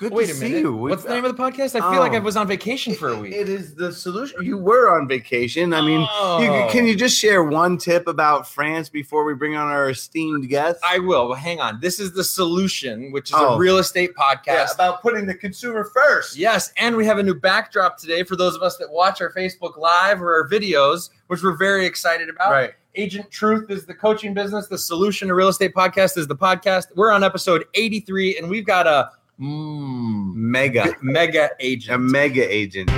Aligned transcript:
good 0.00 0.12
Wait 0.14 0.26
to 0.26 0.32
a 0.32 0.34
see 0.34 0.48
minute. 0.48 0.60
you. 0.62 0.74
What's 0.74 1.02
the 1.04 1.10
name 1.10 1.26
of 1.26 1.36
the 1.36 1.40
podcast? 1.42 1.78
I 1.78 1.92
feel 1.92 2.00
like. 2.00 2.12
I 2.12 2.18
was 2.18 2.34
on 2.36 2.48
vacation 2.48 2.94
for 2.94 3.10
a 3.10 3.14
um, 3.14 3.20
week. 3.20 3.34
It 3.34 3.50
is 3.50 3.74
the 3.74 3.92
solution. 3.92 4.42
You 4.42 4.56
were 4.56 4.98
on 4.98 5.06
vacation. 5.06 5.74
I 5.74 5.82
mean, 5.82 6.00
you, 6.00 6.06
Oh. 6.10 6.68
can 6.70 6.86
you 6.86 6.96
just 6.96 7.18
share 7.18 7.44
one 7.44 7.76
tip 7.76 8.08
about 8.08 8.48
France 8.48 8.88
before 8.88 9.24
we 9.24 9.34
bring 9.34 9.56
on 9.56 9.68
our 9.68 9.90
esteemed 9.90 10.48
guest? 10.48 10.80
I 10.84 10.98
will. 11.00 11.28
Well, 11.28 11.34
hang 11.36 11.60
on. 11.60 11.80
This 11.80 12.00
is 12.00 12.12
the 12.14 12.24
solution, 12.24 13.12
which 13.12 13.28
is 13.30 13.36
Oh. 13.38 13.54
a 13.54 13.58
real 13.58 13.76
estate 13.76 14.14
podcast. 14.14 14.46
yeah, 14.46 14.66
about 14.74 15.02
putting 15.02 15.26
the 15.26 15.34
consumer 15.34 15.84
first. 15.84 16.34
Yes, 16.36 16.72
and 16.78 16.96
we 16.96 17.04
have 17.04 17.18
a 17.18 17.22
new 17.22 17.34
backdrop 17.34 17.98
today 17.98 18.22
for 18.22 18.36
those 18.36 18.56
of 18.56 18.62
us 18.62 18.78
that 18.78 18.90
watch 18.90 19.20
our 19.20 19.30
Facebook 19.34 19.76
Live 19.76 20.22
or 20.22 20.34
our 20.34 20.48
videos, 20.48 21.10
which 21.26 21.42
we're 21.42 21.56
very 21.56 21.84
excited 21.84 22.30
about. 22.30 22.50
Right. 22.52 22.72
Agent 22.96 23.30
Truth 23.30 23.70
is 23.70 23.86
the 23.86 23.94
coaching 23.94 24.34
business. 24.34 24.66
The 24.66 24.76
Solution 24.78 25.28
to 25.28 25.34
Real 25.34 25.46
Estate 25.48 25.74
podcast 25.74 26.18
is 26.18 26.26
the 26.26 26.34
podcast. 26.34 26.86
We're 26.96 27.12
on 27.12 27.22
episode 27.22 27.64
83, 27.74 28.38
and 28.38 28.48
we've 28.48 28.66
got 28.66 28.88
a 28.88 29.10
mm, 29.40 30.34
Mega. 30.34 30.94
mega 31.00 31.50
A 31.60 31.98
mega 31.98 32.54
agent. 32.54 32.90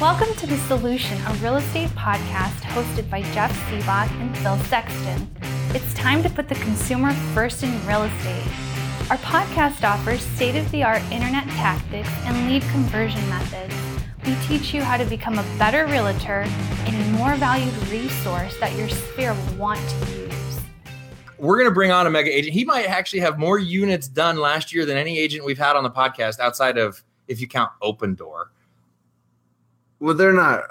Welcome 0.00 0.34
to 0.36 0.46
The 0.46 0.56
Solution, 0.68 1.18
a 1.26 1.34
real 1.34 1.56
estate 1.56 1.88
podcast 1.90 2.60
hosted 2.74 3.08
by 3.10 3.22
Jeff 3.32 3.52
Seabach 3.68 4.10
and 4.20 4.36
Phil 4.38 4.58
Sexton. 4.64 5.30
It's 5.74 5.94
time 5.94 6.22
to 6.22 6.30
put 6.30 6.48
the 6.48 6.54
consumer 6.56 7.12
first 7.34 7.62
in 7.62 7.70
real 7.86 8.02
estate. 8.02 8.46
Our 9.10 9.18
podcast 9.18 9.82
offers 9.82 10.22
state 10.22 10.56
of 10.56 10.70
the 10.72 10.82
art 10.82 11.02
internet 11.10 11.44
tactics 11.48 12.10
and 12.24 12.50
lead 12.50 12.62
conversion 12.70 13.26
methods. 13.28 13.74
We 14.26 14.36
teach 14.46 14.74
you 14.74 14.82
how 14.82 14.96
to 14.96 15.04
become 15.04 15.38
a 15.38 15.58
better 15.58 15.86
realtor 15.86 16.44
and 16.86 16.94
a 16.94 17.18
more 17.18 17.34
valued 17.36 17.74
resource 17.88 18.56
that 18.58 18.76
your 18.76 18.88
sphere 18.88 19.34
will 19.34 19.54
want 19.56 19.80
to 19.88 20.06
use. 20.12 20.29
We're 21.40 21.56
going 21.56 21.68
to 21.68 21.74
bring 21.74 21.90
on 21.90 22.06
a 22.06 22.10
mega 22.10 22.30
agent. 22.36 22.52
He 22.52 22.64
might 22.64 22.86
actually 22.86 23.20
have 23.20 23.38
more 23.38 23.58
units 23.58 24.08
done 24.08 24.36
last 24.36 24.72
year 24.74 24.84
than 24.84 24.96
any 24.96 25.18
agent 25.18 25.44
we've 25.44 25.58
had 25.58 25.74
on 25.76 25.82
the 25.82 25.90
podcast 25.90 26.38
outside 26.38 26.78
of, 26.78 27.02
if 27.28 27.40
you 27.40 27.48
count 27.48 27.70
Opendoor. 27.82 28.46
Well, 30.00 30.14
they're 30.14 30.32
not. 30.32 30.64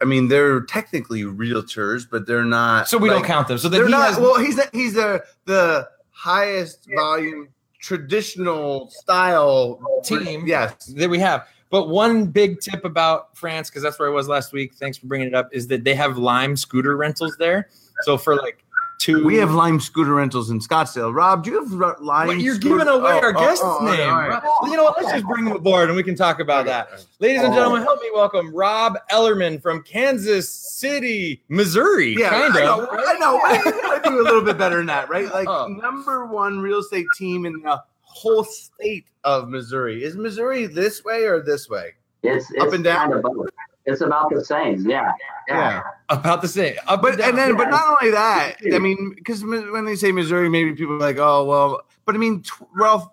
I 0.00 0.04
mean, 0.04 0.28
they're 0.28 0.60
technically 0.60 1.22
realtors, 1.22 2.06
but 2.08 2.26
they're 2.26 2.44
not. 2.44 2.88
So 2.88 2.98
we 2.98 3.08
like, 3.08 3.18
don't 3.18 3.26
count 3.26 3.48
them. 3.48 3.58
So 3.58 3.68
They're 3.68 3.86
he 3.86 3.90
not. 3.90 4.10
has 4.10 4.18
well, 4.18 4.38
he's 4.38 4.56
the, 4.56 4.68
he's 4.72 4.94
the 4.94 5.24
the 5.44 5.88
highest 6.10 6.86
volume 6.94 7.48
traditional 7.80 8.88
style 8.90 9.80
Team. 10.04 10.46
Yes. 10.46 10.86
that 10.86 11.10
we 11.10 11.18
have. 11.18 11.48
But 11.68 11.88
one 11.88 12.26
big 12.26 12.60
tip 12.60 12.84
about 12.84 13.36
France, 13.36 13.70
because 13.70 13.82
that's 13.82 13.98
where 13.98 14.08
I 14.08 14.12
was 14.12 14.28
last 14.28 14.52
week. 14.52 14.74
Thanks 14.74 14.98
for 14.98 15.06
bringing 15.08 15.26
it 15.26 15.34
up. 15.34 15.48
Is 15.52 15.66
that 15.66 15.82
they 15.82 15.94
have 15.96 16.16
Lime 16.16 16.56
scooter 16.56 16.96
rentals 16.96 17.36
there. 17.38 17.68
So 18.02 18.16
for 18.16 18.36
like 18.36 18.64
two, 18.98 19.24
We 19.24 19.36
have 19.36 19.52
Lime 19.52 19.80
scooter 19.80 20.14
rentals 20.14 20.50
in 20.50 20.58
Scottsdale. 20.60 21.14
Rob, 21.14 21.44
do 21.44 21.50
you 21.50 21.62
have 21.62 21.80
r- 21.82 21.96
Lime? 22.00 22.26
But 22.28 22.38
you're 22.40 22.54
scooter- 22.56 22.78
giving 22.84 22.88
away 22.88 23.12
Oh, 23.12 23.18
our 23.20 23.36
oh, 23.36 23.40
guest's 23.40 23.64
oh, 23.64 23.78
name. 23.84 24.08
all 24.08 24.16
right. 24.16 24.28
Rob- 24.30 24.42
Well, 24.62 24.70
you 24.70 24.76
know 24.76 24.84
what? 24.84 24.96
Let's 25.02 25.12
just 25.12 25.26
bring 25.26 25.46
him 25.46 25.52
aboard 25.52 25.88
and 25.88 25.96
we 25.96 26.02
can 26.02 26.14
talk 26.14 26.40
about 26.40 26.66
that. 26.66 27.04
Ladies 27.20 27.42
and 27.42 27.52
oh. 27.52 27.56
gentlemen, 27.56 27.82
help 27.82 28.00
me 28.00 28.10
welcome 28.14 28.54
Rob 28.54 28.98
Ellerman 29.10 29.60
from 29.62 29.82
Kansas 29.82 30.48
City, 30.48 31.42
Missouri. 31.48 32.14
Yeah, 32.18 32.30
kind 32.30 32.54
I 32.56 32.60
of. 32.66 32.78
know. 32.80 32.88
I 32.90 33.18
know. 33.18 33.38
I 33.44 34.00
do 34.04 34.20
a 34.20 34.22
little 34.22 34.42
bit 34.42 34.58
better 34.58 34.76
than 34.76 34.86
that, 34.86 35.08
right? 35.08 35.30
Like 35.32 35.48
Oh. 35.48 35.68
number 35.68 36.26
one 36.26 36.58
real 36.60 36.78
estate 36.78 37.06
team 37.16 37.46
in 37.46 37.60
the 37.62 37.82
whole 38.02 38.44
state 38.44 39.06
of 39.24 39.48
Missouri. 39.48 40.02
Is 40.04 40.16
Missouri 40.16 40.66
this 40.66 41.04
way 41.04 41.24
or 41.24 41.40
this 41.42 41.68
way? 41.68 41.92
It's, 42.22 42.50
it's 42.50 42.62
Up 42.62 42.72
and 42.72 42.82
down? 42.82 43.12
Kind 43.12 43.14
of 43.14 43.22
both. 43.22 43.48
It's 43.86 44.00
about 44.00 44.30
the 44.30 44.44
same. 44.44 44.88
Yeah. 44.88 45.12
Yeah. 45.48 45.82
About 46.08 46.42
the 46.42 46.48
same. 46.48 46.74
Up 46.88 47.02
But 47.02 47.20
and 47.20 47.38
then, 47.38 47.56
but 47.56 47.70
not 47.70 48.00
only 48.00 48.12
that. 48.12 48.56
I 48.72 48.78
mean, 48.78 49.14
because 49.14 49.44
when 49.44 49.84
they 49.84 49.96
say 49.96 50.12
Missouri, 50.12 50.48
maybe 50.48 50.72
people 50.74 50.94
are 50.96 51.00
like, 51.00 51.18
oh 51.18 51.44
well. 51.44 51.82
But 52.04 52.14
I 52.14 52.18
mean, 52.18 52.42
twelve 52.42 53.08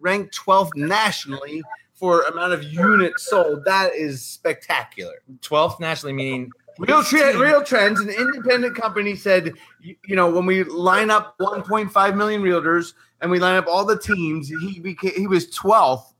ranked 0.00 0.34
twelfth 0.34 0.76
nationally 0.76 1.62
for 1.94 2.22
amount 2.22 2.52
of 2.52 2.62
units 2.62 3.28
sold. 3.28 3.64
That 3.64 3.94
is 3.94 4.22
spectacular. 4.22 5.14
12th 5.40 5.80
nationally, 5.80 6.12
meaning 6.12 6.52
Real 6.78 7.02
tre- 7.02 7.34
real 7.36 7.62
trends. 7.62 8.00
An 8.00 8.10
independent 8.10 8.76
company 8.76 9.16
said, 9.16 9.54
you, 9.80 9.96
you 10.04 10.14
know, 10.14 10.30
when 10.30 10.44
we 10.44 10.62
line 10.64 11.10
up 11.10 11.38
1.5 11.38 12.16
million 12.16 12.42
realtors 12.42 12.92
and 13.20 13.30
we 13.30 13.38
line 13.38 13.56
up 13.56 13.66
all 13.66 13.84
the 13.84 13.98
teams, 13.98 14.48
he 14.48 14.78
became 14.80 15.12
he 15.14 15.26
was 15.26 15.46
12th 15.56 16.12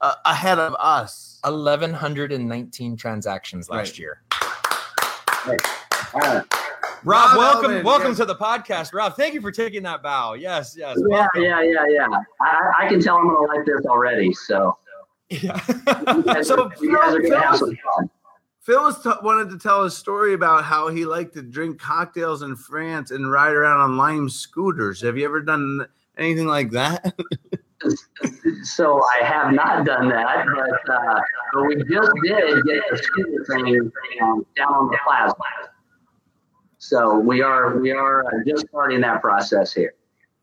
uh, 0.00 0.14
ahead 0.24 0.58
of 0.58 0.74
us. 0.78 1.38
1,119 1.44 2.96
transactions 2.96 3.68
last 3.70 3.90
Right. 3.92 3.98
year. 3.98 4.22
All 5.46 5.52
right. 6.20 6.44
Rob, 7.04 7.28
Rob 7.34 7.36
welcome, 7.36 7.70
Ellerman, 7.70 7.84
welcome 7.84 8.08
yes. 8.08 8.16
to 8.18 8.24
the 8.24 8.34
podcast. 8.34 8.92
Rob, 8.92 9.14
thank 9.16 9.34
you 9.34 9.40
for 9.40 9.52
taking 9.52 9.82
that 9.84 10.02
bow. 10.02 10.32
Yes, 10.34 10.74
yes. 10.76 10.96
Yeah, 10.98 11.06
welcome. 11.18 11.42
yeah, 11.42 11.62
yeah, 11.62 11.84
yeah. 11.88 12.06
I, 12.40 12.72
I 12.80 12.88
can 12.88 13.00
tell 13.00 13.16
I'm 13.16 13.28
going 13.28 13.48
to 13.48 13.54
like 13.56 13.66
this 13.66 13.86
already. 13.86 14.32
So, 14.32 14.76
Yeah. 15.28 15.58
So, 16.42 16.70
you 16.80 16.96
guys 16.96 17.14
are 17.14 17.20
going 17.20 17.32
to 17.32 17.40
have 17.40 17.58
some 17.58 17.76
fun. 17.96 18.10
Phil 18.60 18.82
was 18.82 19.00
t- 19.00 19.10
wanted 19.22 19.50
to 19.50 19.58
tell 19.58 19.84
a 19.84 19.90
story 19.90 20.34
about 20.34 20.64
how 20.64 20.88
he 20.88 21.04
liked 21.04 21.34
to 21.34 21.42
drink 21.42 21.80
cocktails 21.80 22.42
in 22.42 22.56
France 22.56 23.12
and 23.12 23.30
ride 23.30 23.52
around 23.52 23.78
on 23.80 23.96
lime 23.96 24.28
scooters. 24.28 25.00
Have 25.02 25.16
you 25.16 25.24
ever 25.24 25.40
done 25.40 25.86
anything 26.18 26.46
like 26.48 26.70
that? 26.72 27.14
So, 28.62 29.02
I 29.20 29.24
have 29.24 29.52
not 29.52 29.84
done 29.84 30.08
that, 30.08 30.46
but, 30.46 30.94
uh, 30.94 31.20
but 31.52 31.62
we 31.66 31.76
just 31.76 32.10
did 32.24 32.64
get 32.64 32.82
the 32.90 32.96
scooter 32.96 33.44
thing 33.46 33.92
um, 34.22 34.46
down 34.56 34.72
on 34.74 34.86
the 34.90 34.98
plaza. 35.04 35.34
So 36.78 37.18
we 37.18 37.42
are 37.42 37.78
we 37.78 37.90
are 37.90 38.24
uh, 38.26 38.30
just 38.46 38.68
starting 38.68 39.00
that 39.00 39.20
process 39.20 39.72
here. 39.72 39.94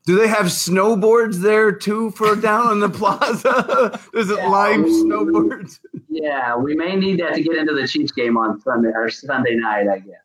Do 0.06 0.16
they 0.16 0.28
have 0.28 0.46
snowboards 0.46 1.36
there 1.36 1.72
too 1.72 2.10
for 2.10 2.36
down 2.36 2.66
on 2.66 2.80
the 2.80 2.90
plaza? 2.90 3.98
Is 4.14 4.28
it 4.30 4.36
Yeah. 4.36 4.48
lime 4.50 4.84
snowboards? 4.84 5.78
Yeah, 6.10 6.56
we 6.56 6.74
may 6.74 6.96
need 6.96 7.20
that 7.20 7.34
to 7.34 7.42
get 7.42 7.56
into 7.56 7.72
the 7.72 7.88
Chiefs 7.88 8.12
game 8.12 8.36
on 8.36 8.60
Sunday 8.60 8.90
or 8.94 9.08
Sunday 9.10 9.54
night, 9.54 9.88
I 9.88 9.98
guess. 10.00 10.16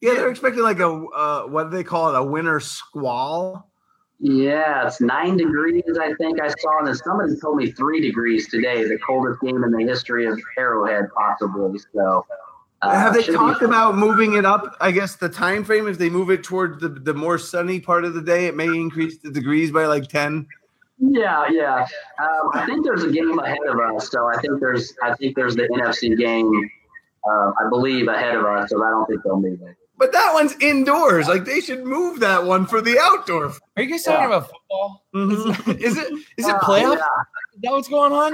Yeah, 0.00 0.14
they're 0.14 0.30
expecting 0.30 0.62
like 0.64 0.80
a 0.80 0.88
uh, 0.88 1.42
what 1.44 1.70
do 1.70 1.76
they 1.76 1.84
call 1.84 2.08
it? 2.14 2.18
A 2.18 2.24
winter 2.24 2.58
squall. 2.58 3.71
Yeah, 4.24 4.86
it's 4.86 5.00
nine 5.00 5.36
degrees, 5.36 5.82
I 6.00 6.14
think 6.14 6.40
I 6.40 6.46
saw, 6.46 6.78
and 6.78 6.86
then 6.86 6.94
somebody 6.94 7.34
told 7.40 7.56
me 7.56 7.72
three 7.72 8.00
degrees 8.00 8.48
today, 8.48 8.84
the 8.84 8.96
coldest 9.04 9.40
game 9.40 9.64
in 9.64 9.72
the 9.72 9.82
history 9.82 10.26
of 10.26 10.40
Arrowhead, 10.56 11.06
possibly. 11.12 11.80
So, 11.92 12.24
uh, 12.82 12.94
Have 12.94 13.14
they 13.14 13.22
should 13.24 13.32
be 13.32 13.38
talked 13.38 13.62
about 13.62 13.96
moving 13.96 14.34
it 14.34 14.44
up? 14.44 14.76
I 14.80 14.92
guess 14.92 15.16
the 15.16 15.28
time 15.28 15.64
frame. 15.64 15.88
If 15.88 15.98
they 15.98 16.08
move 16.08 16.30
it 16.30 16.44
towards 16.44 16.80
the, 16.80 16.88
the 16.88 17.12
more 17.12 17.36
sunny 17.36 17.80
part 17.80 18.04
of 18.04 18.14
the 18.14 18.22
day, 18.22 18.46
it 18.46 18.54
may 18.54 18.66
increase 18.66 19.18
the 19.18 19.32
degrees 19.32 19.72
by 19.72 19.86
like 19.86 20.06
ten. 20.06 20.46
Yeah, 21.00 21.48
yeah. 21.50 21.84
Um, 22.22 22.50
I 22.54 22.64
think 22.64 22.84
there's 22.84 23.02
a 23.02 23.10
game 23.10 23.40
ahead 23.40 23.58
of 23.66 23.76
us, 23.80 24.08
so 24.08 24.28
I 24.28 24.40
think 24.40 24.60
there's 24.60 24.94
I 25.02 25.14
think 25.14 25.34
there's 25.34 25.56
the 25.56 25.64
NFC 25.64 26.16
game, 26.16 26.70
uh, 27.28 27.50
I 27.60 27.68
believe, 27.68 28.06
ahead 28.06 28.36
of 28.36 28.44
us. 28.44 28.70
So 28.70 28.84
I 28.84 28.90
don't 28.90 29.04
think 29.06 29.24
they'll 29.24 29.40
move 29.40 29.60
it. 29.62 29.76
But 29.98 30.10
that 30.12 30.32
one's 30.34 30.54
indoors. 30.60 31.28
Like 31.28 31.44
they 31.44 31.60
should 31.60 31.84
move 31.84 32.18
that 32.20 32.42
one 32.42 32.66
for 32.66 32.80
the 32.80 32.98
outdoor. 32.98 33.52
Are 33.76 33.82
you 33.82 33.90
guys 33.90 34.02
talking 34.02 34.20
Yeah. 34.20 34.26
about 34.36 34.50
football? 34.50 35.04
Mhm. 35.14 35.80
Is 35.80 35.96
it 35.96 36.12
is 36.38 36.48
it 36.48 36.54
Uh, 36.54 36.58
playoff? 36.60 36.96
yeah. 36.96 37.04
Is 37.54 37.60
that 37.62 37.70
what's 37.72 37.88
going 37.88 38.12
on? 38.12 38.32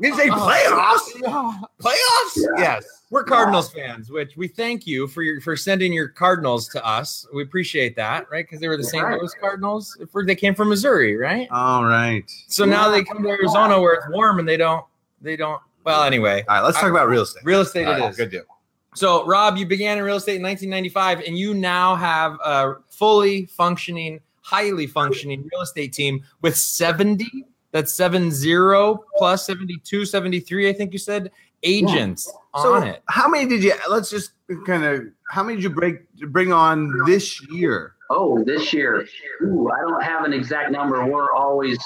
Did 0.00 0.08
you 0.08 0.16
say 0.16 0.28
playoffs? 0.28 1.20
Yeah. 1.20 1.58
Playoffs? 1.80 2.36
Yeah. 2.36 2.48
Yes. 2.58 2.84
We're 3.10 3.24
Cardinals 3.24 3.72
fans, 3.72 4.10
which 4.10 4.36
we 4.36 4.46
thank 4.48 4.86
you 4.86 5.08
for 5.08 5.22
your 5.22 5.40
for 5.40 5.56
sending 5.56 5.92
your 5.92 6.08
Cardinals 6.08 6.68
to 6.68 6.84
us. 6.86 7.26
We 7.34 7.42
appreciate 7.42 7.96
that, 7.96 8.30
right? 8.30 8.44
Because 8.44 8.60
they 8.60 8.68
were 8.68 8.76
the 8.76 8.84
St. 8.84 9.02
Right. 9.04 9.18
Louis 9.18 9.34
Cardinals. 9.40 9.96
If 10.00 10.10
They 10.26 10.34
came 10.36 10.54
from 10.54 10.68
Missouri, 10.68 11.16
right? 11.16 11.48
All 11.50 11.84
right. 11.84 12.24
So 12.48 12.64
now 12.64 12.88
they 12.90 13.02
come 13.04 13.22
to 13.22 13.28
Arizona 13.30 13.80
where 13.80 13.94
it's 13.94 14.06
warm 14.10 14.38
and 14.38 14.48
they 14.48 14.56
don't 14.56 14.84
they 15.20 15.36
don't. 15.36 15.60
Well, 15.84 16.04
anyway, 16.04 16.44
All 16.48 16.56
right. 16.56 16.60
Let's 16.62 16.78
talk 16.80 16.90
about 16.90 17.08
real 17.08 17.22
estate. 17.22 17.42
real 17.44 17.60
estate 17.62 17.86
All 17.86 17.94
it 17.94 18.00
right, 18.00 18.10
is. 18.10 18.16
Good 18.16 18.30
deal. 18.30 18.44
So, 18.94 19.24
Rob, 19.26 19.56
you 19.56 19.64
began 19.66 19.96
in 19.98 20.04
real 20.04 20.16
estate 20.16 20.36
in 20.36 20.42
1995, 20.42 21.26
and 21.26 21.38
you 21.38 21.54
now 21.54 21.94
have 21.94 22.38
a 22.44 22.74
fully 22.90 23.46
functioning, 23.46 24.20
highly 24.42 24.86
functioning 24.86 25.48
real 25.52 25.62
estate 25.62 25.92
team 25.94 26.22
with 26.42 26.56
70. 26.56 27.26
That's 27.70 27.92
70 27.94 28.96
plus 29.16 29.46
72, 29.46 30.04
73, 30.04 30.68
I 30.68 30.72
think 30.74 30.92
you 30.92 30.98
said, 30.98 31.30
agents 31.62 32.30
So 32.60 32.74
on 32.74 32.86
it. 32.86 33.02
how 33.08 33.28
many 33.28 33.48
did 33.48 33.62
you? 33.64 33.72
Let's 33.88 34.10
just 34.10 34.32
kind 34.66 34.84
of. 34.84 35.04
How 35.30 35.42
many 35.42 35.56
did 35.56 35.62
you 35.64 35.70
break 35.70 36.12
bring 36.28 36.52
on 36.52 36.92
this 37.06 37.40
year? 37.50 37.94
Oh, 38.10 38.44
this 38.44 38.74
year, 38.74 39.06
ooh, 39.42 39.70
I 39.70 39.80
don't 39.80 40.02
have 40.02 40.24
an 40.24 40.34
exact 40.34 40.70
number. 40.70 41.06
We're 41.06 41.32
always, 41.32 41.78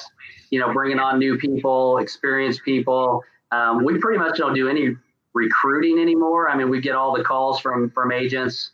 you 0.51 0.59
know, 0.59 0.73
bringing 0.73 0.99
on 0.99 1.21
new 1.21 1.39
people, 1.39 1.99
experienced 1.99 2.65
people. 2.65 3.23
Um, 3.53 3.85
we 3.85 3.97
pretty 3.99 4.19
much 4.19 4.39
don't 4.39 4.55
do 4.55 4.69
any 4.69 4.97
recruiting 5.37 5.99
anymore. 6.01 6.49
I 6.49 6.57
mean, 6.57 6.71
we 6.71 6.81
get 6.81 6.95
all 6.97 7.17
the 7.17 7.23
calls 7.23 7.61
from 7.61 7.91
from 7.91 8.11
agents, 8.11 8.71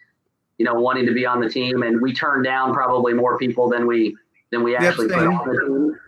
you 0.58 0.64
know, 0.64 0.74
wanting 0.74 1.04
to 1.06 1.12
be 1.12 1.26
on 1.26 1.40
the 1.40 1.48
team, 1.50 1.82
and 1.82 2.00
we 2.00 2.14
turn 2.14 2.42
down 2.42 2.72
probably 2.72 3.12
more 3.12 3.36
people 3.36 3.68
than 3.68 3.86
we 3.86 4.16
than 4.50 4.62
we 4.62 4.76
actually 4.76 5.08
put 5.08 5.26
on 5.26 5.48
the 5.48 5.60
team. 5.66 5.98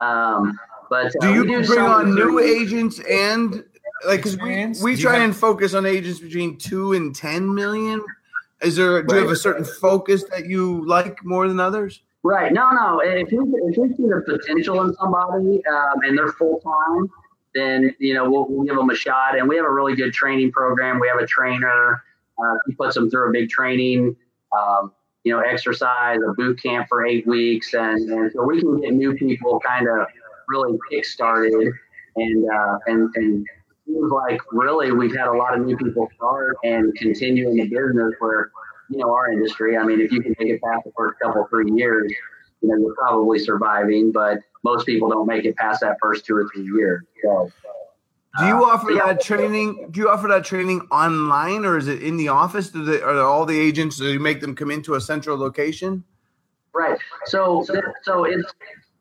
Um, 0.00 0.58
but 0.90 1.12
do 1.12 1.18
uh, 1.18 1.22
Do 1.22 1.34
you 1.34 1.40
we 1.42 1.46
bring 1.48 1.64
some 1.64 1.90
on 1.90 2.14
new 2.14 2.38
agents 2.40 3.00
and 3.00 3.64
like 4.06 4.22
'cause 4.22 4.36
we, 4.38 4.66
we 4.82 4.96
Do 4.96 5.02
try 5.02 5.14
have- 5.14 5.22
and 5.22 5.36
focus 5.36 5.74
on 5.74 5.86
agents 5.86 6.20
between 6.20 6.56
two 6.58 6.92
and 6.92 7.14
ten 7.14 7.54
million? 7.54 8.04
Is 8.62 8.74
there 8.76 9.02
do 9.02 9.14
you 9.14 9.20
have 9.22 9.30
a 9.30 9.36
certain 9.36 9.64
focus 9.64 10.24
that 10.30 10.46
you 10.46 10.84
like 10.86 11.24
more 11.24 11.46
than 11.46 11.60
others? 11.60 12.02
Right. 12.24 12.52
No, 12.52 12.70
no. 12.70 13.00
If 13.00 13.30
you 13.30 13.42
if 13.68 13.76
you 13.76 13.94
see 13.96 14.02
the 14.08 14.22
potential 14.26 14.82
in 14.82 14.92
somebody 14.94 15.62
um, 15.66 16.00
and 16.02 16.18
they're 16.18 16.32
full 16.32 16.58
time, 16.60 17.08
then 17.58 17.94
you 17.98 18.14
know 18.14 18.30
we'll, 18.30 18.46
we'll, 18.48 18.64
give 18.64 18.76
them 18.76 18.90
a 18.90 18.94
shot. 18.94 19.36
And 19.36 19.48
we 19.48 19.56
have 19.56 19.64
a 19.64 19.70
really 19.70 19.96
good 19.96 20.12
training 20.12 20.52
program. 20.52 21.00
We 21.00 21.08
have 21.08 21.18
a 21.18 21.26
trainer. 21.26 22.02
Uh, 22.38 22.54
he 22.66 22.74
puts 22.74 22.94
them 22.94 23.10
through 23.10 23.28
a 23.28 23.32
big 23.32 23.48
training, 23.48 24.14
um, 24.56 24.92
you 25.24 25.32
know, 25.32 25.40
exercise, 25.40 26.18
a 26.26 26.32
boot 26.34 26.62
camp 26.62 26.86
for 26.88 27.04
eight 27.04 27.26
weeks, 27.26 27.74
and, 27.74 28.08
and 28.10 28.32
so 28.32 28.44
we 28.44 28.60
can 28.60 28.80
get 28.80 28.92
new 28.92 29.14
people 29.14 29.60
kind 29.60 29.88
of 29.88 30.06
really 30.48 30.78
kick 30.90 31.04
started. 31.04 31.72
And 32.16 32.50
uh, 32.50 32.78
and 32.86 33.10
and 33.16 33.46
seems 33.86 34.12
like 34.12 34.40
really 34.52 34.92
we've 34.92 35.16
had 35.16 35.28
a 35.28 35.32
lot 35.32 35.58
of 35.58 35.64
new 35.64 35.76
people 35.76 36.08
start 36.16 36.56
and 36.64 36.94
continue 36.96 37.48
in 37.48 37.56
the 37.56 37.64
business 37.64 38.14
where 38.18 38.50
you 38.90 38.98
know 38.98 39.12
our 39.12 39.30
industry. 39.32 39.76
I 39.76 39.84
mean, 39.84 40.00
if 40.00 40.12
you 40.12 40.20
can 40.20 40.34
make 40.38 40.48
it 40.48 40.60
past 40.62 40.84
the 40.84 40.92
first 40.96 41.18
couple 41.20 41.46
three 41.48 41.70
years, 41.72 42.12
you 42.62 42.68
know 42.68 42.76
you're 42.76 42.94
probably 42.94 43.38
surviving. 43.38 44.12
But 44.12 44.38
most 44.64 44.86
people 44.86 45.08
don't 45.08 45.26
make 45.26 45.44
it 45.44 45.56
past 45.56 45.80
that 45.80 45.96
first 46.00 46.24
two 46.26 46.36
or 46.36 46.48
three 46.52 46.64
years. 46.64 47.04
So. 47.22 47.50
Do 48.38 48.46
you 48.46 48.64
uh, 48.64 48.74
offer 48.74 48.92
that 48.94 49.20
training? 49.20 49.88
Do 49.90 50.00
you 50.00 50.10
offer 50.10 50.28
that 50.28 50.44
training 50.44 50.82
online, 50.92 51.64
or 51.64 51.76
is 51.76 51.88
it 51.88 52.02
in 52.02 52.16
the 52.16 52.28
office? 52.28 52.68
Do 52.68 52.84
they, 52.84 53.00
are 53.00 53.18
all 53.18 53.44
the 53.44 53.58
agents? 53.58 53.96
Do 53.96 54.12
you 54.12 54.20
make 54.20 54.40
them 54.40 54.54
come 54.54 54.70
into 54.70 54.94
a 54.94 55.00
central 55.00 55.36
location? 55.36 56.04
Right. 56.72 56.98
So, 57.24 57.64
so 58.02 58.24
it's 58.24 58.52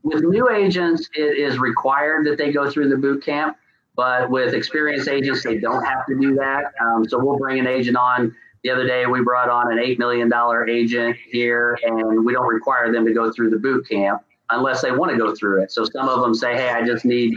with 0.02 0.24
new 0.24 0.50
agents. 0.50 1.10
It 1.14 1.38
is 1.38 1.60
required 1.60 2.26
that 2.26 2.38
they 2.38 2.52
go 2.52 2.72
through 2.72 2.90
the 2.90 2.98
boot 2.98 3.24
camp, 3.24 3.58
but 3.96 4.30
with 4.30 4.54
experienced 4.54 5.08
agents, 5.08 5.44
they 5.44 5.58
don't 5.58 5.84
have 5.84 6.06
to 6.08 6.20
do 6.20 6.34
that. 6.36 6.74
Um, 6.82 7.08
so 7.08 7.20
we'll 7.24 7.38
bring 7.38 7.60
an 7.60 7.68
agent 7.68 7.98
on 7.98 8.36
the 8.64 8.70
other 8.72 8.88
day, 8.88 9.06
we 9.06 9.24
brought 9.24 9.50
on 9.50 9.72
an 9.72 9.78
$8 9.78 10.00
million 10.00 10.32
agent 10.70 11.18
here, 11.30 11.78
and 11.84 12.26
we 12.26 12.34
don't 12.34 12.48
require 12.48 12.92
them 12.92 13.06
to 13.06 13.14
go 13.14 13.32
through 13.32 13.50
the 13.50 13.58
boot 13.58 13.88
camp 13.88 14.24
unless 14.52 14.82
they 14.82 14.92
want 14.92 15.12
to 15.12 15.18
go 15.18 15.36
through 15.36 15.64
it. 15.64 15.72
So 15.72 15.86
some 15.86 16.10
of 16.10 16.22
them 16.22 16.34
say, 16.34 16.56
hey, 16.56 16.70
I 16.70 16.86
just 16.86 17.06
need, 17.06 17.34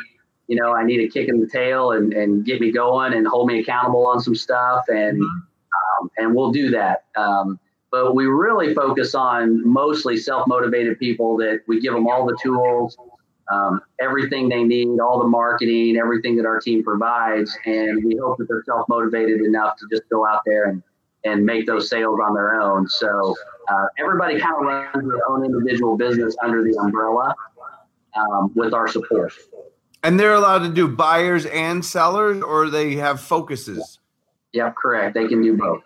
you 0.46 0.56
know, 0.56 0.74
I 0.74 0.84
need 0.84 1.00
a 1.00 1.08
kick 1.08 1.28
in 1.28 1.40
the 1.40 1.46
tail 1.46 1.92
and, 1.92 2.12
and 2.12 2.44
get 2.44 2.60
me 2.60 2.70
going 2.70 3.14
and 3.14 3.26
hold 3.26 3.48
me 3.48 3.60
accountable 3.60 4.06
on 4.06 4.20
some 4.20 4.34
stuff. 4.34 4.84
And, 4.88 5.20
mm-hmm. 5.20 6.02
um, 6.02 6.10
and 6.16 6.34
we'll 6.34 6.52
do 6.52 6.70
that. 6.70 7.04
Um, 7.16 7.58
but 7.90 8.14
we 8.14 8.26
really 8.26 8.72
focus 8.74 9.14
on 9.14 9.66
mostly 9.68 10.16
self-motivated 10.16 10.98
people 10.98 11.36
that 11.38 11.62
we 11.66 11.80
give 11.80 11.92
them 11.92 12.06
all 12.06 12.24
the 12.24 12.38
tools, 12.40 12.96
um, 13.50 13.80
everything 14.00 14.48
they 14.48 14.62
need, 14.62 15.00
all 15.00 15.18
the 15.18 15.26
marketing, 15.26 15.96
everything 15.96 16.36
that 16.36 16.46
our 16.46 16.60
team 16.60 16.84
provides. 16.84 17.56
And 17.66 18.04
we 18.04 18.16
hope 18.16 18.38
that 18.38 18.46
they're 18.46 18.62
self-motivated 18.64 19.40
enough 19.40 19.76
to 19.78 19.86
just 19.90 20.08
go 20.08 20.24
out 20.24 20.42
there 20.46 20.66
and 20.66 20.80
and 21.24 21.44
make 21.44 21.66
those 21.66 21.88
sales 21.88 22.18
on 22.22 22.34
their 22.34 22.60
own. 22.60 22.88
So 22.88 23.34
uh, 23.68 23.86
everybody 23.98 24.40
kind 24.40 24.54
of 24.56 24.62
runs 24.62 25.08
their 25.08 25.28
own 25.28 25.44
individual 25.44 25.96
business 25.96 26.36
under 26.42 26.62
the 26.62 26.76
umbrella 26.78 27.34
um, 28.16 28.52
with 28.54 28.74
our 28.74 28.88
support. 28.88 29.32
And 30.02 30.18
they're 30.18 30.34
allowed 30.34 30.60
to 30.60 30.70
do 30.70 30.88
buyers 30.88 31.44
and 31.46 31.84
sellers, 31.84 32.42
or 32.42 32.70
they 32.70 32.94
have 32.94 33.20
focuses. 33.20 33.98
Yeah, 34.52 34.72
correct. 34.76 35.14
They 35.14 35.28
can 35.28 35.42
do 35.42 35.56
both. 35.56 35.82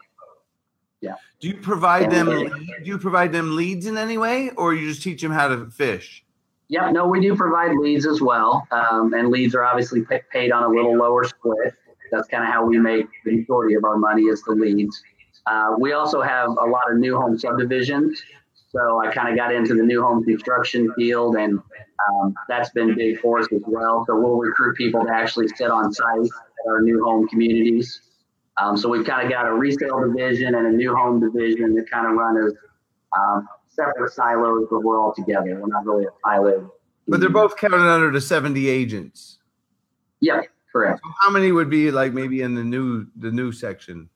Yeah. 1.00 1.14
Do 1.40 1.48
you 1.48 1.54
provide 1.54 2.10
them? 2.10 2.28
Do 2.28 2.84
you 2.84 2.96
provide 2.96 3.32
them 3.32 3.56
leads 3.56 3.86
in 3.86 3.98
any 3.98 4.16
way, 4.16 4.50
or 4.56 4.72
you 4.72 4.88
just 4.88 5.02
teach 5.02 5.20
them 5.20 5.32
how 5.32 5.48
to 5.48 5.68
fish? 5.68 6.24
Yeah, 6.68 6.90
no, 6.90 7.06
we 7.06 7.20
do 7.20 7.36
provide 7.36 7.76
leads 7.76 8.06
as 8.06 8.22
well, 8.22 8.66
um, 8.70 9.12
and 9.12 9.28
leads 9.28 9.54
are 9.54 9.64
obviously 9.64 10.02
paid 10.32 10.50
on 10.50 10.62
a 10.62 10.68
little 10.68 10.96
lower 10.96 11.24
split. 11.24 11.74
That's 12.10 12.28
kind 12.28 12.42
of 12.42 12.48
how 12.48 12.64
we 12.64 12.78
make 12.78 13.06
the 13.24 13.36
majority 13.36 13.74
of 13.74 13.84
our 13.84 13.98
money 13.98 14.22
is 14.22 14.42
the 14.44 14.52
leads. 14.52 15.02
Uh, 15.46 15.74
we 15.78 15.92
also 15.92 16.22
have 16.22 16.48
a 16.48 16.66
lot 16.66 16.90
of 16.90 16.98
new 16.98 17.16
home 17.16 17.38
subdivisions. 17.38 18.22
So 18.70 19.00
I 19.00 19.12
kind 19.12 19.28
of 19.28 19.36
got 19.36 19.54
into 19.54 19.74
the 19.74 19.82
new 19.82 20.02
home 20.02 20.24
construction 20.24 20.92
field, 20.94 21.36
and 21.36 21.60
um, 22.08 22.34
that's 22.48 22.70
been 22.70 22.94
big 22.96 23.20
for 23.20 23.38
us 23.38 23.46
as 23.52 23.62
well. 23.66 24.04
So 24.06 24.18
we'll 24.18 24.36
recruit 24.36 24.76
people 24.76 25.04
to 25.04 25.12
actually 25.12 25.48
sit 25.48 25.70
on 25.70 25.92
site 25.92 26.18
at 26.18 26.68
our 26.68 26.82
new 26.82 27.04
home 27.04 27.28
communities. 27.28 28.00
Um, 28.60 28.76
so 28.76 28.88
we've 28.88 29.06
kind 29.06 29.24
of 29.24 29.30
got 29.30 29.46
a 29.46 29.52
resale 29.52 30.00
division 30.00 30.54
and 30.54 30.66
a 30.66 30.70
new 30.70 30.94
home 30.94 31.20
division 31.20 31.74
that 31.76 31.88
kind 31.90 32.06
of 32.06 32.14
run 32.14 32.36
as 32.44 32.52
um, 33.16 33.48
separate 33.68 34.12
silos, 34.12 34.66
but 34.70 34.80
we're 34.80 35.00
all 35.00 35.14
together. 35.14 35.58
We're 35.60 35.68
not 35.68 35.84
really 35.84 36.06
a 36.06 36.10
silo. 36.24 36.72
But 37.06 37.20
they're 37.20 37.30
both 37.30 37.56
counted 37.56 37.76
under 37.76 38.10
the 38.10 38.20
70 38.20 38.68
agents. 38.68 39.38
Yeah, 40.20 40.42
correct. 40.72 41.00
So 41.04 41.10
how 41.20 41.30
many 41.30 41.52
would 41.52 41.68
be 41.68 41.90
like 41.90 42.12
maybe 42.12 42.40
in 42.40 42.54
the 42.54 42.64
new 42.64 43.06
the 43.16 43.30
new 43.30 43.52
section? 43.52 44.08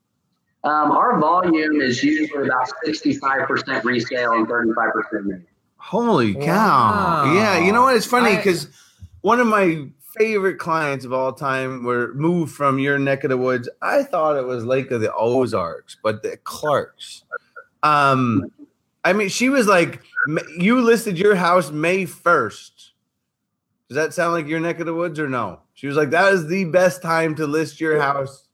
Um, 0.63 0.91
our 0.91 1.19
volume 1.19 1.81
is 1.81 2.03
usually 2.03 2.47
about 2.47 2.69
65% 2.85 3.83
resale 3.83 4.33
and 4.33 4.47
35% 4.47 5.25
new. 5.25 5.41
Holy 5.77 6.33
cow. 6.33 6.41
Wow. 6.45 7.33
Yeah. 7.33 7.65
You 7.65 7.71
know 7.71 7.83
what? 7.83 7.95
It's 7.95 8.05
funny 8.05 8.35
because 8.35 8.67
one 9.21 9.39
of 9.39 9.47
my 9.47 9.87
favorite 10.17 10.57
clients 10.57 11.05
of 11.05 11.13
all 11.13 11.31
time 11.31 11.83
were 11.83 12.13
moved 12.13 12.53
from 12.53 12.77
your 12.77 12.99
neck 12.99 13.23
of 13.23 13.29
the 13.29 13.37
woods. 13.37 13.69
I 13.81 14.03
thought 14.03 14.35
it 14.35 14.45
was 14.45 14.65
Lake 14.65 14.91
of 14.91 14.99
the 14.99 15.13
Ozarks, 15.13 15.97
but 16.03 16.23
the 16.23 16.37
Clarks. 16.43 17.23
Um, 17.83 18.51
I 19.05 19.13
mean, 19.13 19.29
she 19.29 19.49
was 19.49 19.67
like, 19.67 20.01
you 20.57 20.81
listed 20.81 21.17
your 21.17 21.35
house 21.35 21.71
May 21.71 22.05
1st. 22.05 22.71
Does 23.87 23.95
that 23.95 24.13
sound 24.13 24.33
like 24.33 24.47
your 24.47 24.59
neck 24.59 24.79
of 24.79 24.85
the 24.85 24.93
woods 24.93 25.19
or 25.19 25.29
no? 25.29 25.61
She 25.73 25.87
was 25.87 25.95
like, 25.95 26.09
that 26.09 26.33
is 26.33 26.47
the 26.47 26.65
best 26.65 27.01
time 27.01 27.33
to 27.35 27.47
list 27.47 27.79
your 27.79 27.99
house. 27.99 28.47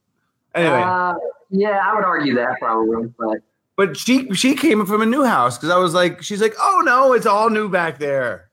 Anyway. 0.54 0.80
Uh, 0.80 1.14
yeah, 1.50 1.80
I 1.82 1.94
would 1.94 2.04
argue 2.04 2.34
that 2.34 2.56
probably, 2.60 3.12
but 3.18 3.38
but 3.76 3.96
she 3.96 4.32
she 4.34 4.54
came 4.54 4.84
from 4.86 5.02
a 5.02 5.06
new 5.06 5.24
house 5.24 5.56
because 5.56 5.70
I 5.70 5.78
was 5.78 5.94
like, 5.94 6.22
she's 6.22 6.40
like, 6.40 6.54
oh 6.58 6.82
no, 6.84 7.12
it's 7.12 7.26
all 7.26 7.50
new 7.50 7.68
back 7.68 7.98
there. 7.98 8.50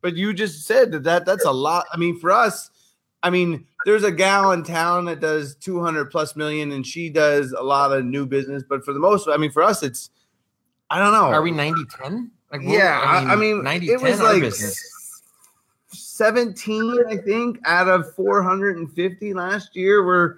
But 0.00 0.16
you 0.16 0.32
just 0.32 0.66
said 0.66 0.90
that, 0.92 1.04
that 1.04 1.26
that's 1.26 1.44
a 1.44 1.52
lot. 1.52 1.86
I 1.92 1.96
mean, 1.96 2.18
for 2.18 2.32
us, 2.32 2.70
I 3.22 3.30
mean, 3.30 3.66
there's 3.84 4.02
a 4.02 4.10
gal 4.10 4.52
in 4.52 4.64
town 4.64 5.04
that 5.04 5.20
does 5.20 5.54
200 5.56 6.10
plus 6.10 6.34
million, 6.34 6.72
and 6.72 6.86
she 6.86 7.08
does 7.08 7.52
a 7.52 7.62
lot 7.62 7.92
of 7.92 8.04
new 8.04 8.26
business. 8.26 8.64
But 8.68 8.84
for 8.84 8.92
the 8.92 8.98
most, 8.98 9.28
I 9.28 9.36
mean, 9.36 9.52
for 9.52 9.62
us, 9.62 9.82
it's 9.82 10.10
I 10.90 10.98
don't 10.98 11.12
know. 11.12 11.26
Are 11.26 11.42
we 11.42 11.50
90 11.50 11.84
10? 12.02 12.30
Like, 12.50 12.60
yeah, 12.64 13.00
I 13.02 13.20
mean, 13.20 13.30
I 13.30 13.36
mean 13.36 13.64
90 13.64 13.90
it 13.90 14.00
was 14.00 14.20
like 14.20 14.42
business. 14.42 15.22
17, 15.88 17.04
I 17.08 17.16
think, 17.16 17.58
out 17.64 17.88
of 17.88 18.14
450 18.14 19.34
last 19.34 19.74
year. 19.74 20.04
We're 20.04 20.36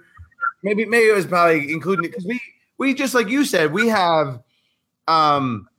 maybe 0.65 0.83
maybe 0.83 1.05
it 1.05 1.15
was 1.15 1.25
probably 1.25 1.71
including 1.71 2.09
because 2.09 2.25
we 2.25 2.41
we 2.77 2.93
just 2.93 3.13
like 3.13 3.29
you 3.29 3.45
said 3.45 3.71
we 3.71 3.87
have 3.87 4.41
um 5.07 5.69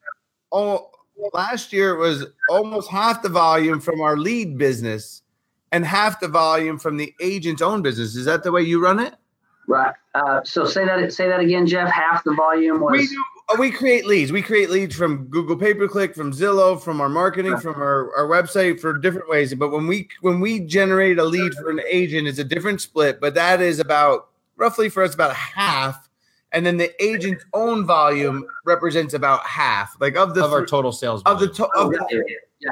oh 0.53 0.89
last 1.35 1.73
year 1.73 1.95
it 1.95 1.99
was 1.99 2.25
almost 2.49 2.91
half 2.91 3.23
the 3.23 3.29
volume 3.29 3.81
from 3.81 4.01
our 4.01 4.17
lead 4.17 4.57
business 4.57 5.23
and 5.73 5.85
half 5.85 6.21
the 6.21 6.29
volume 6.29 6.79
from 6.79 6.97
the 6.97 7.15
agent's 7.21 7.63
own 7.63 7.83
business. 7.83 8.17
Is 8.17 8.25
that 8.27 8.43
the 8.43 8.53
way 8.53 8.63
you 8.63 8.83
run 8.83 8.99
it? 8.99 9.15
Right. 9.69 9.95
Uh, 10.15 10.41
so 10.45 10.65
say 10.65 10.85
that 10.85 11.13
say 11.13 11.29
that 11.29 11.41
again, 11.41 11.67
Jeff. 11.67 11.91
Half 11.91 12.23
the 12.25 12.35
volume 12.35 12.81
was. 12.81 12.93
We, 12.93 13.07
do, 13.09 13.25
uh, 13.49 13.57
we 13.59 13.71
create 13.73 14.07
leads. 14.07 14.31
We 14.31 14.41
create 14.41 14.71
leads 14.71 14.95
from 14.95 15.25
Google 15.27 15.57
pay 15.57 15.75
per 15.75 15.89
click, 15.89 16.15
from 16.15 16.33
Zillow, 16.33 16.81
from 16.81 17.01
our 17.01 17.09
marketing, 17.09 17.53
right. 17.53 17.63
from 17.63 17.75
our, 17.75 18.15
our 18.17 18.29
website 18.29 18.81
for 18.81 18.97
different 18.97 19.29
ways. 19.29 19.53
But 19.55 19.71
when 19.71 19.89
we 19.89 20.09
when 20.21 20.41
we 20.41 20.61
generate 20.61 21.19
a 21.19 21.25
lead 21.25 21.53
for 21.55 21.71
an 21.71 21.81
agent, 21.91 22.29
it's 22.29 22.39
a 22.39 22.45
different 22.45 22.81
split. 22.81 23.21
But 23.21 23.35
that 23.35 23.61
is 23.61 23.81
about 23.81 24.29
roughly 24.57 24.89
for 24.89 25.03
us 25.03 25.15
about 25.15 25.35
half, 25.35 26.09
and 26.53 26.65
then 26.65 26.77
the 26.77 26.91
agent's 27.03 27.45
own 27.53 27.85
volume 27.87 28.47
represents 28.65 29.15
about 29.15 29.41
half, 29.45 29.97
like 30.01 30.17
of 30.17 30.35
the 30.35 30.45
of 30.45 30.53
our 30.53 30.67
total 30.67 30.93
sales 30.93 31.23
of 31.25 31.41
the, 31.41 31.49
to, 31.49 31.67
of, 31.77 31.91
the, 31.91 32.25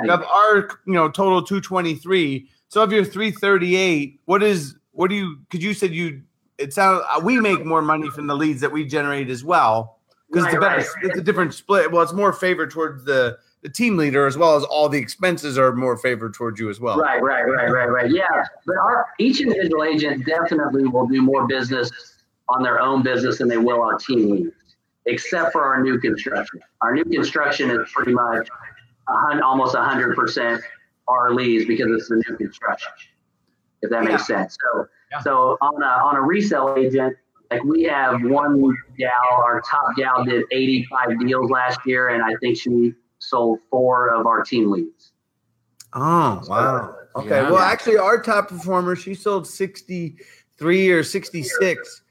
of 0.09 0.23
our 0.23 0.69
you 0.87 0.93
know 0.93 1.09
total 1.09 1.43
two 1.43 1.61
twenty 1.61 1.95
three. 1.95 2.49
So 2.69 2.83
of 2.83 2.93
your 2.93 3.05
three 3.05 3.31
thirty 3.31 3.76
eight, 3.76 4.21
what 4.25 4.43
is 4.43 4.76
what 4.93 5.11
do 5.11 5.17
you? 5.17 5.37
Because 5.49 5.64
you 5.64 5.75
said 5.75 5.93
you 5.93 6.23
it 6.59 6.73
sounds 6.73 7.05
uh, 7.11 7.21
we 7.23 7.41
make 7.41 7.64
more 7.64 7.83
money 7.83 8.11
from 8.11 8.26
the 8.26 8.37
leads 8.37 8.61
that 8.61 8.73
we 8.73 8.85
generate 8.85 9.29
as 9.29 9.45
well 9.45 9.99
because 10.31 10.53
right, 10.53 10.59
right. 10.59 10.87
it's 11.03 11.19
a 11.19 11.23
different 11.23 11.55
split. 11.55 11.91
Well, 11.91 12.03
it's 12.03 12.12
more 12.12 12.33
favored 12.33 12.71
towards 12.71 13.05
the 13.05 13.38
the 13.64 13.71
team 13.71 13.97
leader 13.97 14.26
as 14.26 14.37
well 14.37 14.56
as 14.56 14.62
all 14.62 14.90
the 14.90 14.99
expenses 14.99 15.56
are 15.56 15.73
more 15.73 15.97
favored 15.97 16.35
towards 16.35 16.61
you 16.61 16.68
as 16.68 16.80
well. 16.80 16.99
Right, 16.99 17.21
right, 17.23 17.42
right, 17.42 17.71
right, 17.71 17.88
right. 17.88 18.11
Yeah, 18.11 18.44
but 18.66 18.76
our 18.76 19.06
each 19.18 19.40
individual 19.40 19.85
agent 19.85 20.26
definitely 20.26 20.87
will 20.87 21.06
do 21.06 21.23
more 21.23 21.47
business 21.49 21.90
on 22.50 22.62
their 22.62 22.78
own 22.78 23.02
business 23.02 23.38
than 23.38 23.49
they 23.49 23.56
will 23.56 23.80
on 23.80 23.99
team 23.99 24.30
leads, 24.30 24.76
except 25.06 25.52
for 25.52 25.64
our 25.64 25.83
new 25.83 25.99
construction. 25.99 26.61
Our 26.83 26.94
new 26.94 27.06
construction 27.06 27.71
is 27.71 27.88
pretty 27.94 28.12
much 28.12 28.49
a 29.09 29.42
almost 29.42 29.75
hundred 29.75 30.14
percent 30.14 30.62
our 31.09 31.33
leads 31.33 31.64
because 31.64 31.87
it's 31.90 32.11
the 32.11 32.16
new 32.16 32.37
construction. 32.37 32.92
If 33.80 33.88
that 33.90 34.04
makes 34.04 34.28
yeah. 34.28 34.40
sense. 34.40 34.59
So, 34.62 34.87
yeah. 35.11 35.21
so 35.21 35.56
on 35.62 35.83
a 35.83 35.87
on 35.87 36.16
a 36.16 36.21
resale 36.21 36.75
agent, 36.76 37.16
like 37.50 37.64
we 37.64 37.85
have 37.85 38.23
one 38.25 38.61
gal, 38.99 39.11
our 39.30 39.62
top 39.62 39.97
gal 39.97 40.23
did 40.23 40.44
85 40.50 41.21
deals 41.21 41.50
last 41.50 41.80
year, 41.87 42.09
and 42.09 42.23
I 42.23 42.35
think 42.42 42.59
she 42.59 42.92
sold 43.28 43.61
four 43.71 44.09
of 44.09 44.26
our 44.26 44.43
team 44.43 44.71
leads. 44.71 45.12
Oh, 45.93 46.43
wow. 46.49 46.97
Okay. 47.16 47.28
Yeah. 47.28 47.50
Well, 47.50 47.61
actually, 47.61 47.97
our 47.99 48.21
top 48.21 48.49
performer, 48.49 48.97
she 48.97 49.14
sold 49.14 49.47
63 49.47 50.90
or 50.90 51.02
66, 51.04 52.02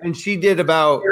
and 0.00 0.16
she 0.16 0.36
did 0.36 0.58
about 0.58 1.02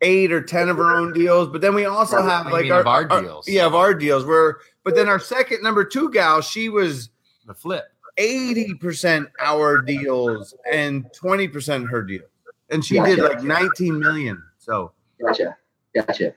eight 0.00 0.30
or 0.30 0.40
10 0.40 0.68
of 0.68 0.76
her 0.76 0.96
own 0.96 1.12
deals. 1.12 1.48
But 1.48 1.60
then 1.60 1.74
we 1.74 1.84
also 1.84 2.22
have 2.22 2.52
like 2.52 2.70
our, 2.70 2.86
our, 2.86 3.20
deals. 3.22 3.48
yeah, 3.48 3.66
of 3.66 3.74
our 3.74 3.94
deals 3.94 4.24
where, 4.24 4.58
But 4.84 4.94
then 4.94 5.08
our 5.08 5.18
second 5.18 5.62
number 5.62 5.84
two 5.84 6.10
gal, 6.10 6.40
she 6.40 6.68
was 6.68 7.10
The 7.46 7.54
flip. 7.54 7.84
80% 8.18 9.26
our 9.40 9.80
deals 9.82 10.54
and 10.70 11.04
20% 11.12 11.88
her 11.88 12.02
deals. 12.02 12.28
And 12.70 12.84
she 12.84 13.00
did 13.00 13.18
like 13.18 13.42
19 13.42 13.98
million. 13.98 14.42
So 14.58 14.92
Gotcha. 15.20 15.56
Gotcha. 15.94 16.34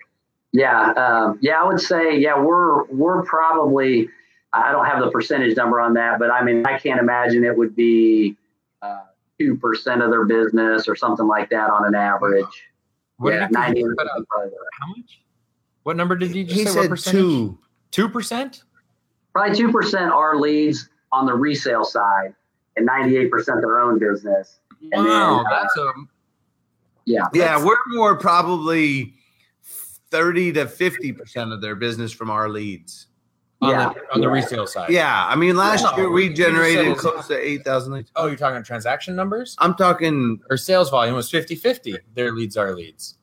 Yeah. 0.53 0.91
Um, 0.91 1.39
yeah, 1.41 1.61
I 1.61 1.65
would 1.65 1.79
say, 1.79 2.17
yeah, 2.17 2.39
we're 2.39 2.83
we're 2.85 3.23
probably 3.23 4.09
I 4.53 4.71
don't 4.71 4.85
have 4.85 4.99
the 4.99 5.09
percentage 5.09 5.55
number 5.55 5.79
on 5.79 5.93
that, 5.93 6.19
but 6.19 6.31
I 6.31 6.43
mean 6.43 6.65
I 6.65 6.77
can't 6.77 6.99
imagine 6.99 7.43
it 7.43 7.57
would 7.57 7.75
be 7.75 8.35
uh, 8.81 9.03
two 9.39 9.55
percent 9.55 10.01
of 10.01 10.09
their 10.09 10.25
business 10.25 10.87
or 10.87 10.95
something 10.95 11.27
like 11.27 11.49
that 11.51 11.69
on 11.69 11.85
an 11.85 11.95
average. 11.95 12.45
What 13.17 13.33
yeah, 13.33 13.47
90 13.51 13.83
but, 13.95 14.07
uh, 14.07 14.21
how 14.33 14.87
much? 14.97 15.21
What 15.83 15.95
number 15.95 16.15
did 16.15 16.35
you 16.35 16.43
just 16.43 16.59
he 16.59 16.65
say? 16.65 16.71
What 16.75 16.81
said 16.81 16.89
percentage? 16.89 17.21
two. 17.21 17.59
Two 17.91 18.09
percent? 18.09 18.63
probably 19.33 19.55
two 19.55 19.71
percent 19.71 20.11
are 20.11 20.37
leads 20.37 20.89
on 21.11 21.25
the 21.25 21.33
resale 21.33 21.83
side 21.83 22.33
and 22.75 22.85
ninety 22.85 23.17
eight 23.17 23.31
percent 23.31 23.61
their 23.61 23.79
own 23.79 23.99
business. 23.99 24.59
And 24.91 25.05
then, 25.05 25.05
Wow, 25.05 25.41
uh, 25.45 25.49
that's 25.49 25.77
a 25.77 25.93
Yeah. 27.05 27.27
Yeah, 27.33 27.63
we're 27.63 27.77
more 27.89 28.15
probably 28.15 29.13
30 30.11 30.53
to 30.53 30.65
50% 30.65 31.53
of 31.53 31.61
their 31.61 31.75
business 31.75 32.11
from 32.11 32.29
our 32.29 32.49
leads. 32.49 33.07
on, 33.63 33.69
Yeah. 33.69 33.93
the, 33.93 33.99
on 34.15 34.21
the 34.21 34.27
Yeah. 34.27 34.33
resale 34.33 34.65
side. 34.65 34.89
Yeah. 34.89 35.27
I 35.27 35.35
mean, 35.35 35.55
last 35.55 35.83
No, 35.83 35.95
year 35.95 36.09
we 36.09 36.29
generated 36.33 36.97
close 36.97 37.27
to 37.27 37.37
8,000 37.37 37.93
leads. 37.93 38.11
Oh, 38.15 38.25
you're 38.25 38.35
talking 38.35 38.63
transaction 38.63 39.15
numbers? 39.15 39.55
I'm 39.59 39.75
talking, 39.75 40.41
Or 40.49 40.57
sales 40.57 40.89
volume 40.89 41.15
was 41.15 41.29
50-50. 41.29 41.95
Their 42.15 42.31
leads 42.31 42.57
are 42.57 42.73
leads, 42.73 43.19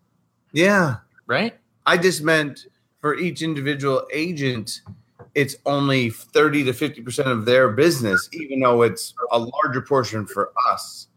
yeah. 0.52 0.98
right? 1.26 1.58
I 1.86 1.96
just 1.96 2.22
meant 2.22 2.68
for 3.00 3.16
each 3.16 3.42
individual 3.42 4.06
agent, 4.12 4.82
it's 5.34 5.56
only 5.66 6.10
30 6.10 6.62
to 6.66 6.72
50% 6.72 7.26
of 7.26 7.44
their 7.44 7.70
business, 7.70 8.28
even 8.32 8.60
though 8.60 8.82
it's 8.82 9.14
a 9.32 9.38
larger 9.40 9.80
portion 9.82 10.24
for 10.24 10.52
us 10.70 11.08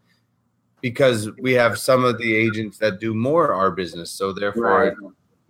because 0.82 1.30
we 1.40 1.54
have 1.54 1.78
some 1.78 2.04
of 2.04 2.18
the 2.18 2.36
agents 2.36 2.80
that 2.80 3.00
do 3.00 3.14
more 3.14 3.54
our 3.54 3.70
business. 3.70 4.10
So 4.10 4.32
therefore, 4.34 4.64
Right. 4.64 4.94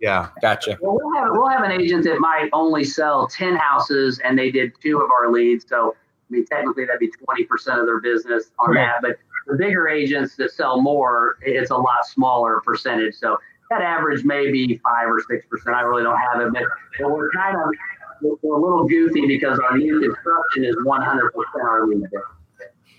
Yeah. 0.02 0.28
Gotcha. 0.42 0.76
Well, 0.80 0.98
we'll 1.00 1.14
have 1.14 1.28
we'll 1.30 1.48
have 1.48 1.62
an 1.62 1.70
agent 1.70 2.04
that 2.04 2.18
might 2.18 2.50
only 2.52 2.84
sell 2.84 3.28
ten 3.28 3.56
houses, 3.56 4.20
and 4.22 4.38
they 4.38 4.50
did 4.50 4.72
two 4.82 5.00
of 5.00 5.08
our 5.10 5.30
leads. 5.30 5.64
So, 5.66 5.94
I 5.94 6.32
mean, 6.32 6.44
technically, 6.44 6.84
that'd 6.84 7.00
be 7.00 7.10
twenty 7.24 7.44
percent 7.44 7.78
of 7.80 7.86
their 7.86 8.00
business 8.00 8.50
on 8.58 8.70
Right. 8.70 8.86
that. 8.86 9.00
But 9.00 9.16
the 9.46 9.56
bigger 9.56 9.88
agents 9.88 10.36
that 10.36 10.50
sell 10.50 10.80
more, 10.82 11.38
it's 11.42 11.70
a 11.70 11.76
lot 11.76 12.04
smaller 12.04 12.60
percentage. 12.60 13.14
So 13.14 13.38
that 13.70 13.80
average 13.80 14.24
may 14.24 14.50
be 14.50 14.76
five 14.78 15.08
or 15.08 15.22
six 15.30 15.46
percent. 15.46 15.74
I 15.76 15.82
really 15.82 16.02
don't 16.02 16.18
have 16.18 16.40
it, 16.42 16.52
but, 16.52 16.62
but 17.00 17.10
we're 17.10 17.30
kind 17.30 17.56
of 17.56 18.38
we're 18.42 18.56
a 18.56 18.60
little 18.60 18.86
goofy 18.86 19.26
because 19.26 19.58
our 19.58 19.78
new 19.78 20.00
construction 20.00 20.64
is 20.64 20.76
one 20.84 21.02
hundred 21.02 21.30
percent 21.32 21.64
our 21.64 21.86
lead. 21.86 22.04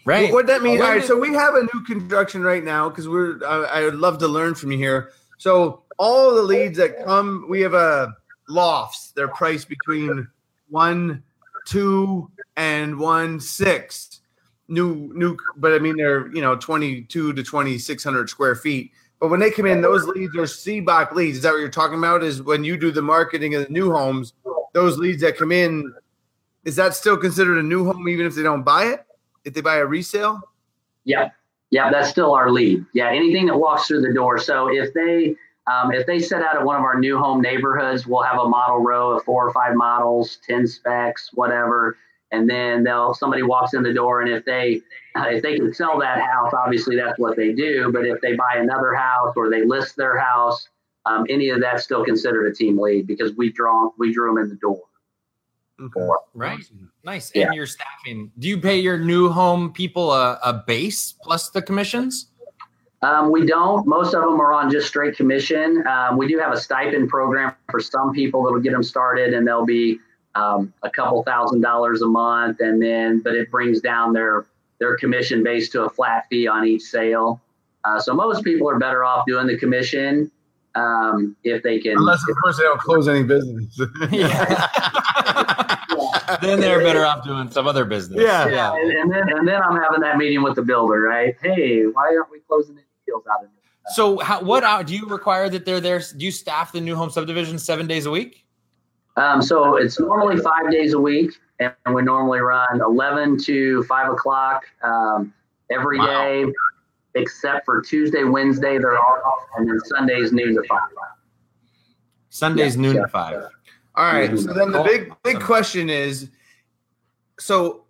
Right. 0.06 0.34
What 0.34 0.48
that 0.48 0.62
means? 0.62 0.80
When 0.80 0.88
All 0.90 0.96
right, 0.96 1.04
so 1.06 1.18
we 1.18 1.34
have 1.34 1.56
a 1.56 1.64
new 1.74 1.82
construction 1.86 2.44
right 2.44 2.64
now 2.64 2.90
because 2.90 3.08
we're. 3.08 3.40
I, 3.46 3.82
I 3.82 3.84
would 3.86 3.96
love 3.96 4.18
to 4.20 4.28
learn 4.28 4.56
from 4.56 4.72
you 4.72 4.78
here. 4.78 5.12
So 5.38 5.83
all 5.98 6.34
the 6.34 6.42
leads 6.42 6.78
that 6.78 7.04
come, 7.06 7.46
we 7.50 7.62
have 7.62 7.74
a 7.74 8.16
lofts. 8.50 9.12
They're 9.12 9.28
priced 9.28 9.70
between 9.70 10.28
one, 10.70 11.24
two, 11.66 12.30
and 12.58 12.98
one 12.98 13.40
six. 13.40 14.22
New, 14.70 15.12
new, 15.14 15.38
but 15.58 15.74
I 15.74 15.80
mean 15.80 15.98
they're 15.98 16.34
you 16.34 16.42
know 16.42 16.56
twenty 16.56 17.02
two 17.02 17.34
to 17.34 17.44
twenty 17.44 17.78
six 17.78 18.04
hundred 18.04 18.30
square 18.30 18.56
feet. 18.56 18.92
But 19.20 19.30
when 19.30 19.40
they 19.40 19.52
come 19.52 19.66
in, 19.66 19.82
those 19.82 20.06
leads 20.06 20.36
are 20.36 20.42
CBOC 20.42 21.14
leads. 21.14 21.38
Is 21.38 21.44
that 21.44 21.52
what 21.52 21.60
you're 21.60 21.70
talking 21.70 21.98
about? 21.98 22.24
Is 22.24 22.42
when 22.42 22.64
you 22.64 22.76
do 22.76 22.92
the 22.92 23.02
marketing 23.02 23.56
of 23.56 23.66
the 23.66 23.72
new 23.72 23.92
homes, 23.92 24.34
those 24.74 24.98
leads 24.98 25.22
that 25.22 25.38
come 25.38 25.52
in, 25.52 25.94
is 26.66 26.76
that 26.76 26.94
still 26.94 27.18
considered 27.18 27.58
a 27.58 27.64
new 27.64 27.86
home 27.86 28.08
even 28.10 28.26
if 28.26 28.36
they 28.36 28.44
don't 28.44 28.64
buy 28.64 28.86
it? 28.86 29.06
If 29.46 29.54
they 29.54 29.62
buy 29.62 29.78
a 29.78 29.86
resale? 29.86 30.42
Yeah, 31.04 31.30
yeah, 31.70 31.90
that's 31.90 32.10
still 32.10 32.34
our 32.34 32.50
lead. 32.50 32.86
Yeah, 32.94 33.10
anything 33.10 33.46
that 33.48 33.58
walks 33.58 33.88
through 33.88 34.02
the 34.02 34.14
door. 34.14 34.40
So 34.40 34.70
if 34.70 34.94
they 34.94 35.36
um, 35.72 35.94
if 35.94 36.06
they 36.06 36.20
set 36.20 36.42
out 36.42 36.56
at 36.56 36.66
one 36.66 36.76
of 36.76 36.82
our 36.82 37.00
new 37.00 37.18
home 37.18 37.42
neighborhoods, 37.42 38.06
we'll 38.06 38.24
have 38.24 38.40
a 38.40 38.48
model 38.48 38.80
row 38.80 39.12
of 39.12 39.24
four 39.24 39.48
or 39.48 39.54
five 39.54 39.76
models, 39.76 40.40
ten 40.46 40.68
specs, 40.68 41.30
whatever, 41.34 41.98
and 42.32 42.50
then 42.50 42.84
they'll 42.84 43.14
somebody 43.14 43.44
walks 43.44 43.74
in 43.74 43.84
the 43.84 43.94
door, 43.94 44.22
and 44.22 44.30
if 44.30 44.44
they 44.44 44.82
uh, 45.16 45.28
if 45.28 45.42
they 45.42 45.56
can 45.56 45.74
sell 45.74 45.98
that 46.00 46.20
house, 46.20 46.54
obviously 46.54 46.96
that's 46.98 47.18
what 47.18 47.38
they 47.38 47.54
do. 47.54 47.92
But 47.94 48.06
if 48.06 48.20
they 48.22 48.34
buy 48.36 48.58
another 48.58 48.94
house 48.94 49.34
or 49.38 49.50
they 49.50 49.64
list 49.64 49.96
their 49.96 50.18
house, 50.18 50.68
um, 51.06 51.26
any 51.30 51.50
of 51.50 51.62
that's 51.62 51.84
still 51.84 52.04
considered 52.04 52.46
a 52.48 52.54
team 52.54 52.80
lead 52.80 53.08
because 53.08 53.34
we 53.36 53.52
draw 53.52 53.92
we 53.98 54.12
drew 54.12 54.34
them 54.34 54.44
in 54.44 54.50
the 54.50 54.56
door. 54.56 54.82
Okay. 55.82 56.08
Right. 56.34 56.60
Nice. 57.04 57.32
Yeah. 57.34 57.48
And 57.48 57.56
your 57.56 57.66
staffing. 57.66 58.32
Do 58.38 58.48
you 58.48 58.60
pay 58.60 58.80
your 58.80 58.98
new 58.98 59.30
home 59.30 59.74
people 59.74 60.12
a, 60.12 60.40
a 60.44 60.64
base 60.66 61.14
plus 61.22 61.50
the 61.50 61.62
commissions? 61.62 62.28
Um, 63.04 63.32
we 63.32 63.46
don't. 63.46 63.86
Most 63.86 64.14
of 64.14 64.22
them 64.22 64.40
are 64.40 64.54
on 64.54 64.72
just 64.72 64.88
straight 64.88 65.18
commission. 65.18 65.86
Um, 65.86 66.18
we 66.18 66.28
do 66.28 66.40
have 66.40 66.54
a 66.54 66.60
stipend 66.60 67.10
program 67.10 67.54
for 67.70 67.82
some 67.82 68.14
people 68.14 68.44
that'll 68.44 68.62
get 68.62 68.72
them 68.72 68.84
started, 68.84 69.34
and 69.34 69.46
they'll 69.46 69.66
be 69.66 70.00
um, 70.36 70.74
a 70.84 70.90
couple 70.90 71.22
thousand 71.24 71.62
dollars 71.62 72.02
a 72.02 72.08
month, 72.08 72.62
and 72.62 72.82
then 72.82 73.20
but 73.20 73.36
it 73.36 73.52
brings 73.52 73.82
down 73.82 74.14
their 74.14 74.46
their 74.80 74.96
commission 74.98 75.44
base 75.44 75.70
to 75.70 75.84
a 75.84 75.90
flat 75.90 76.28
fee 76.30 76.48
on 76.48 76.66
each 76.66 76.84
sale. 76.84 77.42
Uh, 77.84 78.00
so 78.00 78.14
most 78.14 78.44
people 78.44 78.70
are 78.70 78.80
better 78.80 79.04
off 79.04 79.26
doing 79.28 79.48
the 79.48 79.58
commission 79.58 80.32
um, 80.76 81.36
if 81.44 81.62
they 81.62 81.80
can. 81.80 81.98
Unless, 81.98 82.22
of 82.30 82.38
course, 82.42 82.58
they 82.58 82.64
don't 82.64 82.80
close 82.80 83.10
any 83.10 83.24
business. 83.24 83.78
then 86.42 86.60
they're 86.60 86.80
better 86.80 87.06
off 87.06 87.26
doing 87.26 87.52
some 87.52 87.68
other 87.68 87.86
business. 87.86 88.22
Yeah. 88.22 88.48
yeah, 88.48 88.76
and, 88.76 88.92
and 88.92 89.12
then 89.12 89.30
and 89.30 89.48
then 89.48 89.62
I'm 89.62 89.80
having 89.80 90.02
that 90.02 90.18
meeting 90.18 90.42
with 90.42 90.56
the 90.56 90.62
builder, 90.62 91.02
right? 91.02 91.36
Hey, 91.42 91.84
why 91.84 92.16
aren't 92.16 92.32
we 92.32 92.40
closing 92.40 92.78
any 92.78 92.86
deals 93.06 93.24
out 93.32 93.44
of 93.44 93.50
this? 93.52 93.96
So, 93.96 94.20
how, 94.20 94.42
what 94.42 94.64
out 94.64 94.88
do 94.88 94.96
you 94.96 95.06
require 95.08 95.50
that 95.50 95.66
they're 95.66 95.82
there? 95.82 96.00
Do 96.00 96.26
you 96.26 96.32
staff 96.32 96.72
the 96.72 96.82
new 96.82 96.96
home 96.96 97.10
subdivision 97.10 97.60
seven 97.60 97.86
days 97.88 98.06
a 98.06 98.12
week? 98.12 98.46
Um, 99.18 99.42
so 99.42 99.76
it's 99.76 100.00
normally 100.00 100.38
five 100.38 100.72
days 100.72 100.94
a 100.94 101.00
week, 101.00 101.32
and 101.60 101.74
we 101.94 102.02
normally 102.02 102.40
run 102.40 102.82
11 102.82 103.38
to 103.44 103.84
5 103.84 104.12
o'clock 104.12 104.64
um, 104.84 105.34
every 105.70 106.00
Wow. 106.00 106.06
day, 106.08 106.46
except 107.14 107.66
for 107.66 107.82
Tuesday, 107.82 108.24
Wednesday, 108.24 108.80
they're 108.80 108.98
off, 108.98 109.40
and 109.58 109.70
then 109.70 109.80
Sundays, 109.86 110.32
noon 110.32 110.56
to 110.56 110.64
5. 110.68 110.80
Sundays 112.30 112.76
Yeah, 112.76 112.82
noon 112.82 112.96
yeah. 112.96 113.02
to 113.04 113.08
five. 113.10 113.44
All 113.96 114.06
right. 114.06 114.36
So 114.40 114.54
then 114.54 114.72
the 114.72 114.82
big 114.82 115.14
big 115.22 115.40
question 115.40 115.88
is, 115.88 116.32
so 117.40 117.83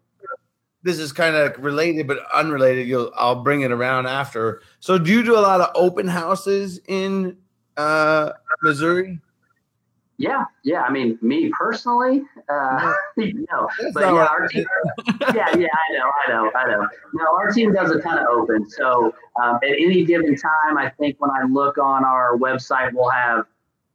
this 0.84 1.00
is 1.00 1.12
kind 1.12 1.36
of 1.36 1.58
related 1.64 2.08
but 2.08 2.20
unrelated. 2.34 2.88
You'll 2.88 3.12
I'll 3.16 3.42
bring 3.42 3.62
it 3.62 3.72
around 3.72 4.06
after. 4.06 4.62
So 4.80 4.98
do 4.98 5.12
you 5.12 5.24
do 5.24 5.38
a 5.38 5.42
lot 5.42 5.62
of 5.62 5.72
open 5.76 6.08
houses 6.08 6.80
in 6.88 7.38
uh, 7.78 8.32
Missouri? 8.62 9.20
Yeah, 10.18 10.46
yeah. 10.64 10.84
I 10.84 10.92
mean, 10.92 11.18
me 11.22 11.52
personally, 11.58 12.22
uh, 12.48 12.94
but 13.16 13.26
yeah, 13.26 14.10
our 14.10 14.48
team, 14.48 14.66
yeah, 15.34 15.56
yeah. 15.58 15.68
I 15.68 15.98
know, 15.98 16.12
I 16.26 16.30
know, 16.30 16.52
I 16.56 16.68
know. 16.68 16.88
No, 17.14 17.36
our 17.36 17.52
team 17.52 17.74
does 17.74 17.92
a 17.92 18.00
ton 18.00 18.20
of 18.20 18.28
open. 18.28 18.70
So 18.70 19.14
um, 19.42 19.56
at 19.56 19.70
any 19.70 20.06
given 20.06 20.36
time, 20.36 20.78
I 20.78 20.90
think 21.00 21.20
when 21.20 21.32
I 21.32 21.44
look 21.50 21.78
on 21.78 22.06
our 22.06 22.38
website, 22.38 22.94
we'll 22.94 23.10
have 23.10 23.46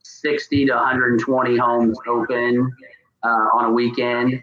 60 0.02 0.66
to 0.66 0.73
120 0.75 1.57
homes 1.57 1.99
open 2.09 2.73
uh, 3.23 3.47
on 3.54 3.66
a 3.66 3.71
weekend. 3.71 4.42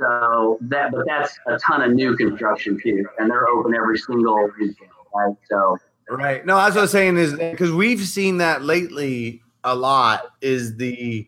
So 0.00 0.58
that, 0.62 0.90
but 0.92 1.06
that's 1.06 1.38
a 1.46 1.58
ton 1.58 1.82
of 1.82 1.92
new 1.92 2.16
construction 2.16 2.80
too, 2.82 3.06
and 3.18 3.30
they're 3.30 3.48
open 3.48 3.74
every 3.74 3.98
single 3.98 4.50
weekend, 4.58 4.90
right? 5.14 5.34
So 5.48 5.78
Right. 6.08 6.44
No, 6.44 6.56
that's 6.56 6.74
what 6.74 6.82
I'm 6.82 6.88
saying 6.88 7.16
is 7.16 7.34
because 7.34 7.72
we've 7.72 8.00
seen 8.00 8.38
that 8.38 8.62
lately 8.62 9.42
a 9.64 9.74
lot 9.74 10.26
is 10.40 10.76
the 10.76 11.26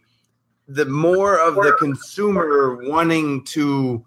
the 0.69 0.85
more 0.85 1.39
of 1.39 1.55
the 1.55 1.75
consumer 1.79 2.77
wanting 2.89 3.45
to 3.45 4.05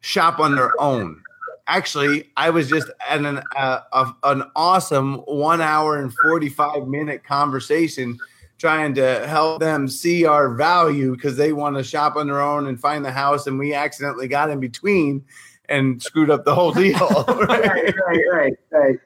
shop 0.00 0.38
on 0.38 0.54
their 0.54 0.72
own. 0.80 1.20
Actually, 1.66 2.30
I 2.36 2.50
was 2.50 2.68
just 2.68 2.88
at 3.08 3.24
an 3.24 3.42
uh, 3.56 4.12
an 4.22 4.44
awesome 4.54 5.16
one 5.26 5.60
hour 5.60 5.98
and 5.98 6.14
forty 6.22 6.48
five 6.48 6.86
minute 6.86 7.24
conversation 7.24 8.16
trying 8.58 8.94
to 8.94 9.26
help 9.26 9.60
them 9.60 9.86
see 9.88 10.24
our 10.24 10.54
value 10.54 11.14
because 11.14 11.36
they 11.36 11.52
want 11.52 11.76
to 11.76 11.82
shop 11.84 12.16
on 12.16 12.26
their 12.26 12.40
own 12.40 12.66
and 12.66 12.80
find 12.80 13.04
the 13.04 13.12
house, 13.12 13.46
and 13.46 13.58
we 13.58 13.74
accidentally 13.74 14.28
got 14.28 14.50
in 14.50 14.60
between 14.60 15.24
and 15.68 16.02
screwed 16.02 16.30
up 16.30 16.44
the 16.44 16.54
whole 16.54 16.72
deal. 16.72 16.96
right, 17.28 17.94
right, 18.06 18.24
right, 18.32 18.52
right. 18.70 18.98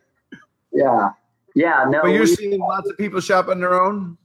Yeah, 0.72 1.10
yeah. 1.54 1.84
No, 1.88 2.02
But 2.02 2.08
you're 2.08 2.20
we- 2.20 2.26
seeing 2.36 2.60
lots 2.60 2.88
of 2.88 2.96
people 2.96 3.20
shop 3.20 3.48
on 3.48 3.60
their 3.60 3.80
own. 3.82 4.16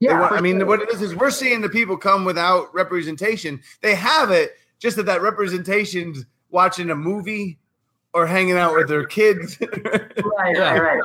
Yeah. 0.00 0.20
want- 0.20 0.32
I 0.34 0.40
mean, 0.40 0.58
sure. 0.58 0.66
what 0.66 0.82
it 0.82 0.90
is 0.90 1.00
is 1.00 1.14
we're 1.14 1.30
seeing 1.30 1.62
the 1.62 1.68
people 1.70 1.96
come 1.96 2.24
without 2.24 2.74
representation. 2.74 3.60
They 3.80 3.94
have 3.94 4.30
it, 4.30 4.52
just 4.78 4.96
that 4.96 5.06
that 5.06 5.22
representation's 5.22 6.26
watching 6.50 6.90
a 6.90 6.94
movie 6.94 7.58
or 8.12 8.26
hanging 8.26 8.56
out 8.58 8.74
with 8.74 8.88
their 8.88 9.04
kids. 9.06 9.58
right, 9.60 10.58
right, 10.58 10.80
right. 10.80 11.00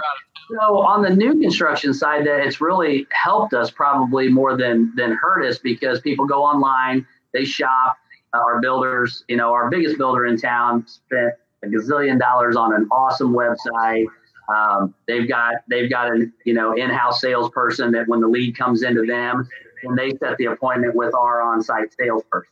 So 0.52 0.82
on 0.82 1.02
the 1.02 1.10
new 1.10 1.40
construction 1.40 1.94
side, 1.94 2.26
that 2.28 2.46
it's 2.46 2.60
really 2.60 3.08
helped 3.12 3.54
us 3.54 3.72
probably 3.72 4.28
more 4.28 4.58
than 4.58 4.94
than 4.96 5.12
hurt 5.14 5.46
us 5.46 5.58
because 5.58 6.02
people 6.02 6.26
go 6.26 6.44
online, 6.44 7.06
they 7.34 7.46
shop. 7.46 7.98
Uh, 8.34 8.38
our 8.38 8.62
builders, 8.62 9.24
you 9.28 9.38
know, 9.38 9.52
our 9.54 9.70
biggest 9.70 9.98
builder 9.98 10.26
in 10.26 10.38
town 10.38 10.86
spent 10.88 11.34
a 11.64 11.68
gazillion 11.68 12.20
dollars 12.20 12.56
on 12.56 12.74
an 12.74 12.88
awesome 12.92 13.34
website. 13.34 14.06
Um, 14.54 14.94
they've 15.08 15.28
got 15.28 15.56
they've 15.70 15.90
got 15.90 16.08
a 16.08 16.26
you 16.46 16.54
know 16.54 16.74
in-house 16.74 17.22
salesperson 17.22 17.92
that 17.94 18.08
when 18.10 18.20
the 18.20 18.28
lead 18.28 18.58
comes 18.58 18.84
into 18.84 19.06
them, 19.06 19.48
and 19.84 19.98
they 19.98 20.12
set 20.18 20.38
the 20.38 20.46
appointment 20.46 20.96
with 20.96 21.14
our 21.14 21.42
on-site 21.42 21.94
salesperson. 21.98 22.52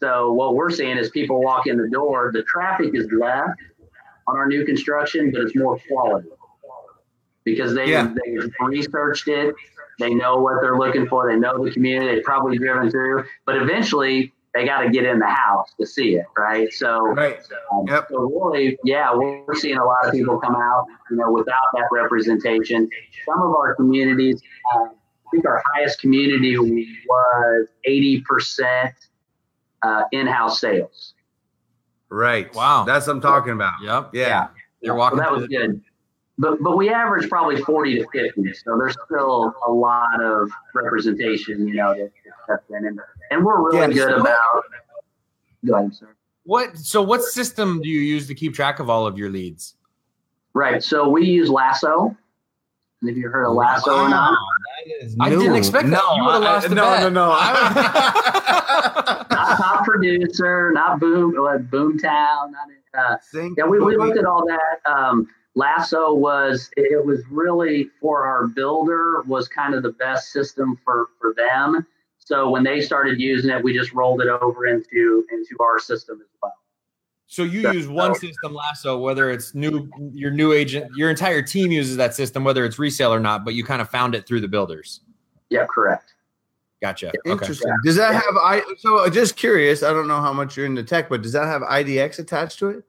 So 0.00 0.32
what 0.32 0.54
we're 0.54 0.70
seeing 0.70 0.98
is 0.98 1.08
people 1.08 1.40
walk 1.42 1.66
in 1.66 1.78
the 1.78 1.88
door. 1.88 2.30
The 2.34 2.42
traffic 2.42 2.90
is 2.92 3.08
less 3.10 3.48
on 4.26 4.36
our 4.36 4.46
new 4.46 4.66
construction, 4.66 5.30
but 5.30 5.40
it's 5.40 5.56
more 5.56 5.78
quality 5.88 6.28
because 7.54 7.74
they 7.74 7.86
Yeah. 7.90 8.12
they've 8.24 8.50
researched 8.60 9.28
it. 9.28 9.54
They 9.98 10.14
know 10.14 10.36
what 10.36 10.60
they're 10.62 10.78
looking 10.78 11.06
for. 11.08 11.28
They 11.30 11.36
know 11.36 11.62
the 11.64 11.70
community. 11.72 12.14
They've 12.16 12.24
probably 12.24 12.56
driven 12.58 12.90
through, 12.90 13.24
but 13.46 13.56
eventually 13.56 14.32
they 14.54 14.64
got 14.64 14.82
to 14.82 14.90
get 14.90 15.04
in 15.04 15.18
the 15.18 15.26
house 15.26 15.68
to 15.80 15.86
see 15.86 16.14
it, 16.16 16.24
right? 16.36 16.72
So, 16.72 17.00
Right. 17.08 17.38
um, 17.72 17.84
Yep. 17.86 18.08
so 18.10 18.18
really, 18.20 18.78
yeah, 18.84 19.12
we're 19.14 19.42
we're 19.46 19.54
seeing 19.54 19.76
a 19.78 19.84
lot 19.84 20.04
of 20.06 20.12
people 20.12 20.38
come 20.40 20.54
out, 20.56 20.86
you 21.10 21.16
know, 21.16 21.30
without 21.32 21.66
that 21.74 21.88
representation. 21.92 22.88
Some 23.28 23.42
of 23.42 23.54
our 23.56 23.74
communities, 23.74 24.40
uh, 24.74 24.84
I 24.84 25.30
think 25.32 25.44
our 25.46 25.62
highest 25.74 26.00
community 26.00 26.56
was 26.56 27.68
80% 27.86 28.94
uh, 29.82 30.02
in-house 30.12 30.60
sales. 30.60 31.14
Right. 32.08 32.52
Wow. 32.54 32.84
That's 32.84 33.06
what 33.06 33.14
I'm 33.14 33.20
talking 33.20 33.52
about. 33.52 33.74
Yep. 33.82 34.10
Yeah. 34.14 34.48
They're 34.82 34.92
So 34.92 34.94
walking. 34.96 35.18
that 35.18 35.30
was 35.30 35.42
the- 35.42 35.48
good. 35.56 35.80
But 36.38 36.62
but 36.62 36.76
we 36.76 36.88
average 36.90 37.28
probably 37.28 37.60
40 37.62 37.96
to 37.98 38.06
50, 38.12 38.52
so 38.54 38.76
there's 38.78 38.96
still 39.06 39.54
a 39.66 39.70
lot 39.72 40.22
of 40.22 40.48
representation, 40.74 41.66
you 41.66 41.74
know, 41.74 41.94
that 41.94 42.10
that's 42.48 42.62
in, 42.70 42.86
and, 42.86 43.00
and 43.30 43.44
we're 43.44 43.60
really 43.72 43.94
Yeah. 43.96 44.06
good 44.06 44.20
about. 44.20 44.62
Go 45.66 45.74
ahead, 45.74 45.94
sir. 45.94 46.14
What? 46.44 46.78
So, 46.78 47.02
what 47.02 47.22
system 47.22 47.80
do 47.82 47.88
you 47.88 48.00
use 48.00 48.26
to 48.28 48.34
keep 48.34 48.54
track 48.54 48.78
of 48.78 48.88
all 48.88 49.06
of 49.06 49.18
your 49.18 49.30
leads? 49.30 49.74
Right. 50.54 50.82
So 50.82 51.08
we 51.08 51.24
use 51.26 51.50
Lasso. 51.50 52.16
Have 53.06 53.16
you 53.16 53.28
heard 53.28 53.46
of 53.46 53.54
Lasso 53.54 53.90
or 53.96 54.08
not? 54.08 54.36
I 55.20 55.30
didn't 55.30 55.54
expect 55.56 55.88
that. 55.90 56.02
You 56.16 56.24
would've 56.24 56.42
I- 56.42 56.44
lost 56.54 56.68
the 56.68 56.74
no, 56.74 56.82
bet. 56.82 57.02
no, 57.02 57.08
no, 57.10 57.30
no. 57.30 57.30
Not 59.30 59.56
top 59.58 59.84
producer, 59.84 60.72
not 60.72 60.98
Boom, 61.00 61.34
uh, 61.38 61.58
Boomtown. 61.58 62.50
Not, 62.52 62.68
uh, 62.98 63.16
yeah, 63.56 63.64
we, 63.64 63.78
we 63.78 63.96
looked 63.96 64.16
at 64.18 64.24
all 64.24 64.44
that. 64.46 64.90
Um, 64.90 65.28
Lasso 65.58 66.14
was 66.14 66.70
it 66.76 67.04
was 67.04 67.20
really 67.30 67.90
for 68.00 68.24
our 68.24 68.46
builder 68.46 69.22
was 69.26 69.48
kind 69.48 69.74
of 69.74 69.82
the 69.82 69.90
best 69.92 70.30
system 70.32 70.78
for 70.84 71.08
for 71.20 71.34
them. 71.36 71.84
So 72.18 72.48
when 72.48 72.62
they 72.62 72.80
started 72.80 73.20
using 73.20 73.50
it, 73.50 73.62
we 73.64 73.76
just 73.76 73.92
rolled 73.92 74.20
it 74.20 74.28
over 74.28 74.66
into 74.66 75.26
into 75.32 75.56
our 75.60 75.80
system 75.80 76.20
as 76.20 76.28
well. 76.40 76.54
So 77.26 77.42
you 77.42 77.70
use 77.72 77.88
one 77.88 78.14
system, 78.14 78.54
Lasso, 78.54 78.98
whether 78.98 79.30
it's 79.30 79.54
new, 79.54 79.90
your 80.12 80.30
new 80.30 80.54
agent, 80.54 80.90
your 80.96 81.10
entire 81.10 81.42
team 81.42 81.70
uses 81.70 81.96
that 81.98 82.14
system, 82.14 82.42
whether 82.42 82.64
it's 82.64 82.78
resale 82.78 83.12
or 83.12 83.20
not. 83.20 83.44
But 83.44 83.52
you 83.52 83.64
kind 83.64 83.82
of 83.82 83.90
found 83.90 84.14
it 84.14 84.26
through 84.26 84.40
the 84.40 84.48
builders. 84.48 85.00
Yeah, 85.50 85.66
correct. 85.68 86.14
Gotcha. 86.80 87.08
Okay. 87.08 87.30
Interesting. 87.30 87.72
Does 87.84 87.96
that 87.96 88.14
have 88.14 88.36
I? 88.36 88.62
So 88.78 88.98
uh, 88.98 89.10
just 89.10 89.36
curious. 89.36 89.82
I 89.82 89.92
don't 89.92 90.06
know 90.06 90.20
how 90.20 90.32
much 90.32 90.56
you're 90.56 90.66
into 90.66 90.84
tech, 90.84 91.08
but 91.08 91.20
does 91.20 91.32
that 91.32 91.46
have 91.46 91.62
IDX 91.62 92.20
attached 92.20 92.60
to 92.60 92.68
it? 92.68 92.84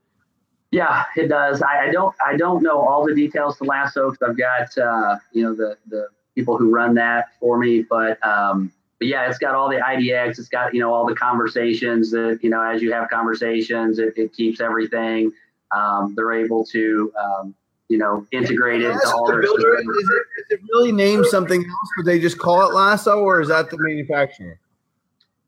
Yeah, 0.72 1.06
it 1.16 1.28
does. 1.28 1.62
I, 1.62 1.88
I 1.88 1.92
don't 1.92 2.16
I 2.26 2.38
don't 2.38 2.62
know 2.62 2.80
all 2.80 3.06
the 3.06 3.16
details 3.16 3.58
to 3.58 3.64
Lasso 3.64 4.12
because 4.12 4.30
I've 4.30 4.38
got 4.38 4.78
uh, 4.78 5.18
you 5.32 5.44
know 5.44 5.56
the 5.56 5.78
the 5.88 6.10
people 6.36 6.58
who 6.58 6.70
run 6.70 6.94
that 6.96 7.30
for 7.40 7.58
me, 7.58 7.82
but 7.82 8.24
um, 8.26 8.72
but 9.00 9.08
yeah, 9.08 9.28
it's 9.28 9.40
got 9.40 9.56
all 9.56 9.70
the 9.70 9.78
IDX. 9.78 10.38
It's 10.38 10.48
got 10.48 10.74
you 10.74 10.80
know 10.80 10.94
all 10.94 11.08
the 11.08 11.16
conversations 11.16 12.12
that 12.12 12.40
you 12.44 12.52
know 12.52 12.62
as 12.62 12.82
you 12.84 12.92
have 12.94 13.10
conversations, 13.10 13.98
it, 13.98 14.14
it 14.16 14.34
keeps 14.34 14.62
everything. 14.62 15.32
Um, 15.76 16.14
they're 16.16 16.34
able 16.34 16.64
to 16.66 17.12
um, 17.20 17.56
you 17.88 17.98
know 17.98 18.28
integrate 18.32 18.82
it 18.82 18.92
into 18.92 19.08
all 19.08 19.26
the 19.26 19.34
their 19.34 19.42
builder, 19.42 19.80
is, 19.80 19.86
it, 19.86 19.88
is 19.88 20.46
it 20.52 20.60
really 20.72 20.92
named 20.92 21.26
something 21.26 21.62
else, 21.62 21.90
but 21.98 22.06
they 22.06 22.20
just 22.20 22.38
call 22.38 22.62
it 22.70 22.76
Lasso, 22.76 23.20
or 23.20 23.42
is 23.42 23.48
that 23.48 23.72
the 23.72 23.78
manufacturer? 23.80 24.60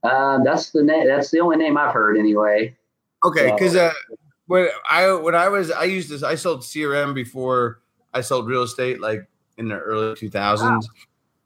Uh, 0.03 0.43
that's 0.43 0.71
the 0.71 0.81
name. 0.81 1.05
That's 1.05 1.29
the 1.29 1.41
only 1.41 1.57
name 1.57 1.77
I've 1.77 1.93
heard 1.93 2.17
anyway. 2.17 2.75
Okay, 3.23 3.51
because 3.51 3.75
uh, 3.75 3.93
when 4.51 4.67
I 4.89 5.13
when 5.13 5.33
I 5.33 5.47
was 5.47 5.71
I 5.71 5.85
used 5.85 6.09
this 6.09 6.23
I 6.23 6.35
sold 6.35 6.59
CRM 6.61 7.15
before 7.15 7.79
I 8.13 8.19
sold 8.19 8.47
real 8.47 8.63
estate 8.63 8.99
like 8.99 9.25
in 9.57 9.69
the 9.69 9.75
early 9.79 10.13
two 10.17 10.29
thousands, 10.29 10.89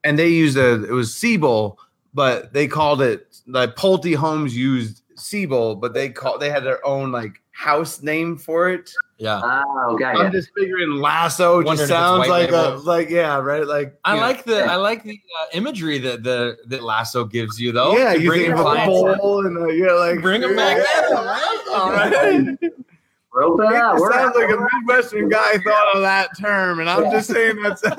and 0.04 0.18
they 0.18 0.30
used 0.30 0.58
a 0.58 0.84
it 0.86 0.92
was 0.92 1.14
Siebel, 1.16 1.78
but 2.16 2.52
they 2.52 2.68
called 2.68 3.04
it 3.04 3.38
like 3.46 3.76
Pulte 3.76 4.16
Homes 4.16 4.58
used 4.58 5.04
Siebel, 5.16 5.76
but 5.76 5.94
they 5.94 6.10
call 6.10 6.40
they 6.40 6.50
had 6.50 6.64
their 6.64 6.84
own 6.84 7.12
like 7.12 7.44
house 7.52 8.02
name 8.02 8.38
for 8.38 8.70
it. 8.70 8.92
Yeah. 9.20 9.40
Oh, 9.44 9.96
got 9.98 10.18
I'm 10.18 10.26
ya. 10.26 10.30
just 10.32 10.50
figuring 10.58 10.90
Lasso 11.00 11.62
just 11.62 11.82
it's 11.84 11.90
sounds 11.90 12.28
white 12.28 12.50
like 12.50 12.52
a 12.52 12.80
like 12.84 13.10
yeah 13.10 13.38
right 13.38 13.66
like 13.68 13.98
I 14.04 14.16
you 14.16 14.20
know. 14.20 14.26
like 14.28 14.44
the 14.46 14.64
I 14.66 14.76
like 14.78 15.04
the 15.04 15.14
uh, 15.42 15.46
imagery 15.54 16.00
that 16.00 16.24
the 16.24 16.58
that 16.68 16.82
Lasso 16.84 17.24
gives 17.24 17.60
you 17.62 17.72
though. 17.72 17.96
yeah 17.98 18.14
to 18.14 18.20
you 18.20 18.30
bring 18.30 18.40
think 18.42 18.50
your 18.50 18.58
a 18.58 18.62
clients. 18.64 19.22
bowl 19.22 19.46
and 19.46 19.58
uh, 19.58 19.68
yeah 19.68 19.92
like 19.94 20.22
Bring 20.22 20.44
'em 20.44 20.56
back 20.56 20.78
yeah, 20.78 21.08
in, 21.08 21.14
right? 21.16 21.26
right? 21.26 21.66
All 21.72 21.92
right. 21.92 22.58
Rope 23.36 23.60
it 23.60 23.76
up. 23.76 23.98
It 23.98 24.12
sounds 24.14 24.36
like 24.36 24.50
a 24.50 24.68
Midwestern 24.74 25.28
guy 25.28 25.58
thought 25.58 25.96
of 25.96 26.02
that 26.02 26.30
term, 26.40 26.80
and 26.80 26.90
I'm 26.90 27.12
just 27.12 27.30
saying 27.30 27.62
that's. 27.62 27.84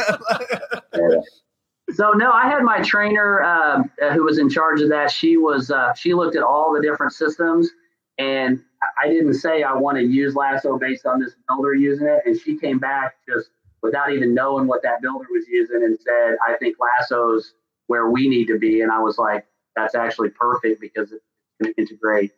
So 1.95 2.11
no, 2.11 2.33
I 2.33 2.49
had 2.49 2.63
my 2.63 2.83
trainer 2.83 3.43
uh, 3.43 3.83
who 4.13 4.25
was 4.25 4.39
in 4.39 4.51
charge 4.51 4.81
of 4.81 4.89
that. 4.89 5.09
She 5.09 5.37
was 5.37 5.71
uh, 5.71 5.95
she 5.95 6.15
looked 6.15 6.35
at 6.35 6.43
all 6.43 6.75
the 6.75 6.83
different 6.83 7.13
systems, 7.13 7.71
and 8.19 8.61
I 9.01 9.09
didn't 9.09 9.35
say 9.35 9.63
I 9.63 9.73
want 9.73 9.97
to 9.99 10.03
use 10.03 10.35
Lasso 10.35 10.79
based 10.79 11.07
on 11.07 11.21
this 11.21 11.35
builder 11.47 11.75
using 11.75 12.09
it, 12.09 12.23
and 12.27 12.39
she 12.39 12.59
came 12.59 12.81
back 12.81 13.15
just 13.29 13.51
without 13.83 14.13
even 14.13 14.35
knowing 14.35 14.67
what 14.67 14.83
that 14.83 15.01
builder 15.01 15.27
was 15.31 15.47
using 15.47 15.85
and 15.85 15.97
said, 16.01 16.37
"I 16.47 16.57
think 16.57 16.77
Lasso's 16.81 17.55
where 17.87 18.11
we 18.11 18.29
need 18.29 18.47
to 18.47 18.59
be," 18.59 18.81
and 18.81 18.91
I 18.91 18.99
was 18.99 19.17
like, 19.17 19.47
"That's 19.77 19.95
actually 19.95 20.31
perfect 20.31 20.81
because 20.81 21.13
it's 21.13 21.25
going 21.63 21.73
to 21.73 21.81
integrate, 21.81 22.33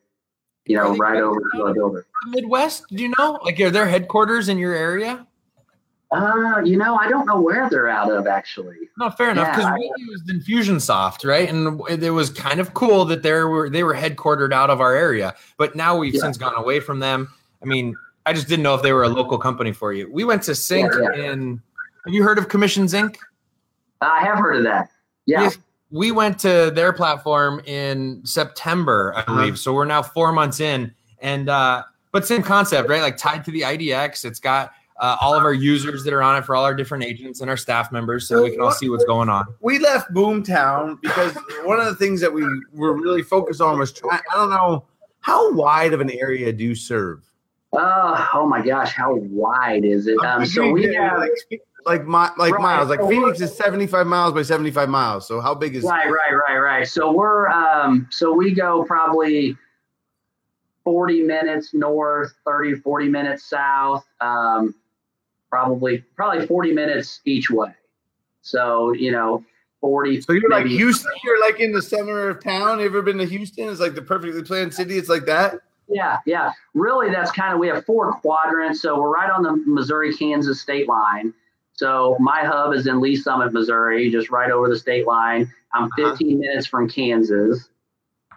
you 0.68 0.76
know, 0.76 0.94
right 0.96 1.20
over 1.20 1.40
to 1.54 1.62
our. 1.64 2.06
Midwest, 2.26 2.84
do 2.90 3.02
you 3.02 3.12
know? 3.18 3.38
Like 3.44 3.58
are 3.60 3.70
their 3.70 3.86
headquarters 3.88 4.48
in 4.48 4.58
your 4.58 4.74
area? 4.74 5.26
Uh, 6.10 6.60
you 6.64 6.76
know, 6.78 6.96
I 6.96 7.08
don't 7.08 7.26
know 7.26 7.40
where 7.40 7.68
they're 7.68 7.88
out 7.88 8.10
of 8.10 8.26
actually. 8.26 8.76
No, 8.98 9.10
fair 9.10 9.30
enough. 9.30 9.54
Because 9.54 9.66
I- 9.66 9.74
we 9.74 9.92
used 9.98 10.28
Infusionsoft, 10.28 11.26
right? 11.28 11.48
And 11.48 11.80
it 12.02 12.10
was 12.10 12.30
kind 12.30 12.60
of 12.60 12.72
cool 12.74 13.04
that 13.06 13.22
they 13.22 13.32
were 13.32 13.68
they 13.68 13.82
were 13.84 13.94
headquartered 13.94 14.52
out 14.52 14.70
of 14.70 14.80
our 14.80 14.94
area. 14.94 15.34
But 15.58 15.74
now 15.76 15.98
we've 15.98 16.14
Yeah. 16.14 16.20
since 16.22 16.38
gone 16.38 16.54
away 16.54 16.80
from 16.80 17.00
them. 17.00 17.28
I 17.62 17.66
mean, 17.66 17.94
I 18.24 18.32
just 18.32 18.48
didn't 18.48 18.62
know 18.62 18.74
if 18.74 18.82
they 18.82 18.92
were 18.92 19.04
a 19.04 19.08
local 19.08 19.36
company 19.38 19.72
for 19.72 19.92
you. 19.92 20.10
We 20.10 20.24
went 20.24 20.42
to 20.44 20.52
CINC 20.52 20.92
Yeah, 20.94 21.08
yeah. 21.22 21.32
in. 21.32 21.60
Have 22.06 22.14
you 22.14 22.22
heard 22.22 22.38
of 22.38 22.48
Commissions 22.48 22.94
Inc? 22.94 23.16
I 24.00 24.20
have 24.20 24.38
heard 24.38 24.56
of 24.56 24.62
that. 24.64 24.90
Yeah. 25.26 25.50
We 25.90 26.12
went 26.12 26.38
to 26.40 26.70
their 26.74 26.92
platform 26.92 27.60
in 27.64 28.20
September, 28.24 29.12
I 29.16 29.20
Uh-huh. 29.20 29.34
believe. 29.34 29.58
So 29.58 29.72
we're 29.72 29.84
now 29.86 30.02
four 30.02 30.32
months 30.32 30.60
in, 30.60 30.92
and 31.20 31.48
uh, 31.48 31.84
but 32.12 32.26
same 32.26 32.42
concept, 32.42 32.88
right? 32.88 33.00
Like 33.02 33.16
tied 33.16 33.44
to 33.46 33.50
the 33.50 33.62
IDX. 33.62 34.24
It's 34.24 34.38
got 34.40 34.72
uh, 35.00 35.16
all 35.20 35.34
of 35.34 35.44
our 35.44 35.52
users 35.54 36.02
that 36.04 36.12
are 36.12 36.22
on 36.22 36.36
it 36.36 36.44
for 36.44 36.56
all 36.56 36.64
our 36.64 36.74
different 36.74 37.04
agents 37.04 37.40
and 37.40 37.48
our 37.48 37.56
staff 37.56 37.90
members, 37.92 38.26
so 38.28 38.42
we 38.42 38.50
can 38.50 38.60
all 38.60 38.72
see 38.72 38.88
what's 38.90 39.04
going 39.04 39.28
on. 39.28 39.46
we 39.60 39.78
left 39.78 40.12
Boomtown 40.12 41.00
because 41.00 41.34
one 41.64 41.78
of 41.78 41.86
the 41.86 41.94
things 41.94 42.20
that 42.20 42.32
we 42.32 42.42
were 42.72 42.94
really 42.94 43.22
focused 43.22 43.60
on 43.60 43.78
was 43.78 43.92
trying. 43.92 44.20
I 44.32 44.36
don't 44.36 44.50
know 44.50 44.84
how 45.20 45.52
wide 45.52 45.92
of 45.94 46.00
an 46.00 46.10
area 46.10 46.52
do 46.52 46.64
you 46.64 46.74
serve. 46.74 47.22
Uh, 47.72 48.26
oh 48.34 48.46
my 48.46 48.60
gosh, 48.64 48.92
how 48.92 49.14
wide 49.14 49.84
is 49.84 50.06
it? 50.06 50.18
Um, 50.24 50.44
so 50.46 50.70
we 50.70 50.90
Yeah, 50.92 51.10
have 51.10 51.30
like 51.86 52.06
mi- 52.06 52.12
like 52.36 52.52
Right. 52.54 52.60
miles. 52.62 52.88
Like 52.88 53.00
So 53.00 53.08
Phoenix 53.08 53.40
is 53.40 53.54
seventy 53.56 53.86
five 53.86 54.06
miles 54.06 54.32
by 54.34 54.42
seventy 54.42 54.70
five 54.70 54.88
miles. 54.88 55.26
So 55.26 55.40
how 55.40 55.54
big 55.54 55.76
is? 55.76 55.84
right, 55.84 56.10
right, 56.10 56.32
right, 56.48 56.58
right. 56.58 56.88
So 56.88 57.12
we're 57.12 57.48
um, 57.48 58.06
so 58.10 58.32
we 58.32 58.52
go 58.54 58.84
probably 58.84 59.56
40 60.84 61.22
minutes 61.24 61.74
north, 61.74 62.32
30, 62.46 62.76
40 62.76 63.08
minutes 63.08 63.44
south, 63.44 64.06
um, 64.20 64.74
probably 65.50 65.98
probably 66.16 66.46
40 66.46 66.72
minutes 66.72 67.20
each 67.24 67.50
way. 67.50 67.72
So 68.42 68.92
you 68.92 69.12
know, 69.12 69.44
40. 69.80 70.20
So 70.22 70.32
you're 70.32 70.50
like 70.50 70.66
Houston. 70.66 71.12
You're 71.24 71.40
like 71.40 71.60
in 71.60 71.72
the 71.72 71.82
center 71.82 72.28
of 72.30 72.42
town. 72.42 72.80
You 72.80 72.86
Ever 72.86 73.02
been 73.02 73.18
to 73.18 73.26
Houston? 73.26 73.68
It's 73.68 73.80
like 73.80 73.94
the 73.94 74.02
perfectly 74.02 74.42
planned 74.42 74.74
city. 74.74 74.96
It's 74.98 75.08
like 75.08 75.26
that. 75.26 75.60
Yeah, 75.90 76.18
yeah. 76.26 76.52
Really, 76.74 77.10
that's 77.10 77.32
kind 77.32 77.54
of 77.54 77.58
we 77.60 77.68
have 77.68 77.84
four 77.86 78.12
quadrants. 78.20 78.82
So 78.82 79.00
we're 79.00 79.08
right 79.10 79.30
on 79.30 79.42
the 79.42 79.52
Missouri 79.66 80.14
Kansas 80.14 80.60
state 80.60 80.86
line. 80.86 81.32
So 81.78 82.16
my 82.18 82.40
hub 82.42 82.74
is 82.74 82.88
in 82.88 83.00
Lee's 83.00 83.22
Summit, 83.22 83.52
Missouri, 83.52 84.10
just 84.10 84.30
right 84.30 84.50
over 84.50 84.68
the 84.68 84.76
state 84.76 85.06
line. 85.06 85.48
I'm 85.72 85.84
Uh-huh. 85.84 86.10
15 86.10 86.40
minutes 86.40 86.66
from 86.66 86.88
Kansas, 86.88 87.70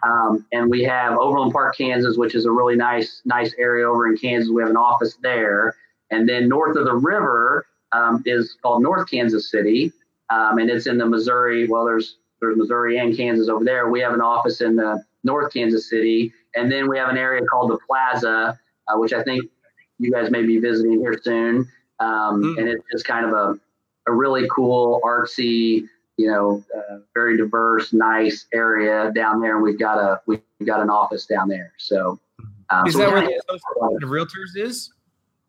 um, 0.04 0.46
and 0.52 0.70
we 0.70 0.84
have 0.84 1.18
Overland 1.18 1.52
Park, 1.52 1.76
Kansas, 1.76 2.16
which 2.16 2.36
is 2.36 2.44
a 2.44 2.52
really 2.52 2.76
nice, 2.76 3.20
nice 3.24 3.52
area 3.58 3.88
over 3.90 4.06
in 4.06 4.16
Kansas. 4.16 4.48
We 4.48 4.62
have 4.62 4.70
an 4.70 4.76
office 4.76 5.16
there, 5.24 5.74
and 6.12 6.28
then 6.28 6.48
north 6.48 6.76
of 6.76 6.84
the 6.84 6.94
river 6.94 7.66
um, 7.90 8.22
is 8.26 8.56
called 8.62 8.80
North 8.80 9.10
Kansas 9.10 9.50
City, 9.50 9.90
um, 10.30 10.58
and 10.58 10.70
it's 10.70 10.86
in 10.86 10.96
the 10.96 11.06
Missouri. 11.06 11.66
Well, 11.66 11.84
there's 11.84 12.18
there's 12.40 12.56
Missouri 12.56 12.98
and 12.98 13.16
Kansas 13.16 13.48
over 13.48 13.64
there. 13.64 13.88
We 13.88 13.98
have 14.02 14.12
an 14.14 14.20
office 14.20 14.60
in 14.60 14.76
the 14.76 15.02
North 15.24 15.52
Kansas 15.52 15.90
City, 15.90 16.32
and 16.54 16.70
then 16.70 16.88
we 16.88 16.96
have 16.96 17.08
an 17.08 17.18
area 17.18 17.44
called 17.44 17.70
the 17.72 17.78
Plaza, 17.88 18.56
uh, 18.86 18.98
which 18.98 19.12
I 19.12 19.24
think 19.24 19.42
you 19.98 20.12
guys 20.12 20.30
may 20.30 20.44
be 20.46 20.58
visiting 20.60 21.00
here 21.00 21.18
soon. 21.20 21.66
Um, 22.02 22.42
mm. 22.42 22.58
And 22.58 22.68
it's 22.68 22.84
just 22.90 23.04
kind 23.04 23.26
of 23.26 23.32
a, 23.32 23.58
a 24.10 24.12
really 24.12 24.48
cool, 24.54 25.00
artsy, 25.04 25.84
you 26.16 26.26
know, 26.26 26.64
uh, 26.76 26.98
very 27.14 27.36
diverse, 27.36 27.92
nice 27.92 28.46
area 28.52 29.12
down 29.14 29.40
there. 29.40 29.54
And 29.54 29.62
we've 29.62 29.78
got 29.78 29.98
a 29.98 30.20
we've 30.26 30.40
got 30.64 30.80
an 30.80 30.90
office 30.90 31.26
down 31.26 31.48
there. 31.48 31.72
So, 31.78 32.18
um, 32.70 32.86
is 32.86 32.94
so 32.94 33.00
that 33.00 33.12
where 33.12 33.20
the 33.20 33.40
Association 33.48 34.02
of 34.02 34.10
Realtors 34.10 34.56
is? 34.56 34.92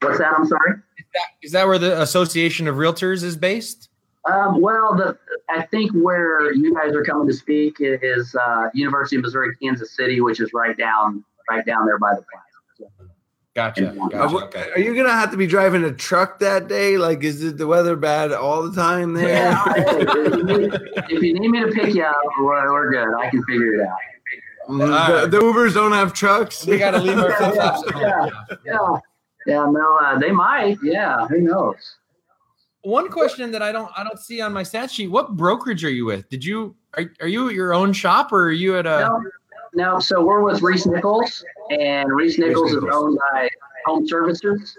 What's 0.01 0.19
that? 0.19 0.33
I'm 0.37 0.45
sorry. 0.45 0.73
Is 0.97 1.05
that, 1.13 1.27
is 1.41 1.51
that 1.53 1.67
where 1.67 1.77
the 1.77 2.01
Association 2.01 2.67
of 2.67 2.75
Realtors 2.75 3.23
is 3.23 3.35
based? 3.37 3.89
Um, 4.25 4.61
well, 4.61 4.95
the 4.95 5.17
I 5.49 5.63
think 5.63 5.91
where 5.91 6.53
you 6.53 6.73
guys 6.73 6.93
are 6.93 7.03
coming 7.03 7.27
to 7.27 7.33
speak 7.33 7.77
is 7.79 8.35
uh, 8.35 8.69
University 8.73 9.17
of 9.17 9.23
Missouri 9.23 9.55
Kansas 9.61 9.95
City, 9.95 10.21
which 10.21 10.39
is 10.39 10.53
right 10.53 10.77
down 10.77 11.23
right 11.49 11.65
down 11.65 11.85
there 11.85 11.99
by 11.99 12.11
the 12.11 12.21
plaza. 12.21 12.52
Gotcha. 13.55 13.95
gotcha. 14.09 14.45
Okay. 14.45 14.71
Are 14.75 14.79
you 14.79 14.95
gonna 14.95 15.11
have 15.11 15.29
to 15.29 15.37
be 15.37 15.45
driving 15.45 15.83
a 15.83 15.91
truck 15.91 16.39
that 16.39 16.67
day? 16.67 16.97
Like, 16.97 17.23
is 17.23 17.43
it 17.43 17.57
the 17.57 17.67
weather 17.67 17.95
bad 17.95 18.31
all 18.31 18.63
the 18.67 18.75
time 18.75 19.13
there? 19.13 19.29
Yeah, 19.29 19.63
if, 19.77 20.35
you 20.35 20.43
need, 20.43 20.73
if, 21.09 21.21
you 21.21 21.39
need, 21.39 21.49
me 21.49 21.59
to 21.59 21.71
pick 21.71 21.93
you 21.93 22.03
up, 22.03 22.17
we're, 22.39 22.71
we're 22.71 22.91
good. 22.91 23.15
I 23.15 23.29
can 23.29 23.43
figure 23.43 23.75
it 23.75 23.87
out. 23.87 23.97
Mm, 24.69 25.21
the, 25.21 25.27
the, 25.27 25.43
Ubers 25.43 25.75
don't 25.75 25.91
have 25.91 26.13
trucks. 26.13 26.65
We 26.65 26.79
got 26.79 26.91
to 26.91 26.99
leave 26.99 27.19
our 27.19 27.31
flip 27.37 27.53
flops. 27.53 27.83
Yeah, 27.95 28.01
yeah, 28.01 28.57
yeah, 28.65 28.99
yeah. 29.45 29.65
No, 29.69 29.99
uh, 30.01 30.17
they 30.17 30.31
might. 30.31 30.77
Yeah, 30.81 31.27
who 31.27 31.41
knows? 31.41 31.97
one 32.83 33.09
question 33.09 33.51
that 33.51 33.61
I 33.61 33.71
don't 33.71 33.91
I 33.97 34.03
don't 34.03 34.19
see 34.19 34.41
on 34.41 34.53
my 34.53 34.63
stat 34.63 34.91
sheet. 34.91 35.07
What 35.07 35.35
brokerage 35.35 35.83
are 35.83 35.89
you 35.89 36.05
with? 36.05 36.29
Did 36.29 36.45
you 36.45 36.75
are, 36.95 37.05
are 37.21 37.27
you 37.27 37.49
at 37.49 37.55
your 37.55 37.73
own 37.73 37.93
shop 37.93 38.31
or 38.31 38.45
are 38.45 38.51
you 38.51 38.77
at 38.77 38.85
a 38.85 38.99
no, 38.99 39.23
no 39.73 39.99
so 39.99 40.23
we're 40.23 40.43
with 40.43 40.61
ReeceNichols 40.61 41.43
and 41.69 42.09
ReeceNichols, 42.09 42.17
Reese 42.17 42.37
Nichols. 42.39 42.71
is 42.73 42.83
owned 42.91 43.19
by 43.31 43.49
Home 43.85 44.07
Services. 44.07 44.77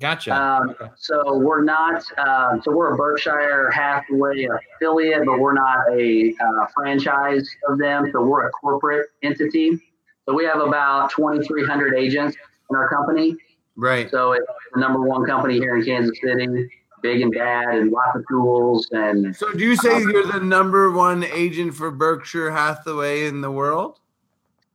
Gotcha. 0.00 0.32
Um, 0.32 0.70
okay. 0.70 0.90
So 0.96 1.38
we're 1.38 1.64
not. 1.64 2.04
Uh, 2.16 2.60
so 2.62 2.72
we're 2.72 2.94
a 2.94 2.96
Berkshire 2.96 3.70
Hathaway 3.72 4.46
affiliate, 4.76 5.26
but 5.26 5.40
we're 5.40 5.54
not 5.54 5.78
a 5.90 6.32
uh, 6.40 6.66
franchise 6.72 7.48
of 7.68 7.78
them. 7.78 8.08
So 8.12 8.22
we're 8.22 8.46
a 8.46 8.50
corporate 8.52 9.08
entity. 9.24 9.78
So 10.26 10.34
we 10.34 10.44
have 10.44 10.60
about 10.60 11.10
2,300 11.10 11.96
agents 11.96 12.36
in 12.70 12.76
our 12.76 12.88
company. 12.88 13.34
Right. 13.74 14.08
So 14.10 14.32
it's 14.32 14.46
the 14.72 14.80
number 14.80 15.02
one 15.02 15.24
company 15.24 15.54
here 15.54 15.76
in 15.76 15.84
Kansas 15.84 16.16
City 16.22 16.68
big 17.00 17.20
and 17.20 17.32
bad 17.32 17.74
and 17.76 17.92
lots 17.92 18.16
of 18.16 18.24
tools 18.28 18.88
and 18.90 19.36
so 19.36 19.52
do 19.52 19.64
you 19.64 19.76
say 19.76 19.94
um, 19.94 20.10
you're 20.10 20.26
the 20.26 20.40
number 20.40 20.90
one 20.90 21.22
agent 21.22 21.72
for 21.72 21.92
berkshire 21.92 22.50
hathaway 22.50 23.26
in 23.26 23.40
the 23.40 23.50
world 23.50 24.00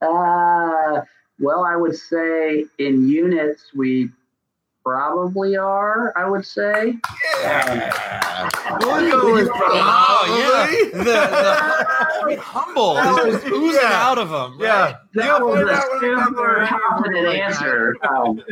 uh 0.04 1.02
well 1.40 1.66
i 1.66 1.76
would 1.76 1.96
say 1.96 2.66
in 2.80 3.08
units 3.08 3.72
we 3.76 4.10
probably 4.84 5.56
are 5.56 6.14
i 6.18 6.30
would 6.30 6.46
say 6.46 6.96
yeah. 7.42 8.42
Um, 8.70 8.80
oh, 8.84 9.00
yeah. 10.38 11.04
The, 11.04 12.36
the, 12.36 12.42
humble 12.42 12.96
just 12.96 13.46
oozing 13.48 13.80
yeah. 13.82 14.10
out 14.10 14.18
of 14.18 14.30
them 14.30 14.60
right? 14.60 14.96
yeah 15.16 15.26
that 15.28 15.42
was 15.42 15.62
a 15.62 16.00
super 16.00 16.68
confident 16.68 17.28
answer 17.28 17.96
um, 18.10 18.44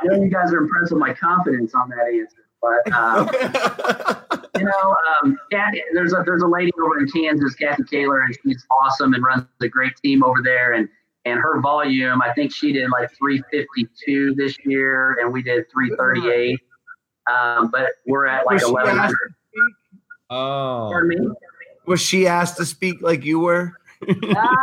i 0.00 0.06
know 0.06 0.22
you 0.22 0.28
guys 0.28 0.52
are 0.52 0.58
impressed 0.58 0.92
with 0.92 1.00
my 1.00 1.14
confidence 1.14 1.72
on 1.74 1.88
that 1.90 2.08
answer 2.12 2.40
but 2.60 2.92
um, 2.92 4.39
you 4.60 4.66
know, 4.66 4.96
um, 5.22 5.38
Kathy, 5.50 5.82
there's 5.92 6.12
a 6.12 6.22
there's 6.24 6.42
a 6.42 6.46
lady 6.46 6.70
over 6.82 6.98
in 6.98 7.08
Kansas, 7.08 7.54
Kathy 7.54 7.84
Kaler, 7.84 8.22
and 8.22 8.36
she's 8.42 8.64
awesome 8.82 9.14
and 9.14 9.22
runs 9.24 9.44
a 9.60 9.68
great 9.68 9.96
team 10.02 10.22
over 10.22 10.42
there. 10.42 10.74
And 10.74 10.88
and 11.24 11.38
her 11.38 11.60
volume, 11.60 12.22
I 12.22 12.32
think 12.32 12.54
she 12.54 12.72
did 12.72 12.90
like 12.90 13.10
352 13.16 14.34
this 14.34 14.56
year, 14.64 15.18
and 15.20 15.32
we 15.32 15.42
did 15.42 15.64
338. 15.70 16.58
Um, 17.30 17.70
but 17.70 17.90
we're 18.06 18.26
at 18.26 18.46
like 18.46 18.62
1100. 18.66 19.16
Oh. 20.30 21.34
Was 21.86 22.00
she 22.00 22.26
asked 22.26 22.56
to 22.58 22.64
speak 22.64 23.02
like 23.02 23.24
you 23.24 23.40
were? 23.40 23.74
uh, 24.08 24.56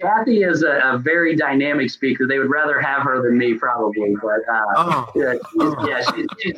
Kathy 0.00 0.42
is 0.42 0.62
a, 0.62 0.80
a, 0.84 0.98
very 0.98 1.34
dynamic 1.34 1.90
speaker. 1.90 2.26
They 2.26 2.38
would 2.38 2.50
rather 2.50 2.80
have 2.80 3.02
her 3.02 3.22
than 3.22 3.38
me, 3.38 3.54
probably. 3.54 4.14
But 4.20 4.40
uh, 4.52 4.64
oh. 4.76 5.12
yeah, 5.14 5.32
she's, 5.32 5.40
oh. 5.60 5.88
yeah, 5.88 6.02
she's, 6.02 6.26
she's, 6.40 6.56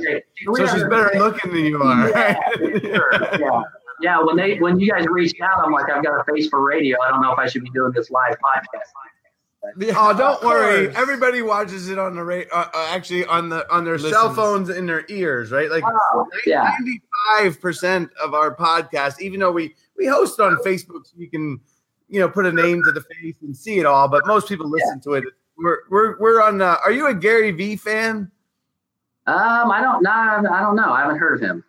so 0.57 0.67
she's 0.67 0.85
better 0.85 1.11
looking 1.15 1.53
than 1.53 1.65
you 1.65 1.83
are. 1.83 2.09
Yeah, 2.09 2.37
sure. 2.57 3.11
yeah, 3.39 3.63
yeah. 4.01 4.23
When 4.23 4.37
they 4.37 4.59
when 4.59 4.81
you 4.81 4.91
guys 4.91 5.07
reached 5.09 5.41
out, 5.41 5.65
I'm 5.65 5.73
like, 5.73 5.91
I've 5.91 6.03
got 6.03 6.21
a 6.21 6.25
face 6.33 6.49
for 6.49 6.65
radio. 6.65 6.97
I 7.03 7.11
don't 7.11 7.23
know 7.23 7.33
if 7.33 7.39
I 7.39 7.47
should 7.47 7.63
be 7.63 7.71
doing 7.71 7.93
this 7.93 8.11
live 8.11 8.35
podcast. 8.35 9.95
oh, 9.97 10.17
don't 10.17 10.43
worry. 10.43 10.95
Everybody 10.97 11.43
watches 11.43 11.89
it 11.89 11.99
on 11.99 12.17
the 12.17 12.25
rate. 12.25 12.49
Uh, 12.53 12.67
uh, 12.73 12.89
actually, 12.91 13.27
on 13.27 13.49
the 13.49 13.71
on 13.73 13.85
their 13.85 13.95
Listens. 13.95 14.13
cell 14.13 14.35
phones 14.35 14.71
in 14.71 14.87
their 14.87 15.05
ears, 15.09 15.53
right? 15.53 15.71
Like 15.71 15.85
oh, 15.87 16.27
yeah. 16.47 16.73
ninety-five 16.81 17.61
percent 17.61 18.11
of 18.23 18.35
our 18.35 18.57
podcast, 18.57 19.21
even 19.21 19.41
though 19.41 19.53
we 19.53 19.75
we 19.97 20.07
host 20.07 20.41
on 20.41 20.57
Facebook, 20.57 21.07
so 21.07 21.13
you 21.17 21.31
can 21.31 21.61
you 22.09 22.21
know, 22.21 22.29
put 22.29 22.47
a 22.47 22.53
name 22.53 22.83
to 22.85 22.93
the 22.93 23.03
face 23.03 23.37
and 23.43 23.57
see 23.57 23.79
it 23.79 23.87
all, 23.87 24.09
but 24.09 24.27
most 24.27 24.49
people 24.49 24.69
listen 24.69 24.97
yeah. 24.97 25.03
to 25.03 25.15
it. 25.15 25.25
We're 25.59 25.79
we're 25.91 26.19
we're 26.19 26.43
on. 26.43 26.61
Uh, 26.63 26.77
are 26.85 26.93
you 26.93 27.07
a 27.09 27.15
Gary 27.15 27.51
Vee 27.51 27.77
fan? 27.77 28.31
Um, 29.27 29.71
I 29.73 29.81
don't 29.81 30.03
know. 30.03 30.11
I 30.11 30.61
don't 30.61 30.77
know. 30.77 30.93
I 30.93 31.01
haven't 31.03 31.19
heard 31.19 31.35
of 31.35 31.41
him. 31.41 31.65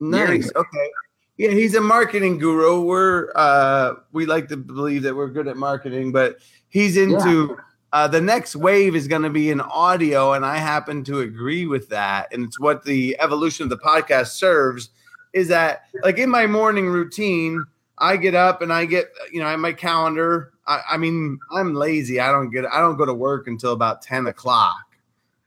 Nice. 0.00 0.50
Okay. 0.54 0.90
Yeah, 1.36 1.50
he's 1.50 1.74
a 1.74 1.80
marketing 1.80 2.38
guru. 2.38 2.82
We're 2.82 3.32
uh, 3.34 3.94
we 4.12 4.26
like 4.26 4.48
to 4.48 4.56
believe 4.56 5.02
that 5.02 5.16
we're 5.16 5.28
good 5.28 5.48
at 5.48 5.56
marketing, 5.56 6.12
but 6.12 6.38
he's 6.68 6.96
into. 6.96 7.48
Yeah. 7.50 7.64
Uh, 7.92 8.08
the 8.08 8.20
next 8.20 8.56
wave 8.56 8.96
is 8.96 9.06
going 9.06 9.22
to 9.22 9.30
be 9.30 9.50
in 9.50 9.60
audio, 9.60 10.32
and 10.32 10.44
I 10.44 10.56
happen 10.56 11.04
to 11.04 11.20
agree 11.20 11.64
with 11.64 11.88
that. 11.90 12.32
And 12.32 12.44
it's 12.44 12.58
what 12.58 12.84
the 12.84 13.16
evolution 13.20 13.62
of 13.62 13.70
the 13.70 13.78
podcast 13.78 14.32
serves. 14.32 14.90
Is 15.32 15.46
that 15.48 15.84
like 16.02 16.18
in 16.18 16.28
my 16.28 16.48
morning 16.48 16.88
routine? 16.88 17.64
I 17.98 18.16
get 18.16 18.34
up 18.34 18.62
and 18.62 18.72
I 18.72 18.84
get, 18.86 19.06
you 19.32 19.40
know, 19.40 19.46
I 19.46 19.52
have 19.52 19.60
my 19.60 19.72
calendar. 19.72 20.52
I, 20.66 20.80
I, 20.92 20.96
mean, 20.96 21.38
I'm 21.52 21.74
lazy. 21.74 22.20
I 22.20 22.30
don't 22.32 22.50
get, 22.50 22.64
I 22.66 22.80
don't 22.80 22.96
go 22.96 23.06
to 23.06 23.14
work 23.14 23.46
until 23.46 23.72
about 23.72 24.02
10 24.02 24.26
o'clock. 24.26 24.74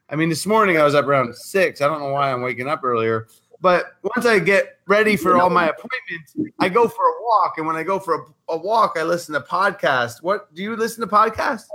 I 0.10 0.16
mean, 0.16 0.30
this 0.30 0.46
morning 0.46 0.78
I 0.78 0.84
was 0.84 0.96
up 0.96 1.06
around 1.06 1.36
six. 1.36 1.82
I 1.82 1.88
don't 1.88 2.00
know 2.00 2.12
why 2.12 2.32
I'm 2.32 2.42
waking 2.42 2.68
up 2.68 2.84
earlier, 2.84 3.28
but 3.60 3.98
once 4.04 4.26
I 4.26 4.40
get 4.40 4.80
ready 4.88 5.18
for 5.18 5.38
all 5.38 5.50
my 5.50 5.68
appointments, 5.68 6.54
I 6.60 6.70
go 6.70 6.88
for 6.88 7.04
a 7.04 7.22
walk. 7.22 7.56
And 7.58 7.68
when 7.68 7.76
I 7.76 7.84
go 7.84 8.00
for 8.00 8.16
a, 8.16 8.54
a 8.54 8.58
walk, 8.58 8.94
I 8.98 9.04
listen 9.04 9.34
to 9.34 9.42
podcasts. 9.42 10.24
What 10.24 10.54
do 10.56 10.64
you 10.64 10.78
listen 10.78 11.02
to 11.02 11.14
podcasts? 11.14 11.66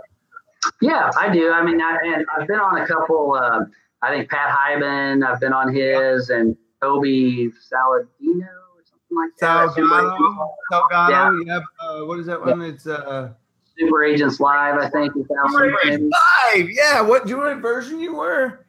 Yeah, 0.80 1.10
I 1.18 1.30
do. 1.30 1.50
I 1.50 1.62
mean, 1.62 1.82
I, 1.82 1.98
and 2.04 2.24
I've 2.34 2.46
been 2.46 2.60
on 2.60 2.80
a 2.80 2.86
couple, 2.86 3.34
uh, 3.34 3.64
I 4.00 4.10
think 4.10 4.30
Pat 4.30 4.48
Hiban, 4.48 5.26
I've 5.26 5.40
been 5.40 5.52
on 5.52 5.74
his 5.74 6.30
and 6.30 6.56
Toby 6.80 7.52
Saladino 7.70 8.48
like 9.14 9.30
Salgado, 9.40 10.48
Salgado, 10.70 11.46
yeah. 11.46 11.60
Uh, 11.80 12.04
what 12.04 12.18
is 12.18 12.26
that 12.26 12.40
one? 12.40 12.60
Yeah. 12.60 12.66
It's 12.68 12.86
uh, 12.86 13.32
Super 13.78 14.04
Agents 14.04 14.40
Live, 14.40 14.76
I 14.76 14.88
think. 14.88 15.12
Super 15.14 15.78
Agents 15.84 16.16
Live, 16.54 16.70
yeah. 16.70 17.00
What 17.00 17.24
do 17.24 17.30
you 17.30 17.36
know 17.36 17.44
what 17.44 17.58
version 17.58 18.00
you 18.00 18.16
were? 18.16 18.64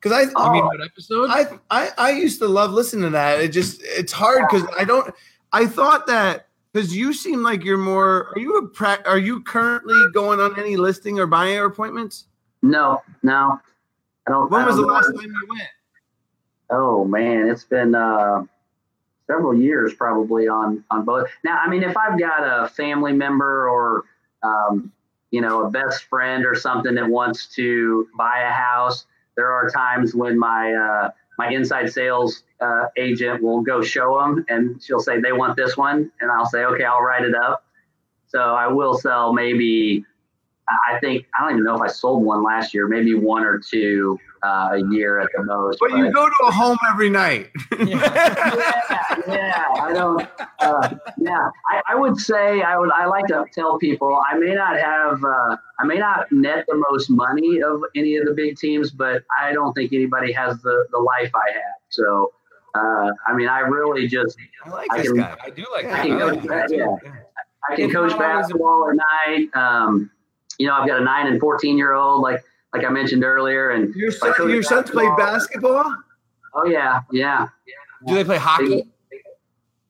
Because 0.00 0.28
I, 0.28 0.32
oh, 0.36 0.52
mean, 0.52 0.64
what 0.64 0.84
episode? 0.84 1.30
I, 1.30 1.58
I, 1.70 1.90
I 1.96 2.10
used 2.10 2.38
to 2.40 2.48
love 2.48 2.72
listening 2.72 3.04
to 3.04 3.10
that. 3.10 3.40
It 3.40 3.48
just, 3.48 3.80
it's 3.82 4.12
hard 4.12 4.44
because 4.48 4.68
I 4.76 4.84
don't. 4.84 5.14
I 5.52 5.66
thought 5.66 6.06
that 6.08 6.48
because 6.72 6.94
you 6.94 7.12
seem 7.14 7.42
like 7.42 7.64
you're 7.64 7.78
more. 7.78 8.28
Are 8.34 8.38
you 8.38 8.58
a 8.58 8.68
pra- 8.68 9.02
Are 9.06 9.18
you 9.18 9.40
currently 9.42 9.98
going 10.12 10.40
on 10.40 10.58
any 10.58 10.76
listing 10.76 11.18
or 11.18 11.26
buying 11.26 11.58
appointments? 11.58 12.26
No, 12.60 13.02
no. 13.22 13.58
I 14.26 14.30
don't. 14.30 14.50
When 14.50 14.62
I 14.62 14.66
was 14.66 14.76
don't 14.76 14.86
the 14.86 14.92
last 14.92 15.06
time 15.06 15.22
you 15.22 15.46
went? 15.48 15.68
Oh 16.70 17.04
man, 17.04 17.48
it's 17.48 17.64
been. 17.64 17.94
uh 17.94 18.44
several 19.26 19.54
years 19.54 19.94
probably 19.94 20.48
on 20.48 20.84
on 20.90 21.04
both. 21.04 21.28
Now, 21.44 21.58
I 21.58 21.68
mean, 21.68 21.82
if 21.82 21.96
I've 21.96 22.18
got 22.18 22.40
a 22.42 22.68
family 22.68 23.12
member 23.12 23.68
or 23.68 24.04
um, 24.42 24.92
you 25.30 25.40
know 25.40 25.66
a 25.66 25.70
best 25.70 26.04
friend 26.04 26.44
or 26.44 26.54
something 26.54 26.94
that 26.94 27.08
wants 27.08 27.46
to 27.56 28.08
buy 28.16 28.40
a 28.40 28.52
house, 28.52 29.06
there 29.36 29.50
are 29.50 29.68
times 29.70 30.14
when 30.14 30.38
my 30.38 30.72
uh, 30.74 31.10
my 31.38 31.50
inside 31.50 31.92
sales 31.92 32.42
uh, 32.60 32.86
agent 32.96 33.42
will 33.42 33.62
go 33.62 33.82
show 33.82 34.18
them, 34.20 34.44
and 34.48 34.82
she'll 34.82 35.00
say 35.00 35.20
they 35.20 35.32
want 35.32 35.56
this 35.56 35.76
one, 35.76 36.10
and 36.20 36.30
I'll 36.30 36.46
say 36.46 36.64
okay, 36.64 36.84
I'll 36.84 37.02
write 37.02 37.24
it 37.24 37.34
up. 37.34 37.64
So 38.26 38.40
I 38.40 38.66
will 38.66 38.94
sell 38.94 39.32
maybe 39.32 40.04
I 40.68 40.98
think 40.98 41.26
I 41.38 41.42
don't 41.42 41.52
even 41.52 41.64
know 41.64 41.74
if 41.74 41.82
I 41.82 41.88
sold 41.88 42.24
one 42.24 42.42
last 42.42 42.72
year, 42.72 42.88
maybe 42.88 43.14
one 43.14 43.44
or 43.44 43.58
two 43.58 44.18
uh, 44.42 44.70
a 44.72 44.78
year 44.90 45.20
at 45.20 45.28
the 45.36 45.42
most. 45.42 45.78
But, 45.78 45.90
but, 45.90 45.98
you 45.98 46.10
go 46.12 46.26
to 46.26 46.34
a 46.46 46.50
home 46.50 46.78
every 46.88 47.10
night. 47.10 47.50
yeah, 47.78 49.22
yeah, 49.28 49.64
I 49.80 49.92
don't. 49.92 50.26
Uh, 50.60 50.94
yeah, 51.18 51.50
I, 51.70 51.82
I, 51.90 51.94
would 51.94 52.16
say 52.16 52.62
I 52.62 52.78
would. 52.78 52.90
I 52.92 53.06
like 53.06 53.26
to 53.26 53.44
tell 53.52 53.78
people 53.78 54.18
I 54.30 54.38
may 54.38 54.54
not 54.54 54.78
have, 54.78 55.22
uh, 55.22 55.56
I 55.78 55.84
may 55.84 55.98
not 55.98 56.32
net 56.32 56.64
the 56.66 56.82
most 56.90 57.10
money 57.10 57.62
of 57.62 57.82
any 57.94 58.16
of 58.16 58.26
the 58.26 58.32
big 58.32 58.56
teams, 58.56 58.90
but 58.90 59.22
I 59.38 59.52
don't 59.52 59.74
think 59.74 59.92
anybody 59.92 60.32
has 60.32 60.60
the 60.62 60.86
the 60.90 60.98
life 60.98 61.30
I 61.34 61.50
have. 61.52 61.80
So. 61.90 62.32
Uh, 62.76 63.12
I 63.28 63.34
mean, 63.36 63.46
I 63.46 63.60
really 63.60 64.08
just. 64.08 64.36
I 64.64 64.70
like 64.70 64.88
I 64.90 64.98
this 64.98 65.06
can, 65.06 65.18
guy. 65.18 65.36
I 65.44 65.50
do 65.50 65.64
like. 65.72 65.86
I, 65.86 66.02
can 66.08 66.18
go, 66.18 66.32
yeah. 66.68 66.96
I 67.70 67.76
can 67.76 67.88
coach 67.88 68.10
not 68.10 68.12
always 68.12 68.14
a- 68.14 68.18
basketball 68.18 68.90
at 68.90 68.96
night. 68.96 69.48
Um, 69.54 70.10
you 70.58 70.66
know, 70.66 70.74
I've 70.74 70.86
got 70.88 71.00
a 71.00 71.04
nine 71.04 71.26
and 71.26 71.40
fourteen 71.40 71.76
year 71.76 71.92
old, 71.92 72.22
like 72.22 72.42
like 72.72 72.84
I 72.84 72.88
mentioned 72.90 73.24
earlier, 73.24 73.70
and 73.70 73.94
Your, 73.94 74.10
son, 74.10 74.32
coach 74.34 74.50
your 74.50 74.62
sons 74.62 74.90
play 74.90 75.08
basketball? 75.16 75.94
Oh 76.54 76.66
yeah, 76.66 77.00
yeah. 77.12 77.48
Do 78.06 78.14
they 78.14 78.24
play 78.24 78.38
hockey? 78.38 78.88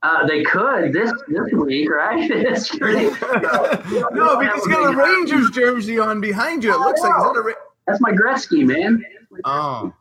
Uh, 0.03 0.27
they 0.27 0.43
could 0.43 0.93
this 0.93 1.11
this 1.29 1.53
week, 1.53 1.91
right? 1.91 2.31
It's 2.31 2.69
pretty- 2.77 3.05
no, 3.33 4.39
because 4.39 4.67
you 4.67 4.71
got 4.71 4.93
a 4.93 4.97
Rangers 4.97 5.51
jersey 5.51 5.99
on 5.99 6.21
behind 6.21 6.63
you. 6.63 6.75
It 6.75 6.79
looks 6.79 7.01
like 7.01 7.17
is 7.17 7.23
that 7.23 7.37
a 7.37 7.43
Ra- 7.43 7.55
That's 7.87 8.01
my 8.03 8.13
Gretzky, 8.13 8.67
man. 8.67 9.03
Oh. 9.45 9.93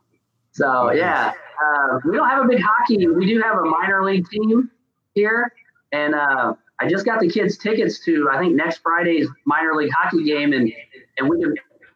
So 0.52 0.92
yeah, 0.92 1.32
uh, 1.62 1.98
we 2.04 2.16
don't 2.16 2.28
have 2.28 2.44
a 2.44 2.48
big 2.48 2.60
hockey. 2.62 3.06
We 3.08 3.26
do 3.26 3.40
have 3.40 3.56
a 3.56 3.64
minor 3.64 4.04
league 4.04 4.28
team 4.28 4.70
here, 5.14 5.50
and 5.92 6.14
uh, 6.14 6.52
I 6.84 6.88
just 6.88 7.04
got 7.04 7.20
the 7.20 7.28
kids 7.28 7.56
tickets 7.56 7.98
to 8.04 8.28
I 8.30 8.38
think 8.38 8.54
next 8.54 8.78
Friday's 8.78 9.28
minor 9.46 9.74
league 9.74 9.92
hockey 9.92 10.24
game, 10.24 10.52
and 10.52 10.72
and 11.18 11.28
we 11.28 11.40
can 11.40 11.54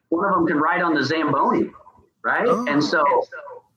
one 0.08 0.26
of 0.26 0.34
them 0.34 0.46
can 0.46 0.56
ride 0.56 0.82
on 0.82 0.94
the 0.94 1.04
Zamboni, 1.04 1.70
right? 2.24 2.46
Oh. 2.46 2.64
And 2.68 2.82
so 2.82 3.02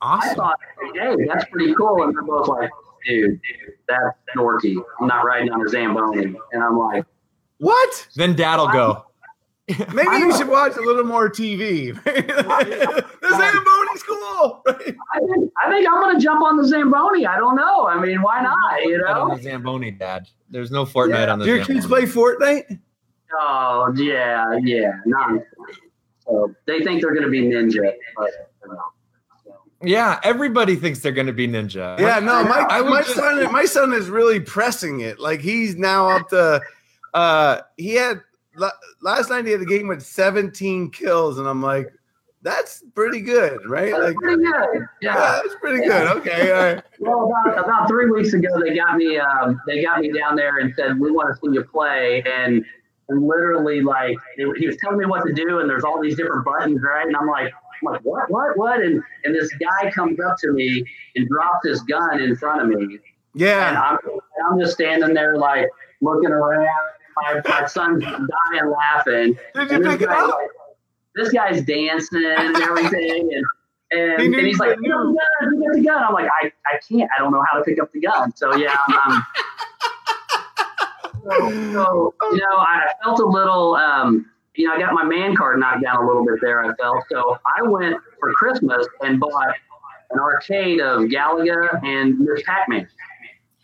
I 0.00 0.16
Awesome. 0.16 0.34
thought, 0.36 0.58
hey, 0.94 1.14
that's 1.28 1.44
pretty 1.50 1.74
cool, 1.74 2.02
and 2.02 2.14
they're 2.14 2.22
both 2.22 2.48
like, 2.48 2.70
dude, 3.06 3.40
that's 3.88 4.16
dorky. 4.36 4.82
I'm 5.00 5.06
not 5.06 5.24
riding 5.24 5.50
on 5.52 5.64
a 5.64 5.68
Zamboni, 5.68 6.34
and 6.52 6.62
I'm 6.62 6.78
like. 6.78 7.04
What? 7.58 8.08
Then 8.16 8.34
dad'll 8.34 8.68
go. 8.72 9.04
Maybe 9.94 10.16
you 10.16 10.36
should 10.36 10.48
watch 10.48 10.76
a 10.76 10.80
little 10.80 11.04
more 11.04 11.30
TV. 11.30 11.94
the 12.04 13.28
Zamboni's 13.28 14.02
cool. 14.02 14.62
Right? 14.66 14.96
I 15.14 15.18
think, 15.20 15.52
I 15.64 15.70
think 15.70 15.86
I'm 15.88 16.00
going 16.00 16.16
to 16.16 16.22
jump 16.22 16.42
on 16.42 16.56
the 16.56 16.64
Zamboni. 16.66 17.26
I 17.26 17.36
don't 17.38 17.54
know. 17.56 17.86
I 17.86 18.00
mean, 18.04 18.22
why 18.22 18.42
not? 18.42 18.56
You 18.82 18.98
Not 18.98 19.16
on 19.18 19.28
know? 19.28 19.36
the 19.36 19.42
Zamboni, 19.42 19.92
Dad. 19.92 20.28
There's 20.50 20.70
no 20.70 20.84
Fortnite 20.84 21.32
on 21.32 21.38
the 21.38 21.44
Do 21.44 21.50
your 21.54 21.64
Zamboni. 21.64 21.78
kids 21.80 21.86
play 21.86 22.02
Fortnite? 22.02 22.80
Oh, 23.38 23.92
yeah, 23.96 24.58
yeah. 24.62 24.92
Nonsense. 25.06 25.44
So 26.26 26.54
they 26.66 26.82
think 26.82 27.00
they're 27.00 27.14
going 27.14 27.24
to 27.24 27.30
be 27.30 27.42
ninja. 27.42 27.92
But, 28.16 28.30
you 28.64 28.72
know. 28.72 28.82
Yeah, 29.84 30.20
everybody 30.22 30.76
thinks 30.76 31.00
they're 31.00 31.12
going 31.12 31.26
to 31.28 31.32
be 31.32 31.48
ninja. 31.48 31.98
Yeah, 31.98 32.20
no, 32.20 32.44
my 32.44 32.66
I 32.68 32.80
would 32.80 32.90
my 32.90 33.02
just- 33.02 33.14
son 33.16 33.50
my 33.52 33.64
son 33.64 33.92
is 33.92 34.08
really 34.08 34.38
pressing 34.38 35.00
it. 35.00 35.18
Like 35.18 35.40
he's 35.40 35.76
now 35.76 36.08
up 36.08 36.28
to 36.28 36.60
uh 37.14 37.60
he 37.76 37.94
had 37.94 38.16
la- 38.16 38.20
last 39.00 39.30
night 39.30 39.46
he 39.46 39.52
had 39.52 39.60
a 39.60 39.66
game 39.66 39.88
with 39.88 40.02
17 40.02 40.90
kills 40.90 41.38
and 41.38 41.48
I'm 41.48 41.62
like 41.62 41.88
that's 42.44 42.82
pretty 42.96 43.20
good, 43.20 43.60
right? 43.68 43.92
That's 43.92 44.02
Like 44.02 44.16
pretty 44.16 44.42
good. 44.42 44.88
yeah, 45.00 45.14
Yeah. 45.14 45.40
that's 45.42 45.54
pretty 45.60 45.86
good. 45.86 46.08
Okay, 46.16 46.50
all 46.50 46.74
right. 46.74 46.84
Well, 46.98 47.30
about, 47.46 47.64
about 47.64 47.88
three 47.88 48.10
weeks 48.10 48.32
ago, 48.32 48.48
they 48.60 48.74
got 48.74 48.96
me. 48.96 49.16
Um, 49.16 49.60
they 49.68 49.80
got 49.80 50.00
me 50.00 50.10
down 50.10 50.34
there 50.34 50.58
and 50.58 50.74
said, 50.74 50.98
"We 50.98 51.12
want 51.12 51.28
to 51.28 51.34
see 51.36 51.54
you 51.54 51.62
play." 51.62 52.20
And, 52.26 52.64
and 53.08 53.28
literally, 53.28 53.80
like, 53.80 54.16
they, 54.36 54.42
he 54.58 54.66
was 54.66 54.76
telling 54.78 54.98
me 54.98 55.06
what 55.06 55.24
to 55.24 55.32
do, 55.32 55.60
and 55.60 55.70
there's 55.70 55.84
all 55.84 56.00
these 56.02 56.16
different 56.16 56.44
buttons, 56.44 56.80
right? 56.82 57.06
And 57.06 57.16
I'm 57.16 57.28
like, 57.28 57.52
I'm 57.86 57.92
like, 57.92 58.00
what, 58.02 58.28
what, 58.28 58.58
what? 58.58 58.80
And 58.80 59.00
and 59.22 59.32
this 59.32 59.48
guy 59.60 59.92
comes 59.92 60.18
up 60.18 60.36
to 60.38 60.50
me 60.52 60.84
and 61.14 61.28
drops 61.28 61.64
his 61.68 61.80
gun 61.82 62.18
in 62.20 62.34
front 62.34 62.60
of 62.62 62.66
me, 62.76 62.82
and 62.94 63.00
Yeah. 63.34 63.80
I'm 63.92 63.98
I'm 64.50 64.58
just 64.58 64.72
standing 64.72 65.14
there 65.14 65.36
like 65.36 65.68
looking 66.00 66.30
around. 66.32 66.66
My 67.16 67.40
my 67.44 67.66
son's 67.66 68.02
dying 68.02 68.70
laughing. 68.70 69.38
Did 69.54 69.70
you 69.70 69.90
pick 69.90 70.00
it 70.02 70.06
guy's 70.06 70.30
up? 70.30 70.38
this 71.14 71.30
guy's 71.30 71.62
dancing 71.62 72.24
and 72.24 72.56
everything, 72.56 73.30
and 73.32 73.44
and, 73.90 74.34
and 74.34 74.46
he's 74.46 74.58
like. 74.58 74.78
"Pick 74.78 74.90
up 74.90 75.00
the 75.00 75.18
gun, 75.40 75.58
pick 75.58 75.68
up 75.68 75.74
the 75.74 75.82
gun." 75.82 76.04
I'm 76.04 76.14
like, 76.14 76.30
I, 76.42 76.52
I 76.66 76.78
can't. 76.88 77.10
I 77.16 77.20
don't 77.20 77.32
know 77.32 77.44
how 77.50 77.58
to 77.58 77.64
pick 77.64 77.80
up 77.80 77.92
the 77.92 78.00
gun. 78.00 78.34
So 78.36 78.54
yeah, 78.56 78.76
I'm, 78.88 78.98
I'm 79.04 79.22
so, 81.22 82.14
so 82.20 82.32
you 82.32 82.38
know, 82.38 82.56
I 82.56 82.92
felt 83.02 83.20
a 83.20 83.26
little. 83.26 83.74
Um, 83.76 84.30
you 84.54 84.68
know, 84.68 84.74
I 84.74 84.78
got 84.78 84.92
my 84.92 85.04
man 85.04 85.34
card 85.34 85.58
knocked 85.60 85.82
down 85.82 85.96
a 85.96 86.06
little 86.06 86.24
bit 86.24 86.34
there. 86.42 86.64
I 86.64 86.74
felt 86.74 87.04
so. 87.10 87.38
I 87.58 87.62
went 87.62 87.96
for 88.20 88.32
Christmas 88.34 88.86
and 89.00 89.18
bought 89.18 89.54
an 90.10 90.18
arcade 90.18 90.80
of 90.80 91.02
Galaga 91.02 91.82
and 91.82 92.18
Miss 92.18 92.42
Pac-Man. 92.44 92.86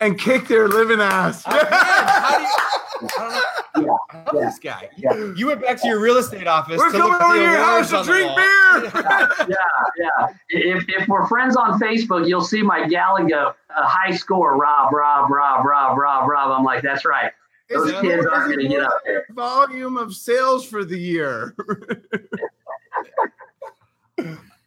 And 0.01 0.17
kick 0.17 0.47
their 0.47 0.67
living 0.67 1.01
ass. 1.01 1.43
Oh, 1.45 1.51
man, 1.51 1.61
you, 1.61 3.09
I 3.17 3.29
know. 3.31 3.41
Yeah, 3.75 3.91
I 4.11 4.17
love 4.23 4.33
yeah. 4.33 4.41
this 4.41 4.59
guy. 4.59 4.89
Yeah. 4.97 5.33
You 5.35 5.47
went 5.47 5.61
back 5.61 5.81
to 5.81 5.87
your 5.87 5.99
real 5.99 6.17
estate 6.17 6.47
office. 6.47 6.77
We're 6.77 6.91
to 6.91 6.97
coming 6.97 7.13
look 7.13 7.21
at 7.21 7.25
over 7.25 7.35
to 7.35 7.41
your 7.41 7.55
house 7.57 7.89
to 7.91 8.03
drink 8.03 8.35
beer. 8.35 8.91
yeah, 9.49 9.67
yeah. 9.97 10.27
If, 10.49 10.85
if 10.87 11.07
we're 11.07 11.27
friends 11.27 11.55
on 11.55 11.79
Facebook, 11.79 12.27
you'll 12.27 12.41
see 12.41 12.61
my 12.61 12.81
Galaga 12.81 13.53
uh, 13.75 13.87
high 13.87 14.15
score, 14.15 14.57
Rob, 14.57 14.93
Rob, 14.93 15.29
Rob, 15.31 15.65
Rob, 15.65 15.97
Rob, 15.97 16.29
Rob. 16.29 16.51
I'm 16.51 16.63
like, 16.63 16.81
that's 16.81 17.05
right. 17.05 17.31
Those 17.69 17.89
Is 17.91 18.01
kids 18.01 18.25
is 18.25 18.25
aren't 18.25 18.55
going 18.55 18.67
to 18.67 18.67
get 18.67 18.83
up 18.83 18.99
there. 19.05 19.25
Volume 19.31 19.97
of 19.97 20.15
sales 20.15 20.65
for 20.65 20.83
the 20.83 20.97
year. 20.97 21.55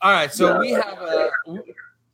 All 0.01 0.13
right, 0.13 0.33
so 0.33 0.55
Yeah. 0.55 0.59
we 0.61 0.71
have 0.71 0.99
a. 1.03 1.31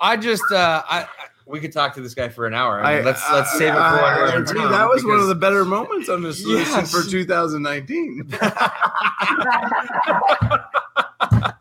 I 0.01 0.17
just 0.17 0.45
uh, 0.53 0.83
I, 0.89 1.03
I 1.03 1.07
we 1.49 1.61
could 1.61 1.73
talk 1.73 1.95
to 1.95 2.01
this 2.03 2.15
guy 2.15 2.29
for 2.29 2.47
an 2.47 2.55
hour. 2.55 2.81
I 2.85 2.97
mean, 2.97 3.05
let's 3.05 3.23
let's 3.33 3.53
save 3.53 3.69
it 3.71 3.73
for 3.73 3.79
I- 3.79 4.33
one 4.33 4.43
I 4.43 4.45
time 4.53 4.71
That 4.71 4.89
was 4.89 5.05
one 5.05 5.19
of 5.19 5.29
the 5.29 5.35
better 5.35 5.65
moments 5.65 6.09
on 6.09 6.23
this 6.23 6.41
solution 6.43 6.73
Yes. 6.73 6.91
for 6.93 7.03
2019. 7.09 8.25
That's, 8.29 8.41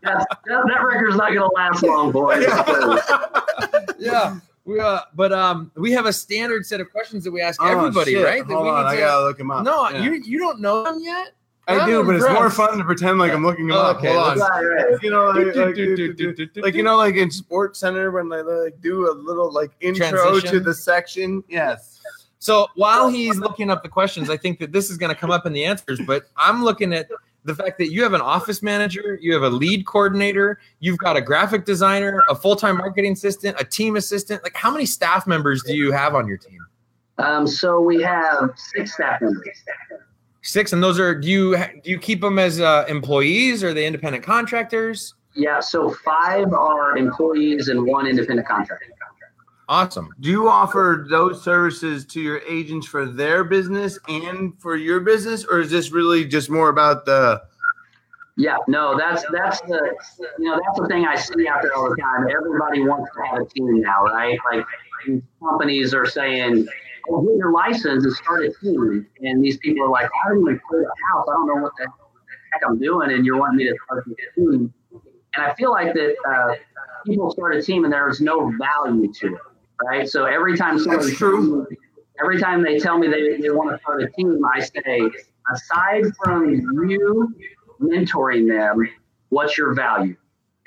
that, 0.04 0.28
that 0.46 0.84
record's 0.84 1.16
not 1.18 1.34
going 1.34 1.40
to 1.50 1.50
last 1.56 1.84
long, 1.84 2.12
boys. 2.12 2.46
yeah. 4.00 4.40
We, 4.66 4.80
uh, 4.82 5.00
but 5.16 5.32
um, 5.32 5.72
we 5.76 5.94
have 5.94 6.06
a 6.06 6.12
standard 6.14 6.66
set 6.66 6.82
of 6.82 6.92
questions 6.92 7.24
that 7.24 7.32
we 7.32 7.42
ask 7.42 7.62
Oh, 7.62 7.68
everybody, 7.68 8.12
shit. 8.14 8.26
right? 8.26 8.46
That 8.46 8.54
Hold 8.54 8.66
we 8.66 8.72
on, 8.72 8.84
need 8.84 8.90
I 8.90 8.98
gotta 8.98 9.24
look 9.26 9.40
him 9.40 9.50
up. 9.50 9.64
no, 9.64 9.90
Yeah. 9.90 10.04
you 10.04 10.12
you 10.16 10.40
don't 10.40 10.60
know 10.60 10.84
them 10.84 11.00
yet. 11.00 11.32
I 11.68 11.86
do, 11.86 12.04
but 12.04 12.16
it's 12.16 12.30
more 12.30 12.50
fun 12.50 12.78
to 12.78 12.84
pretend 12.84 13.20
like 13.20 13.32
I'm 13.34 13.44
looking 13.44 13.66
him 13.66 13.74
up. 13.74 13.98
Okay, 13.98 14.14
Hold 14.14 14.30
on. 14.30 14.40
Right, 14.40 14.64
right. 14.64 15.04
You 15.04 15.12
know, 15.12 15.26
like, 15.28 15.56
like, 15.56 16.64
like 16.64 16.76
you 16.76 16.84
know, 16.84 16.96
like 16.96 17.16
in 17.16 17.30
Sports 17.30 17.80
Center 17.80 18.12
when 18.12 18.30
they 18.30 18.42
like 18.42 18.80
do 18.82 19.12
a 19.12 19.14
little 19.14 19.52
like 19.52 19.72
intro 19.82 20.40
to 20.40 20.60
the 20.60 20.74
section. 20.74 21.44
Yes. 21.50 22.00
So 22.40 22.68
while 22.76 23.10
he's 23.10 23.38
looking 23.38 23.70
up 23.70 23.84
the 23.84 23.90
questions, 23.90 24.30
I 24.30 24.38
think 24.38 24.60
that 24.60 24.72
this 24.72 24.90
is 24.90 24.98
going 24.98 25.14
to 25.14 25.20
come 25.20 25.32
up 25.32 25.46
in 25.46 25.54
the 25.54 25.66
answers. 25.66 26.00
But 26.06 26.24
I'm 26.38 26.64
looking 26.64 26.94
at 26.94 27.10
the 27.44 27.56
fact 27.56 27.78
that 27.80 27.92
you 27.92 28.04
have 28.04 28.14
an 28.14 28.22
office 28.22 28.62
manager, 28.62 29.18
you 29.22 29.34
have 29.34 29.44
a 29.44 29.50
lead 29.50 29.86
coordinator, 29.86 30.60
you've 30.80 30.98
got 30.98 31.18
a 31.18 31.22
graphic 31.22 31.66
designer, 31.66 32.24
a 32.30 32.36
full 32.36 32.56
time 32.56 32.78
marketing 32.78 33.14
assistant, 33.14 33.60
a 33.60 33.66
team 33.66 33.96
assistant. 33.96 34.44
Like, 34.44 34.56
how 34.56 34.72
many 34.72 34.86
staff 34.86 35.28
members 35.28 35.64
do 35.64 35.76
you 35.76 35.92
have 35.92 36.16
on 36.16 36.28
your 36.28 36.38
team? 36.38 36.60
Um, 37.18 37.48
so 37.48 37.82
we 37.82 38.02
have 38.04 38.52
six 38.56 38.94
staff 38.94 39.22
members. 39.22 39.64
Six, 40.48 40.72
and 40.72 40.82
those 40.82 40.98
are 40.98 41.14
do 41.14 41.28
you 41.28 41.58
do 41.84 41.92
you 41.92 42.00
keep 42.00 42.22
them 42.22 42.40
as 42.40 42.62
uh, 42.62 42.86
employees 42.88 43.66
or 43.66 43.70
are 43.70 43.74
they 43.74 43.86
independent 43.86 44.24
contractors? 44.24 45.14
Yeah, 45.36 45.60
so 45.60 45.90
five 45.90 46.54
are 46.54 46.98
employees 46.98 47.68
and 47.68 47.86
one 47.86 48.08
independent 48.08 48.48
contractor. 48.48 48.94
Awesome. 49.68 50.08
Do 50.22 50.30
you 50.30 50.48
offer 50.48 51.06
those 51.10 51.44
services 51.44 52.06
to 52.06 52.22
your 52.22 52.40
agents 52.48 52.88
for 52.88 53.06
their 53.06 53.44
business 53.44 54.00
and 54.08 54.54
for 54.62 54.78
your 54.78 55.02
business, 55.02 55.44
or 55.44 55.60
is 55.60 55.70
this 55.70 55.92
really 55.92 56.24
just 56.24 56.50
more 56.50 56.70
about 56.70 57.04
the? 57.04 57.42
Yeah, 58.38 58.56
no, 58.70 58.98
that's 58.98 59.26
that's 59.34 59.60
the 59.62 59.96
you 60.40 60.46
know 60.46 60.62
that's 60.66 60.80
the 60.80 60.88
thing 60.88 61.06
I 61.06 61.16
see 61.16 61.46
out 61.50 61.62
there 61.62 61.76
all 61.76 61.90
the 61.90 62.02
time. 62.02 62.26
Everybody 62.34 62.84
wants 62.84 63.12
to 63.18 63.22
have 63.26 63.42
a 63.42 63.46
team 63.50 63.82
now, 63.82 64.06
right? 64.06 64.40
Like 64.50 64.66
companies 65.44 65.94
are 65.94 66.06
saying, 66.06 66.68
"Oh, 67.10 67.22
get 67.22 67.38
your 67.38 67.52
license 67.52 68.04
and 68.04 68.14
start 68.14 68.46
a 68.46 68.54
team," 68.62 69.08
and 69.22 69.44
these 69.44 69.58
people 69.58 69.86
are 69.86 69.90
like, 69.90 70.10
"I 70.26 70.30
don't 70.30 70.42
even 70.42 70.60
clear 70.68 70.82
the 70.82 70.94
house. 71.12 71.28
I 71.30 71.34
don't 71.34 71.48
know 71.48 71.62
what 71.62 71.74
the 71.78 71.88
heck 72.54 72.62
I'm 72.68 72.80
doing," 72.80 73.12
and 73.12 73.26
you're 73.26 73.38
wanting 73.38 73.58
me 73.58 73.66
to 73.66 73.76
start 73.86 74.06
a 74.08 74.40
team. 74.40 74.74
And 75.36 75.46
I 75.46 75.54
feel 75.54 75.72
like 75.72 75.94
that 75.94 76.16
uh, 76.28 76.56
people 77.06 77.32
start 77.32 77.56
a 77.56 77.62
team 77.62 77.84
and 77.84 77.94
there's 77.94 78.22
no 78.22 78.52
value 78.58 79.12
to 79.14 79.36
it, 79.36 79.42
right? 79.84 80.10
So 80.10 80.26
every 80.26 80.58
time 80.58 80.80
somebody 80.80 81.14
true. 81.14 81.68
every 82.20 82.40
time 82.40 82.64
they 82.64 82.80
tell 82.80 82.98
me 82.98 83.08
they, 83.08 83.38
they 83.38 83.50
want 83.50 83.72
to 83.72 83.78
start 83.80 84.04
a 84.04 84.10
team, 84.10 84.42
I 84.44 84.60
say, 84.60 85.02
aside 85.54 86.06
from 86.24 86.50
you 86.90 87.36
mentoring 87.80 88.48
them, 88.48 88.90
what's 89.30 89.58
your 89.58 89.74
value? 89.74 90.16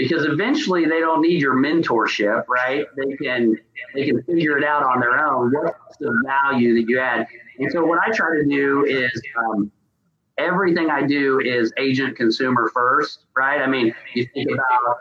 Because 0.00 0.24
eventually 0.24 0.86
they 0.86 1.00
don't 1.00 1.20
need 1.20 1.42
your 1.42 1.54
mentorship, 1.54 2.44
right? 2.48 2.86
They 2.96 3.16
can 3.16 3.54
they 3.94 4.06
can 4.06 4.22
figure 4.22 4.56
it 4.56 4.64
out 4.64 4.82
on 4.82 4.98
their 4.98 5.22
own. 5.26 5.52
What's 5.52 5.98
the 5.98 6.10
value 6.26 6.74
that 6.74 6.88
you 6.88 6.98
add? 6.98 7.26
And 7.58 7.70
so 7.70 7.84
what 7.84 7.98
I 7.98 8.10
try 8.10 8.34
to 8.38 8.44
do 8.48 8.86
is 8.86 9.10
um, 9.38 9.70
everything 10.38 10.88
I 10.88 11.06
do 11.06 11.40
is 11.40 11.70
agent 11.76 12.16
consumer 12.16 12.70
first, 12.72 13.26
right? 13.36 13.60
I 13.60 13.66
mean, 13.66 13.94
you 14.14 14.26
think 14.32 14.50
about 14.50 14.96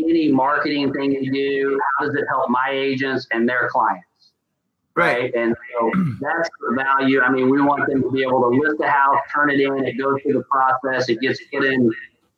any 0.00 0.32
marketing 0.32 0.92
thing 0.92 1.12
you 1.12 1.32
do, 1.32 1.80
how 1.98 2.06
does 2.06 2.16
it 2.16 2.24
help 2.28 2.50
my 2.50 2.70
agents 2.70 3.28
and 3.30 3.48
their 3.48 3.68
clients? 3.70 4.06
right? 4.96 5.32
And 5.34 5.54
so 5.72 5.90
that's 6.20 6.48
the 6.60 6.74
value. 6.74 7.20
I 7.20 7.30
mean, 7.30 7.50
we 7.50 7.60
want 7.60 7.86
them 7.86 8.02
to 8.02 8.10
be 8.10 8.22
able 8.22 8.40
to 8.40 8.48
list 8.48 8.78
the 8.78 8.88
house, 8.88 9.18
turn 9.32 9.50
it 9.50 9.60
in, 9.60 9.84
it 9.84 9.98
goes 9.98 10.20
through 10.22 10.32
the 10.32 10.44
process, 10.50 11.08
it 11.08 11.20
gets 11.20 11.38
put 11.52 11.64
in 11.64 11.92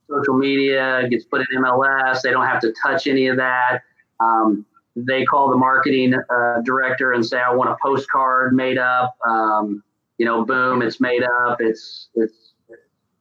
social 0.08 0.34
media, 0.34 1.06
gets 1.10 1.24
put 1.24 1.40
in 1.40 1.62
MLS. 1.62 2.22
They 2.22 2.30
don't 2.30 2.46
have 2.46 2.60
to 2.60 2.72
touch 2.82 3.06
any 3.06 3.26
of 3.26 3.36
that. 3.36 3.82
Um, 4.20 4.64
they 4.96 5.24
call 5.24 5.50
the 5.50 5.56
marketing 5.56 6.14
uh, 6.14 6.60
director 6.64 7.12
and 7.12 7.24
say, 7.24 7.38
I 7.38 7.52
want 7.52 7.70
a 7.70 7.76
postcard 7.80 8.52
made 8.54 8.78
up. 8.78 9.16
Um, 9.26 9.82
you 10.18 10.26
know, 10.26 10.44
boom, 10.44 10.82
it's 10.82 11.00
made 11.00 11.22
up. 11.22 11.60
It's 11.60 12.08
it's 12.14 12.54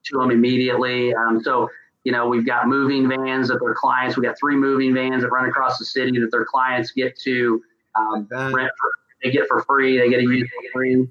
to 0.06 0.17
them 0.17 0.32
immediately. 0.32 1.13
Um, 1.13 1.41
so 1.43 1.69
you 2.04 2.12
know, 2.12 2.28
we've 2.28 2.45
got 2.45 2.67
moving 2.67 3.08
vans 3.08 3.50
that 3.50 3.60
their 3.60 3.76
clients. 3.76 4.15
We 4.15 4.23
got 4.23 4.39
three 4.39 4.56
moving 4.56 4.93
vans 4.93 5.23
that 5.23 5.30
run 5.30 5.47
across 5.47 5.78
the 5.78 5.86
city 5.86 6.17
that 6.19 6.32
their 6.32 6.45
clients 6.45 6.91
get 6.91 7.19
to 7.19 7.62
um, 7.95 8.28
rent. 8.32 8.71
For, 8.80 8.91
they 9.21 9.32
get 9.32 9.47
for 9.47 9.62
free. 9.63 9.97
They 9.97 10.10
get 10.10 10.17
to 10.17 10.23
use 10.23 10.50
for 10.50 10.71
free. 10.71 11.08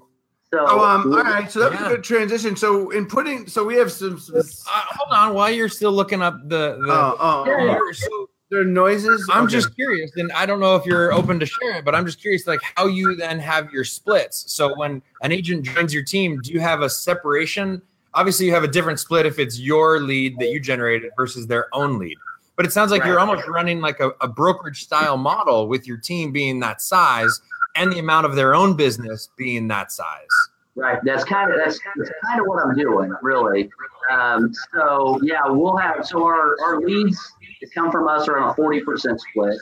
So, 0.53 0.65
oh, 0.65 0.85
um, 0.85 1.11
all 1.13 1.23
right. 1.23 1.51
So 1.51 1.59
that 1.59 1.71
was 1.71 1.79
yeah. 1.79 1.87
a 1.87 1.89
good 1.89 2.03
transition. 2.03 2.55
So 2.55 2.89
in 2.91 3.05
putting, 3.05 3.47
so 3.47 3.65
we 3.65 3.75
have 3.75 3.91
some. 3.91 4.17
some 4.17 4.37
uh, 4.37 4.43
hold 4.67 5.13
on, 5.13 5.33
while 5.33 5.51
you're 5.51 5.67
still 5.67 5.91
looking 5.91 6.21
up 6.21 6.39
the, 6.43 6.77
the 6.79 6.93
oh, 6.93 7.17
oh, 7.19 7.45
yeah. 7.45 7.77
so 7.91 8.29
there 8.49 8.61
are 8.61 8.65
noises. 8.65 9.29
I'm 9.31 9.43
okay. 9.43 9.51
just 9.51 9.75
curious, 9.75 10.11
and 10.15 10.31
I 10.31 10.45
don't 10.45 10.61
know 10.61 10.77
if 10.77 10.85
you're 10.85 11.11
open 11.11 11.37
to 11.41 11.45
sharing, 11.45 11.83
but 11.83 11.95
I'm 11.95 12.05
just 12.05 12.21
curious, 12.21 12.47
like 12.47 12.61
how 12.75 12.87
you 12.87 13.15
then 13.15 13.39
have 13.39 13.73
your 13.73 13.83
splits. 13.83 14.49
So 14.53 14.73
when 14.77 15.01
an 15.21 15.33
agent 15.33 15.65
joins 15.65 15.93
your 15.93 16.03
team, 16.03 16.39
do 16.41 16.53
you 16.53 16.61
have 16.61 16.81
a 16.81 16.89
separation? 16.89 17.81
Obviously, 18.13 18.45
you 18.45 18.53
have 18.53 18.63
a 18.63 18.69
different 18.69 19.01
split 19.01 19.25
if 19.25 19.39
it's 19.39 19.59
your 19.59 19.99
lead 19.99 20.39
that 20.39 20.49
you 20.49 20.61
generated 20.61 21.11
versus 21.17 21.47
their 21.47 21.67
own 21.75 21.99
lead. 21.99 22.17
But 22.55 22.65
it 22.65 22.71
sounds 22.71 22.89
like 22.89 23.01
right. 23.01 23.09
you're 23.09 23.19
almost 23.19 23.45
running 23.47 23.81
like 23.81 23.99
a, 23.99 24.11
a 24.21 24.29
brokerage 24.29 24.81
style 24.83 25.17
model 25.17 25.67
with 25.67 25.85
your 25.85 25.97
team 25.97 26.31
being 26.31 26.61
that 26.61 26.81
size 26.81 27.41
and 27.77 27.91
the 27.91 27.99
amount 27.99 28.25
of 28.25 28.35
their 28.35 28.55
own 28.55 28.75
business 28.75 29.29
being 29.37 29.67
that 29.69 29.91
size. 29.91 30.27
Right. 30.75 30.99
That's 31.03 31.23
kind 31.23 31.51
of 31.51 31.57
that's, 31.57 31.79
that's 31.95 32.11
kind 32.25 32.39
of 32.39 32.45
what 32.47 32.63
I'm 32.63 32.75
doing, 32.75 33.13
really. 33.21 33.69
Um, 34.11 34.53
so 34.73 35.19
yeah, 35.23 35.41
we'll 35.47 35.77
have 35.77 36.05
so 36.05 36.23
our 36.23 36.55
our 36.61 36.79
leads 36.79 37.19
that 37.61 37.73
come 37.73 37.91
from 37.91 38.07
us 38.07 38.27
are 38.27 38.37
on 38.37 38.51
a 38.51 38.53
forty 38.53 38.81
percent 38.81 39.19
split, 39.19 39.57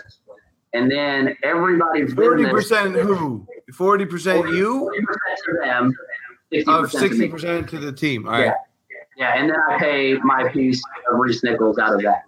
and 0.73 0.91
then 0.91 1.35
everybody's 1.41 2.13
forty 2.13 2.45
percent 2.45 2.95
who 2.95 3.47
forty 3.73 4.05
percent 4.05 4.47
you, 4.49 4.79
forty 4.79 5.01
percent 5.05 5.39
to 5.45 5.57
them, 5.63 5.93
of 6.67 6.91
sixty 6.91 7.29
percent 7.29 7.69
to 7.69 7.79
the 7.79 7.93
team. 7.93 8.25
All 8.27 8.33
right. 8.33 8.45
Yeah. 8.45 8.53
Yeah, 9.17 9.39
and 9.39 9.49
then 9.49 9.55
I 9.69 9.79
pay 9.79 10.15
my 10.15 10.49
piece 10.49 10.81
of 11.09 11.17
ReeceNichols 11.17 11.79
out 11.79 11.93
of 11.95 12.01
that. 12.01 12.23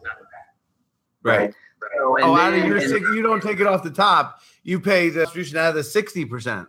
Right. 1.22 1.38
right. 1.38 1.54
So, 1.96 2.18
oh, 2.22 2.36
out 2.36 2.54
of 2.54 2.66
your 2.66 2.80
you 3.14 3.22
don't 3.22 3.42
take 3.42 3.60
it 3.60 3.68
off 3.68 3.84
the 3.84 3.92
top. 3.92 4.42
You 4.64 4.80
pay 4.80 5.10
the 5.10 5.22
distribution 5.22 5.58
out 5.58 5.70
of 5.70 5.76
the 5.76 5.84
sixty 5.84 6.26
percent. 6.26 6.68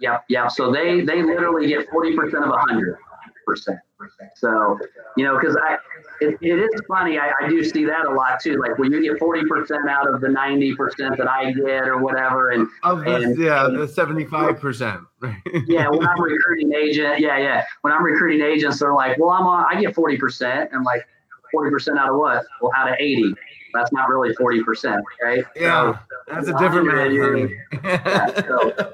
Yep, 0.00 0.24
yep. 0.28 0.50
So 0.50 0.72
they 0.72 1.00
they 1.00 1.22
literally 1.22 1.68
get 1.68 1.88
forty 1.90 2.14
percent 2.16 2.44
of 2.44 2.50
a 2.50 2.58
hundred 2.58 2.98
percent. 3.46 3.78
So 4.36 4.78
you 5.16 5.24
know, 5.24 5.38
because 5.38 5.56
I 5.56 5.78
it, 6.20 6.38
it 6.40 6.58
is 6.58 6.80
funny. 6.88 7.18
I, 7.18 7.32
I 7.40 7.48
do 7.48 7.64
see 7.64 7.84
that 7.84 8.06
a 8.06 8.10
lot 8.10 8.40
too. 8.40 8.60
Like 8.60 8.78
when 8.78 8.92
you 8.92 9.02
get 9.02 9.18
forty 9.18 9.42
percent 9.44 9.88
out 9.88 10.12
of 10.12 10.20
the 10.20 10.28
ninety 10.28 10.74
percent 10.74 11.16
that 11.18 11.28
I 11.28 11.52
get 11.52 11.88
or 11.88 11.98
whatever, 11.98 12.50
and 12.50 12.68
of 12.82 13.04
the, 13.04 13.16
and, 13.16 13.38
yeah, 13.38 13.66
and, 13.66 13.78
the 13.78 13.88
seventy 13.88 14.24
five 14.24 14.60
percent. 14.60 15.00
yeah, 15.66 15.88
when 15.88 16.06
I'm 16.06 16.20
recruiting 16.20 16.72
agent, 16.74 17.20
yeah, 17.20 17.38
yeah. 17.38 17.64
When 17.82 17.92
I'm 17.92 18.02
recruiting 18.02 18.44
agents, 18.46 18.78
they're 18.78 18.94
like, 18.94 19.18
"Well, 19.18 19.30
I'm 19.30 19.46
on. 19.46 19.66
I 19.68 19.80
get 19.80 19.94
forty 19.94 20.16
percent." 20.16 20.70
I'm 20.72 20.84
like, 20.84 21.06
forty 21.50 21.70
percent 21.70 21.98
out 21.98 22.10
of 22.10 22.16
what? 22.16 22.44
Well, 22.60 22.72
out 22.76 22.88
of 22.88 22.96
eighty 22.98 23.34
that's 23.74 23.92
not 23.92 24.08
really 24.08 24.34
40%, 24.34 25.00
right? 25.22 25.44
Yeah, 25.56 25.98
so, 25.98 26.34
that's 26.34 26.48
a 26.48 26.58
different 26.58 26.86
matter. 26.86 27.48
yeah, 27.84 28.42
so, 28.46 28.92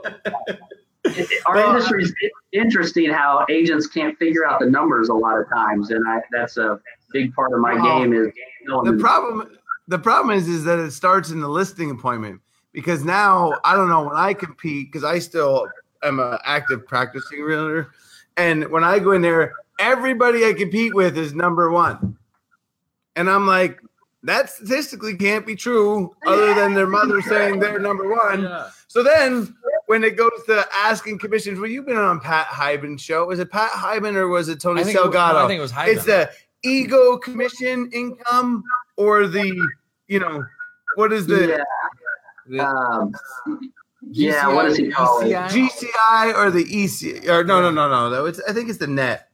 our 1.47 1.55
well, 1.55 1.71
industry 1.71 2.03
is 2.03 2.15
interesting 2.53 3.11
how 3.11 3.47
agents 3.49 3.87
can't 3.87 4.19
figure 4.19 4.47
out 4.47 4.61
the 4.61 4.67
numbers 4.67 5.09
a 5.09 5.15
lot 5.15 5.39
of 5.39 5.49
times, 5.49 5.91
and 5.91 6.07
I, 6.09 6.21
that's 6.33 6.57
a 6.57 6.81
big 7.13 7.35
part 7.35 7.53
of 7.53 7.61
my 7.61 7.75
game. 7.75 8.13
Is 8.13 8.33
the 8.67 8.97
problem? 8.99 9.57
The 9.89 9.99
problem 9.99 10.37
is 10.37 10.49
is 10.49 10.65
that 10.65 10.79
it 10.79 10.91
starts 10.91 11.31
in 11.31 11.41
the 11.41 11.49
listing 11.49 11.91
appointment 11.91 12.41
because 12.73 13.05
now 13.05 13.55
I 13.65 13.75
don't 13.75 13.89
know 13.89 14.05
when 14.05 14.17
I 14.17 14.35
compete 14.35 14.93
because 14.93 15.05
I 15.05 15.19
still 15.19 15.67
am 16.03 16.21
an 16.21 16.39
active 16.45 16.87
practicing 16.87 17.41
realtor, 17.41 17.93
and 18.37 18.69
when 18.71 18.85
I 18.85 18.99
go 18.99 19.13
in 19.13 19.23
there, 19.23 19.55
everybody 19.79 20.45
I 20.45 20.53
compete 20.53 20.95
with 20.95 21.17
is 21.17 21.35
number 21.35 21.71
one, 21.71 22.19
and 23.17 23.31
I'm 23.31 23.47
like, 23.47 23.81
that 24.25 24.51
statistically 24.51 25.17
can't 25.17 25.47
be 25.47 25.55
true 25.55 26.15
other 26.27 26.55
than 26.55 26.75
their 26.75 26.87
mother 26.87 27.23
saying 27.23 27.61
they're 27.61 27.79
number 27.79 28.09
one. 28.09 28.43
Yeah. 28.43 28.71
So 28.89 29.03
then 29.03 29.55
when 29.87 30.03
it 30.03 30.17
goes 30.17 30.31
to 30.47 30.67
asking 30.75 31.19
commissions, 31.19 31.61
well, 31.61 31.71
you've 31.71 31.87
been 31.87 31.97
on 31.97 32.21
Pat 32.21 32.47
Hiban 32.47 32.99
show. 33.01 33.27
Was 33.27 33.39
it 33.39 33.51
Pat 33.51 33.71
Hiban 33.71 34.15
or 34.17 34.29
was 34.29 34.49
it 34.49 34.61
Tony 34.61 34.83
I 34.83 34.85
Salgado? 34.85 35.37
I 35.37 35.47
think 35.47 35.59
it 35.59 35.63
was 35.63 35.73
Hiban. 35.73 35.89
It's 35.89 36.05
the 36.05 36.31
ego 36.65 37.17
commission 37.17 37.91
income 37.93 38.65
or 38.97 39.29
the, 39.29 39.61
you 40.09 40.19
know, 40.19 40.45
what 40.97 41.13
is 41.13 41.27
the 41.27 41.65
yeah. 42.49 42.73
Um, 42.73 43.15
yeah, 44.11 44.49
what 44.53 44.67
is 44.67 44.77
he 44.77 44.91
called? 44.91 45.25
GCI 45.25 46.35
or 46.35 46.51
the 46.51 46.63
EC 46.63 47.29
or 47.29 47.45
no, 47.45 47.61
no, 47.61 47.71
no, 47.71 47.89
no. 47.89 48.11
Though 48.11 48.27
it's 48.27 48.41
I 48.49 48.53
think 48.53 48.69
it's 48.69 48.79
the 48.79 48.87
net. 48.87 49.28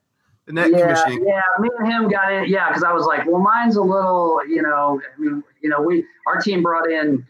The 0.47 0.53
yeah, 0.53 0.65
commissioning. 0.65 1.27
Yeah, 1.27 1.41
me 1.59 1.71
and 1.79 1.91
him 1.91 2.09
got 2.09 2.33
in. 2.33 2.45
Yeah, 2.49 2.69
because 2.69 2.85
I 2.85 2.93
was 2.93 3.07
like, 3.07 3.27
well, 3.27 3.41
mine's 3.41 3.77
a 3.77 3.83
little, 3.83 4.41
you 4.47 4.61
know, 4.61 5.01
I 5.03 5.21
mean, 5.21 5.43
you 5.63 5.71
know, 5.71 5.81
we 5.81 6.05
our 6.27 6.39
team 6.39 6.63
brought 6.63 6.91
in, 6.91 7.27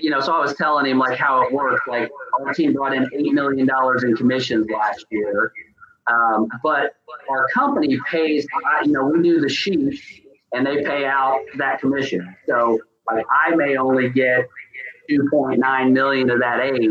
you 0.00 0.10
know, 0.10 0.20
so 0.20 0.32
I 0.32 0.38
was 0.38 0.54
telling 0.54 0.86
him 0.86 0.98
like 0.98 1.18
how 1.18 1.42
it 1.42 1.52
worked. 1.52 1.88
Like 1.88 2.10
our 2.40 2.54
team 2.54 2.74
brought 2.74 2.94
in 2.94 3.08
eight 3.12 3.32
million 3.32 3.66
dollars 3.66 4.04
in 4.04 4.14
commissions 4.16 4.68
last 4.70 5.04
year, 5.10 5.52
um, 6.06 6.46
but 6.62 6.94
our 7.28 7.48
company 7.52 7.98
pays. 8.08 8.46
You 8.84 8.92
know, 8.92 9.06
we 9.06 9.20
do 9.20 9.40
the 9.40 9.48
sheet, 9.48 10.00
and 10.52 10.64
they 10.64 10.84
pay 10.84 11.06
out 11.06 11.40
that 11.56 11.80
commission. 11.80 12.36
So 12.46 12.78
like 13.10 13.26
I 13.30 13.56
may 13.56 13.76
only 13.76 14.10
get 14.10 14.46
two 15.08 15.28
point 15.28 15.58
nine 15.58 15.92
million 15.92 16.30
of 16.30 16.38
that 16.38 16.60
eight, 16.60 16.88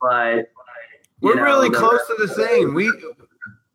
but 0.00 0.50
we're 1.20 1.36
know, 1.36 1.42
really 1.42 1.70
close 1.70 2.04
to 2.08 2.16
the 2.18 2.28
same. 2.28 2.74
We 2.74 2.90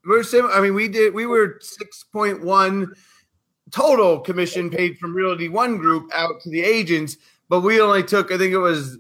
we're 0.05 0.23
sim- 0.23 0.49
I 0.51 0.61
mean, 0.61 0.73
we 0.73 0.87
did. 0.87 1.13
We 1.13 1.25
were 1.25 1.57
six 1.61 2.03
point 2.03 2.43
one 2.43 2.93
total 3.71 4.19
commission 4.19 4.69
paid 4.69 4.97
from 4.97 5.15
Realty 5.15 5.49
One 5.49 5.77
Group 5.77 6.11
out 6.13 6.41
to 6.41 6.49
the 6.49 6.61
agents, 6.61 7.17
but 7.49 7.61
we 7.61 7.81
only 7.81 8.03
took. 8.03 8.31
I 8.31 8.37
think 8.37 8.53
it 8.53 8.59
was 8.59 8.97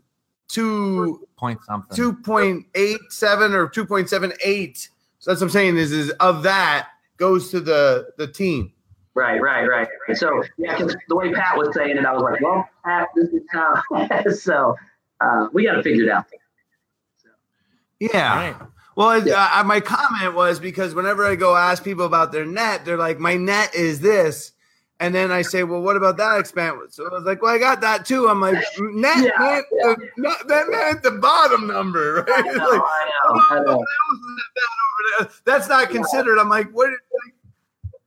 two 0.47 1.27
point 1.37 1.59
something, 1.65 1.95
two 1.95 2.13
point 2.13 2.65
eight 2.75 2.99
seven 3.09 3.53
or 3.53 3.67
two 3.67 3.85
point 3.85 4.09
seven 4.09 4.33
eight. 4.43 4.89
So 5.19 5.31
that's 5.31 5.41
what 5.41 5.47
I'm 5.47 5.51
saying 5.51 5.77
is 5.77 5.91
is 5.91 6.09
of 6.19 6.43
that 6.43 6.89
goes 7.17 7.51
to 7.51 7.59
the 7.59 8.09
the 8.17 8.27
team. 8.27 8.71
Right, 9.13 9.41
right, 9.41 9.65
right. 9.65 9.87
So 10.15 10.43
yeah, 10.57 10.75
because 10.75 10.95
the 11.07 11.15
way 11.15 11.31
Pat 11.31 11.57
was 11.57 11.73
saying 11.73 11.97
it, 11.97 12.05
I 12.05 12.11
was 12.11 12.21
like, 12.21 12.41
well, 12.41 12.67
Pat, 12.83 13.07
this 13.15 13.29
is 13.29 13.43
how. 13.49 13.81
so 14.33 14.75
uh, 15.21 15.47
we 15.53 15.63
got 15.63 15.75
to 15.75 15.83
figure 15.83 16.03
it 16.03 16.09
out. 16.09 16.25
So. 17.15 17.29
Yeah. 17.99 18.35
Right. 18.35 18.55
Well, 18.95 19.27
yeah. 19.27 19.49
uh, 19.53 19.63
my 19.63 19.81
comment 19.81 20.35
was 20.35 20.59
because 20.59 20.95
whenever 20.95 21.25
I 21.25 21.35
go 21.35 21.55
ask 21.55 21.83
people 21.83 22.05
about 22.05 22.31
their 22.31 22.45
net, 22.45 22.85
they're 22.85 22.97
like, 22.97 23.19
"My 23.19 23.35
net 23.35 23.75
is 23.75 23.99
this," 23.99 24.53
and 25.01 25.13
then 25.13 25.31
I 25.31 25.41
say, 25.41 25.63
"Well, 25.63 25.81
what 25.81 25.97
about 25.97 26.15
that 26.17 26.39
expense?" 26.39 26.95
So 26.95 27.05
I 27.05 27.13
was 27.13 27.23
like, 27.23 27.41
"Well, 27.41 27.53
I 27.53 27.57
got 27.57 27.81
that 27.81 28.05
too." 28.05 28.29
I'm 28.29 28.39
like, 28.39 28.55
"Net, 28.79 29.17
yeah, 29.17 29.31
net, 29.37 29.63
yeah. 29.73 29.95
Not, 30.15 30.47
that 30.47 30.69
net, 30.69 31.03
the 31.03 31.11
bottom 31.11 31.67
number, 31.67 32.25
right?" 32.27 32.45
Know, 32.45 32.69
like, 32.69 32.81
I 33.51 33.59
know, 33.59 33.63
know. 33.63 33.85
That 35.19 35.31
That's 35.43 35.67
not 35.67 35.89
considered. 35.89 36.39
I'm 36.39 36.49
like, 36.49 36.71
"What?" 36.71 36.91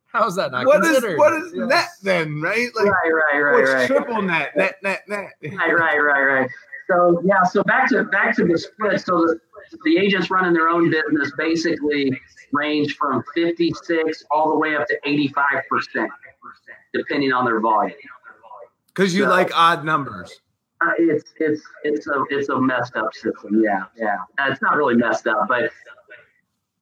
How 0.07 0.27
is 0.27 0.37
that 0.37 0.53
not 0.53 0.65
what 0.65 0.83
considered? 0.83 1.13
Is, 1.13 1.19
what 1.19 1.35
is 1.35 1.53
yes. 1.55 1.69
net 1.69 1.89
then, 2.03 2.41
right? 2.41 2.71
Like, 2.75 2.87
right, 2.87 3.13
right, 3.13 3.41
right, 3.41 3.53
what's 3.53 3.71
right. 3.73 3.87
triple 3.87 4.23
net, 4.23 4.57
net, 4.57 4.77
net, 4.83 5.03
net. 5.07 5.33
Right, 5.43 5.75
right, 5.75 5.99
right, 5.99 6.23
right. 6.23 6.51
So 6.91 7.21
yeah, 7.25 7.43
so 7.43 7.63
back 7.65 7.91
to 7.91 8.05
back 8.05 8.35
to 8.37 8.47
the 8.47 8.59
split. 8.59 9.03
So 9.03 9.19
the 9.19 9.39
the 9.85 9.99
agents 9.99 10.31
running 10.31 10.53
their 10.53 10.69
own 10.69 10.91
business 10.91 11.33
basically 11.37 12.19
range 12.53 12.97
from 12.97 13.23
56 13.35 14.25
all 14.31 14.51
the 14.51 14.59
way 14.59 14.77
up 14.77 14.87
to 14.89 14.99
85 15.05 15.45
percent, 15.69 16.11
depending 16.93 17.33
on 17.33 17.45
their 17.45 17.61
volume. 17.61 17.97
Because 18.89 19.15
you 19.15 19.25
so, 19.25 19.31
like 19.31 19.51
odd 19.55 19.85
numbers. 19.85 20.41
Uh, 20.81 20.91
it's 20.99 21.33
it's 21.39 21.63
it's 21.83 22.07
a 22.07 22.25
it's 22.31 22.49
a 22.49 22.61
messed 22.61 22.97
up 22.97 23.13
system. 23.15 23.63
Yeah, 23.63 23.85
yeah. 23.97 24.17
Uh, 24.39 24.51
it's 24.51 24.63
not 24.63 24.77
really 24.77 24.95
messed 24.95 25.27
up, 25.27 25.47
but 25.49 25.71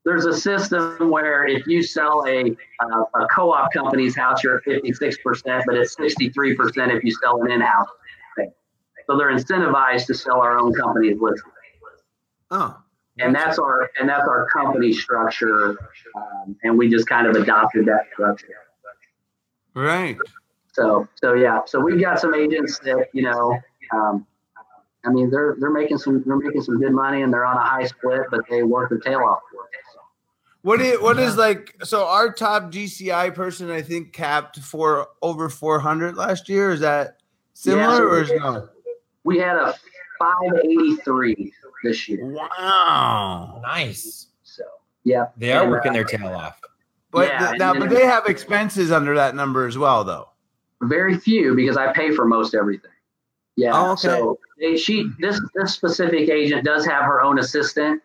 there's 0.04 0.24
a 0.24 0.34
system 0.34 1.10
where 1.10 1.46
if 1.46 1.66
you 1.66 1.82
sell 1.82 2.24
a 2.28 2.56
uh, 2.80 3.04
a 3.20 3.26
co-op 3.28 3.72
company's 3.72 4.16
house, 4.16 4.42
you're 4.42 4.58
at 4.58 4.64
56 4.64 5.18
percent, 5.18 5.64
but 5.66 5.76
it's 5.76 5.96
63 5.96 6.54
percent 6.54 6.92
if 6.92 7.02
you 7.04 7.10
sell 7.22 7.42
an 7.42 7.50
in-house. 7.50 7.88
Thing. 8.36 8.52
So 9.06 9.16
they're 9.16 9.34
incentivized 9.34 10.06
to 10.06 10.14
sell 10.14 10.40
our 10.40 10.58
own 10.58 10.72
company's 10.74 11.18
listing. 11.20 11.52
Oh. 12.50 12.76
And 13.18 13.34
that's 13.34 13.58
our 13.58 13.90
and 13.98 14.08
that's 14.08 14.28
our 14.28 14.46
company 14.50 14.92
structure, 14.92 15.70
um, 16.14 16.54
and 16.62 16.76
we 16.76 16.90
just 16.90 17.06
kind 17.06 17.26
of 17.26 17.34
adopted 17.34 17.86
that 17.86 18.08
structure. 18.12 18.48
Right. 19.74 20.18
So 20.72 21.08
so 21.14 21.32
yeah, 21.32 21.60
so 21.64 21.80
we've 21.80 21.98
got 21.98 22.20
some 22.20 22.34
agents 22.34 22.78
that 22.80 23.08
you 23.14 23.22
know, 23.22 23.58
um, 23.94 24.26
I 25.02 25.08
mean 25.08 25.30
they're 25.30 25.56
they're 25.58 25.70
making 25.70 25.96
some 25.96 26.22
they're 26.26 26.36
making 26.36 26.60
some 26.60 26.78
good 26.78 26.92
money 26.92 27.22
and 27.22 27.32
they're 27.32 27.46
on 27.46 27.56
a 27.56 27.62
high 27.62 27.86
split, 27.86 28.24
but 28.30 28.40
they 28.50 28.62
work 28.62 28.90
their 28.90 28.98
tail 28.98 29.20
off. 29.20 29.40
What 30.66 30.80
is 30.80 31.00
what 31.00 31.18
is 31.20 31.36
like? 31.36 31.76
So 31.84 32.06
our 32.06 32.32
top 32.32 32.72
GCI 32.72 33.32
person, 33.36 33.70
I 33.70 33.82
think, 33.82 34.12
capped 34.12 34.58
for 34.58 35.06
over 35.22 35.48
400 35.48 36.16
last 36.16 36.48
year. 36.48 36.72
Is 36.72 36.80
that 36.80 37.18
similar 37.54 37.82
yeah, 37.82 37.96
so 37.96 38.02
or 38.02 38.22
is 38.22 38.30
no? 38.32 38.68
We 39.22 39.38
had 39.38 39.54
a 39.54 39.74
583 40.18 41.52
this 41.82 42.08
year. 42.08 42.24
Wow, 42.24 43.60
nice. 43.62 44.28
So 44.42 44.64
Yeah, 45.04 45.26
They 45.36 45.52
are 45.52 45.62
And, 45.62 45.70
working 45.70 45.90
uh, 45.90 45.94
their 45.94 46.04
tail 46.04 46.28
off. 46.28 46.60
But 47.10 47.28
Yeah, 47.28 47.48
th- 47.48 47.58
now, 47.58 47.74
but 47.74 47.90
they 47.90 48.04
have 48.04 48.26
expenses 48.26 48.90
under 48.92 49.14
that 49.14 49.34
number 49.34 49.66
as 49.66 49.78
well, 49.78 50.04
though. 50.04 50.28
Very 50.82 51.16
few 51.16 51.54
because 51.54 51.76
I 51.76 51.92
pay 51.92 52.10
for 52.10 52.26
most 52.26 52.54
everything. 52.54 52.90
Yeah. 53.56 53.72
Oh, 53.74 53.92
okay. 53.92 54.02
So 54.02 54.38
they, 54.58 54.76
she 54.76 55.10
this 55.18 55.40
this 55.54 55.72
specific 55.72 56.28
agent 56.28 56.64
does 56.64 56.84
have 56.84 57.04
her 57.04 57.22
own 57.22 57.38
assistant, 57.38 58.02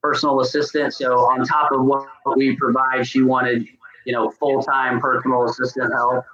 personal 0.00 0.40
assistant. 0.40 0.94
So 0.94 1.18
on 1.20 1.44
top 1.44 1.72
of 1.72 1.84
what 1.84 2.06
we 2.36 2.56
provide, 2.56 3.06
she 3.06 3.22
wanted 3.22 3.66
you 4.06 4.12
know 4.12 4.30
full 4.30 4.62
time 4.62 5.00
personal 5.00 5.44
assistant 5.44 5.92
help. 5.92 6.24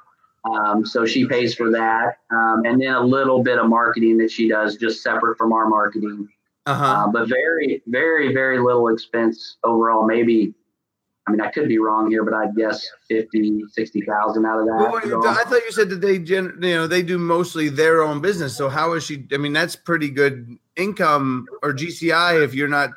Um, 0.44 0.86
so 0.86 1.04
she 1.04 1.26
pays 1.26 1.54
for 1.54 1.70
that, 1.70 2.18
um, 2.30 2.62
and 2.64 2.80
then 2.80 2.92
a 2.92 3.00
little 3.00 3.42
bit 3.42 3.58
of 3.58 3.68
marketing 3.68 4.18
that 4.18 4.30
she 4.30 4.48
does 4.48 4.76
just 4.76 5.02
separate 5.02 5.36
from 5.36 5.52
our 5.52 5.68
marketing. 5.68 6.28
Uh-huh. 6.68 6.84
Uh, 6.84 7.08
but 7.08 7.28
very, 7.28 7.82
very, 7.86 8.34
very 8.34 8.58
little 8.58 8.88
expense 8.88 9.56
overall. 9.64 10.06
Maybe, 10.06 10.52
I 11.26 11.30
mean, 11.30 11.40
I 11.40 11.50
could 11.50 11.66
be 11.66 11.78
wrong 11.78 12.10
here, 12.10 12.24
but 12.24 12.34
I'd 12.34 12.54
guess 12.56 12.86
50, 13.08 13.62
60,000 13.72 14.44
out 14.44 14.60
of 14.60 14.66
that. 14.66 14.72
Well, 15.06 15.26
I 15.26 15.44
thought 15.44 15.62
you 15.64 15.72
said 15.72 15.88
that 15.88 16.02
they 16.02 16.18
gen, 16.18 16.58
you 16.60 16.74
know, 16.74 16.86
they 16.86 17.02
do 17.02 17.16
mostly 17.16 17.70
their 17.70 18.02
own 18.02 18.20
business. 18.20 18.54
So 18.54 18.68
how 18.68 18.92
is 18.92 19.02
she? 19.02 19.26
I 19.32 19.38
mean, 19.38 19.54
that's 19.54 19.76
pretty 19.76 20.10
good 20.10 20.58
income 20.76 21.46
or 21.62 21.72
GCI 21.72 22.44
if 22.44 22.54
you're 22.54 22.68
not 22.68 22.90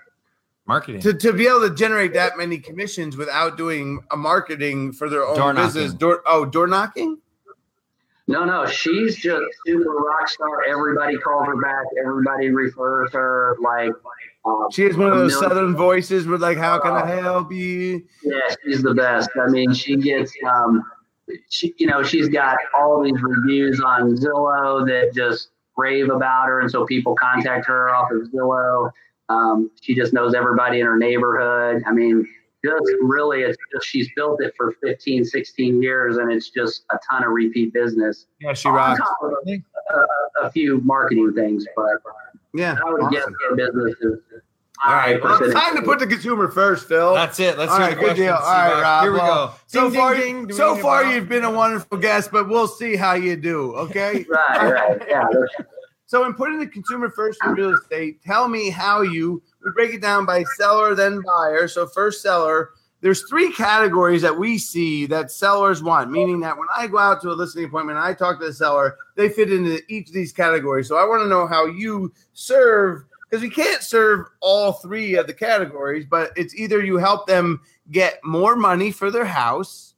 Marketing. 0.66 1.00
to, 1.00 1.14
to 1.14 1.32
be 1.32 1.48
able 1.48 1.62
to 1.62 1.74
generate 1.74 2.14
that 2.16 2.38
many 2.38 2.60
commissions 2.60 3.16
without 3.16 3.56
doing 3.56 4.04
a 4.12 4.18
marketing 4.18 4.92
for 4.92 5.10
their 5.10 5.24
own 5.24 5.38
Door 5.38 5.54
business. 5.54 5.94
Door 5.94 6.24
oh, 6.26 6.44
door 6.44 6.68
knocking. 6.68 7.21
No, 8.32 8.46
no, 8.46 8.66
she's 8.66 9.16
just 9.16 9.44
super 9.66 9.92
rock 9.92 10.28
star. 10.30 10.64
Everybody 10.68 11.18
calls 11.18 11.48
her 11.48 11.60
back. 11.62 11.84
Everybody 12.00 12.50
refers 12.50 13.12
her. 13.14 13.58
Like, 13.62 13.92
uh, 14.46 14.70
She 14.72 14.84
has 14.84 14.98
one 14.98 15.12
of 15.12 15.18
those 15.18 15.38
southern 15.40 15.76
voices 15.76 16.28
with 16.28 16.42
like, 16.42 16.58
"How 16.58 16.80
can 16.80 16.94
I 16.94 17.16
help 17.22 17.52
you?" 17.52 18.04
Yeah, 18.24 18.40
she's 18.64 18.82
the 18.82 18.94
best. 18.94 19.30
I 19.40 19.48
mean, 19.48 19.74
she 19.74 19.98
gets, 19.98 20.34
um, 20.50 20.84
she, 21.50 21.74
you 21.78 21.88
know, 21.88 22.04
she's 22.04 22.30
got 22.30 22.58
all 22.78 23.04
these 23.04 23.22
reviews 23.22 23.82
on 23.82 24.16
Zillow 24.16 24.86
that 24.88 25.14
just 25.14 25.50
rave 25.78 26.10
about 26.10 26.48
her, 26.48 26.62
and 26.62 26.72
so 26.72 26.86
people 26.86 27.16
contact 27.16 27.66
her 27.68 27.94
off 27.94 28.12
of 28.12 28.22
Zillow. 28.32 28.92
Um, 29.30 29.72
she 29.82 29.96
just 29.96 30.14
knows 30.14 30.34
everybody 30.34 30.80
in 30.80 30.86
her 30.86 30.98
neighborhood. 30.98 31.84
I 31.86 31.92
mean, 31.92 32.28
just 32.64 32.84
really, 33.02 33.42
it's 33.42 33.58
just 33.74 33.88
she's 33.88 34.08
built 34.16 34.42
it 34.42 34.54
for 34.56 34.76
15, 34.84 35.26
16 35.26 35.82
years, 35.82 36.18
and 36.18 36.32
it's 36.32 36.50
just 36.50 36.84
a 36.92 36.98
ton 37.10 37.24
of 37.24 37.32
repeat 37.32 37.74
business. 37.74 38.28
Yeah, 38.40 38.54
she 38.54 38.68
On 38.70 38.76
rocks. 38.76 39.02
a, 39.24 39.26
a, 39.94 40.46
a 40.48 40.52
few 40.52 40.80
marketing 40.82 41.34
things, 41.34 41.66
but 41.76 41.86
Yeah. 42.54 42.78
I 42.86 42.92
would 42.92 43.12
guess 43.12 43.24
awesome. 43.24 43.36
their 43.56 43.56
business 43.72 43.96
is. 44.02 44.20
All 44.84 44.94
right, 44.96 45.22
well, 45.22 45.40
it's 45.44 45.54
time 45.54 45.76
to 45.76 45.84
put 45.84 46.00
the 46.00 46.08
consumer 46.08 46.48
first, 46.50 46.88
Phil. 46.88 47.14
That's 47.14 47.40
it. 47.40 47.56
Let's 47.56 47.72
All 47.72 47.78
right, 47.78 47.96
good 48.00 48.16
deal. 48.16 48.34
All 48.34 48.42
right, 48.42 48.82
Rob. 48.82 49.04
Here 49.04 49.12
we 49.12 49.18
Well, 49.20 49.48
go. 49.50 49.54
So 49.68 49.90
Ding, 49.92 50.00
far, 50.00 50.16
ding, 50.16 50.48
ding. 50.48 50.58
So 50.58 50.76
far, 50.78 51.04
you've 51.06 51.30
been 51.30 51.44
a 51.44 51.52
wonderful 51.52 52.00
guest, 52.00 52.32
but 52.32 52.50
we'll 52.50 52.68
see 52.68 52.96
how 52.96 53.14
you 53.14 53.36
do. 53.36 53.76
Okay. 53.76 54.26
Right, 54.30 54.72
right, 54.74 55.02
yeah. 55.08 55.28
So, 56.08 56.26
in 56.26 56.34
putting 56.34 56.60
the 56.60 56.68
consumer 56.68 57.10
first 57.10 57.40
in 57.46 57.52
real 57.54 57.74
estate, 57.74 58.22
tell 58.22 58.50
me 58.50 58.70
how 58.70 59.02
you 59.02 59.42
we 59.64 59.72
break 59.72 59.94
it 59.94 60.02
down 60.02 60.26
by 60.26 60.44
seller, 60.58 60.96
then 60.96 61.22
buyer. 61.22 61.68
So, 61.68 61.88
first 61.88 62.22
seller, 62.22 62.72
there's 63.02 63.28
three 63.28 63.52
categories 63.52 64.22
that 64.22 64.38
we 64.38 64.58
see 64.58 65.06
that 65.08 65.32
sellers 65.32 65.82
want, 65.82 66.12
meaning 66.12 66.40
that 66.42 66.58
when 66.58 66.68
I 66.76 66.88
go 66.88 66.98
out 66.98 67.22
to 67.22 67.30
a 67.30 67.34
listing 67.34 67.66
appointment 67.66 67.98
and 67.98 68.06
I 68.06 68.14
talk 68.14 68.40
to 68.40 68.46
the 68.46 68.54
seller, 68.54 68.96
they 69.16 69.30
fit 69.30 69.52
into 69.52 69.82
each 69.88 70.08
of 70.08 70.14
these 70.14 70.32
categories. 70.32 70.88
So, 70.88 70.98
I 70.98 71.06
want 71.06 71.22
to 71.22 71.30
know 71.30 71.48
how 71.48 71.66
you 71.66 72.14
serve 72.34 73.06
because 73.32 73.42
we 73.42 73.50
can't 73.50 73.82
serve 73.82 74.28
all 74.42 74.74
three 74.74 75.16
of 75.16 75.26
the 75.26 75.34
categories, 75.34 76.06
but 76.06 76.32
it's 76.36 76.54
either 76.54 76.84
you 76.84 76.98
help 76.98 77.28
them 77.28 77.62
get 77.90 78.20
more 78.26 78.58
money 78.58 78.92
for 78.92 79.10
their 79.10 79.26
house, 79.26 79.94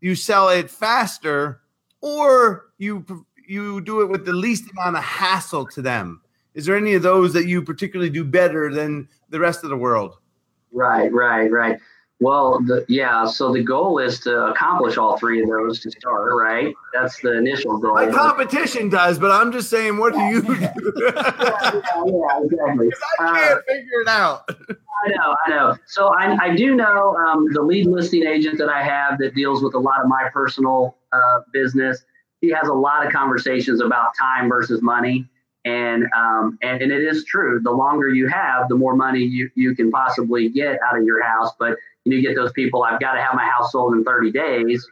you 0.00 0.14
sell 0.14 0.48
it 0.48 0.70
faster, 0.70 1.60
or 2.00 2.70
you 2.78 3.04
you 3.46 3.80
do 3.82 4.00
it 4.00 4.06
with 4.06 4.24
the 4.24 4.32
least 4.32 4.70
amount 4.70 4.96
of 4.96 5.04
hassle 5.04 5.66
to 5.66 5.82
them. 5.82 6.22
Is 6.56 6.64
there 6.64 6.74
any 6.74 6.94
of 6.94 7.02
those 7.02 7.34
that 7.34 7.46
you 7.46 7.62
particularly 7.62 8.10
do 8.10 8.24
better 8.24 8.72
than 8.72 9.08
the 9.28 9.38
rest 9.38 9.62
of 9.62 9.68
the 9.68 9.76
world? 9.76 10.16
Right, 10.72 11.12
right, 11.12 11.50
right. 11.52 11.78
Well, 12.18 12.60
the, 12.60 12.82
yeah. 12.88 13.26
So 13.26 13.52
the 13.52 13.62
goal 13.62 13.98
is 13.98 14.20
to 14.20 14.46
accomplish 14.46 14.96
all 14.96 15.18
three 15.18 15.42
of 15.42 15.50
those 15.50 15.80
to 15.80 15.90
start. 15.90 16.32
Right. 16.34 16.74
That's 16.94 17.20
the 17.20 17.36
initial 17.36 17.76
goal. 17.76 17.94
My 17.94 18.10
competition 18.10 18.88
does, 18.88 19.18
but 19.18 19.30
I'm 19.30 19.52
just 19.52 19.68
saying, 19.68 19.98
what 19.98 20.14
do 20.14 20.20
you 20.20 20.40
do? 20.42 20.54
yeah, 20.54 20.70
yeah, 20.72 22.40
exactly. 22.42 22.90
I 23.20 23.40
can't 23.40 23.64
figure 23.68 24.00
it 24.00 24.08
out. 24.08 24.48
I 24.48 25.08
know, 25.10 25.36
I 25.46 25.50
know. 25.50 25.76
So 25.84 26.08
I, 26.08 26.38
I 26.40 26.56
do 26.56 26.74
know 26.74 27.16
um, 27.16 27.52
the 27.52 27.60
lead 27.60 27.86
listing 27.86 28.26
agent 28.26 28.56
that 28.58 28.70
I 28.70 28.82
have 28.82 29.18
that 29.18 29.34
deals 29.34 29.62
with 29.62 29.74
a 29.74 29.78
lot 29.78 30.00
of 30.00 30.08
my 30.08 30.30
personal 30.32 30.96
uh, 31.12 31.40
business. 31.52 32.02
He 32.40 32.48
has 32.48 32.66
a 32.68 32.74
lot 32.74 33.06
of 33.06 33.12
conversations 33.12 33.82
about 33.82 34.12
time 34.18 34.48
versus 34.48 34.80
money. 34.80 35.28
And, 35.66 36.06
um, 36.16 36.58
and 36.62 36.80
and 36.80 36.92
it 36.92 37.02
is 37.02 37.24
true. 37.24 37.60
The 37.62 37.72
longer 37.72 38.08
you 38.08 38.28
have, 38.28 38.68
the 38.68 38.76
more 38.76 38.94
money 38.94 39.20
you, 39.20 39.50
you 39.56 39.74
can 39.74 39.90
possibly 39.90 40.48
get 40.48 40.78
out 40.88 40.96
of 40.96 41.04
your 41.04 41.22
house. 41.22 41.50
But 41.58 41.76
you 42.04 42.22
get 42.22 42.36
those 42.36 42.52
people. 42.52 42.84
I've 42.84 43.00
got 43.00 43.14
to 43.14 43.20
have 43.20 43.34
my 43.34 43.44
house 43.44 43.72
sold 43.72 43.94
in 43.94 44.04
30 44.04 44.30
days. 44.30 44.88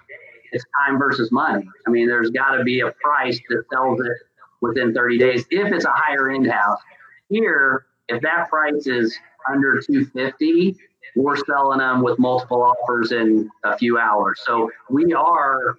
It's 0.52 0.64
time 0.84 0.98
versus 0.98 1.30
money. 1.32 1.68
I 1.86 1.90
mean, 1.90 2.08
there's 2.08 2.30
got 2.30 2.56
to 2.56 2.64
be 2.64 2.80
a 2.80 2.90
price 3.02 3.40
that 3.48 3.64
sells 3.72 4.00
it 4.00 4.12
within 4.60 4.92
30 4.92 5.18
days 5.18 5.44
if 5.50 5.72
it's 5.72 5.84
a 5.84 5.92
higher 5.94 6.30
end 6.30 6.50
house. 6.50 6.80
Here, 7.28 7.86
if 8.08 8.20
that 8.22 8.48
price 8.48 8.86
is 8.86 9.16
under 9.50 9.80
250, 9.80 10.76
we're 11.16 11.36
selling 11.36 11.78
them 11.78 12.02
with 12.02 12.18
multiple 12.18 12.62
offers 12.62 13.12
in 13.12 13.48
a 13.64 13.76
few 13.76 13.98
hours. 13.98 14.40
So 14.44 14.70
we 14.90 15.12
are 15.12 15.76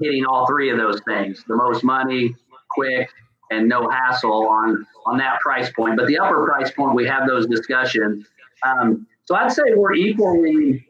hitting 0.00 0.24
all 0.26 0.46
three 0.46 0.70
of 0.70 0.78
those 0.78 1.00
things: 1.02 1.44
the 1.46 1.56
most 1.56 1.84
money, 1.84 2.34
quick, 2.70 3.08
and 3.50 3.68
no 3.68 3.88
hassle 3.88 4.48
on 4.48 4.86
on 5.06 5.18
that 5.18 5.40
price 5.40 5.70
point. 5.72 5.96
But 5.96 6.06
the 6.06 6.18
upper 6.18 6.44
price 6.44 6.70
point, 6.70 6.94
we 6.94 7.06
have 7.06 7.26
those 7.26 7.46
discussions. 7.46 8.26
Um, 8.64 9.06
so 9.24 9.34
I'd 9.34 9.52
say 9.52 9.62
we're 9.74 9.94
equally. 9.94 10.86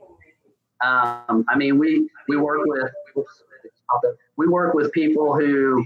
Um, 0.85 1.45
I 1.49 1.57
mean, 1.57 1.79
we 1.79 2.09
we 2.29 2.37
work 2.37 2.61
with 2.65 2.91
we 4.37 4.49
work 4.49 4.75
with 4.75 4.93
people 4.93 5.35
who 5.35 5.85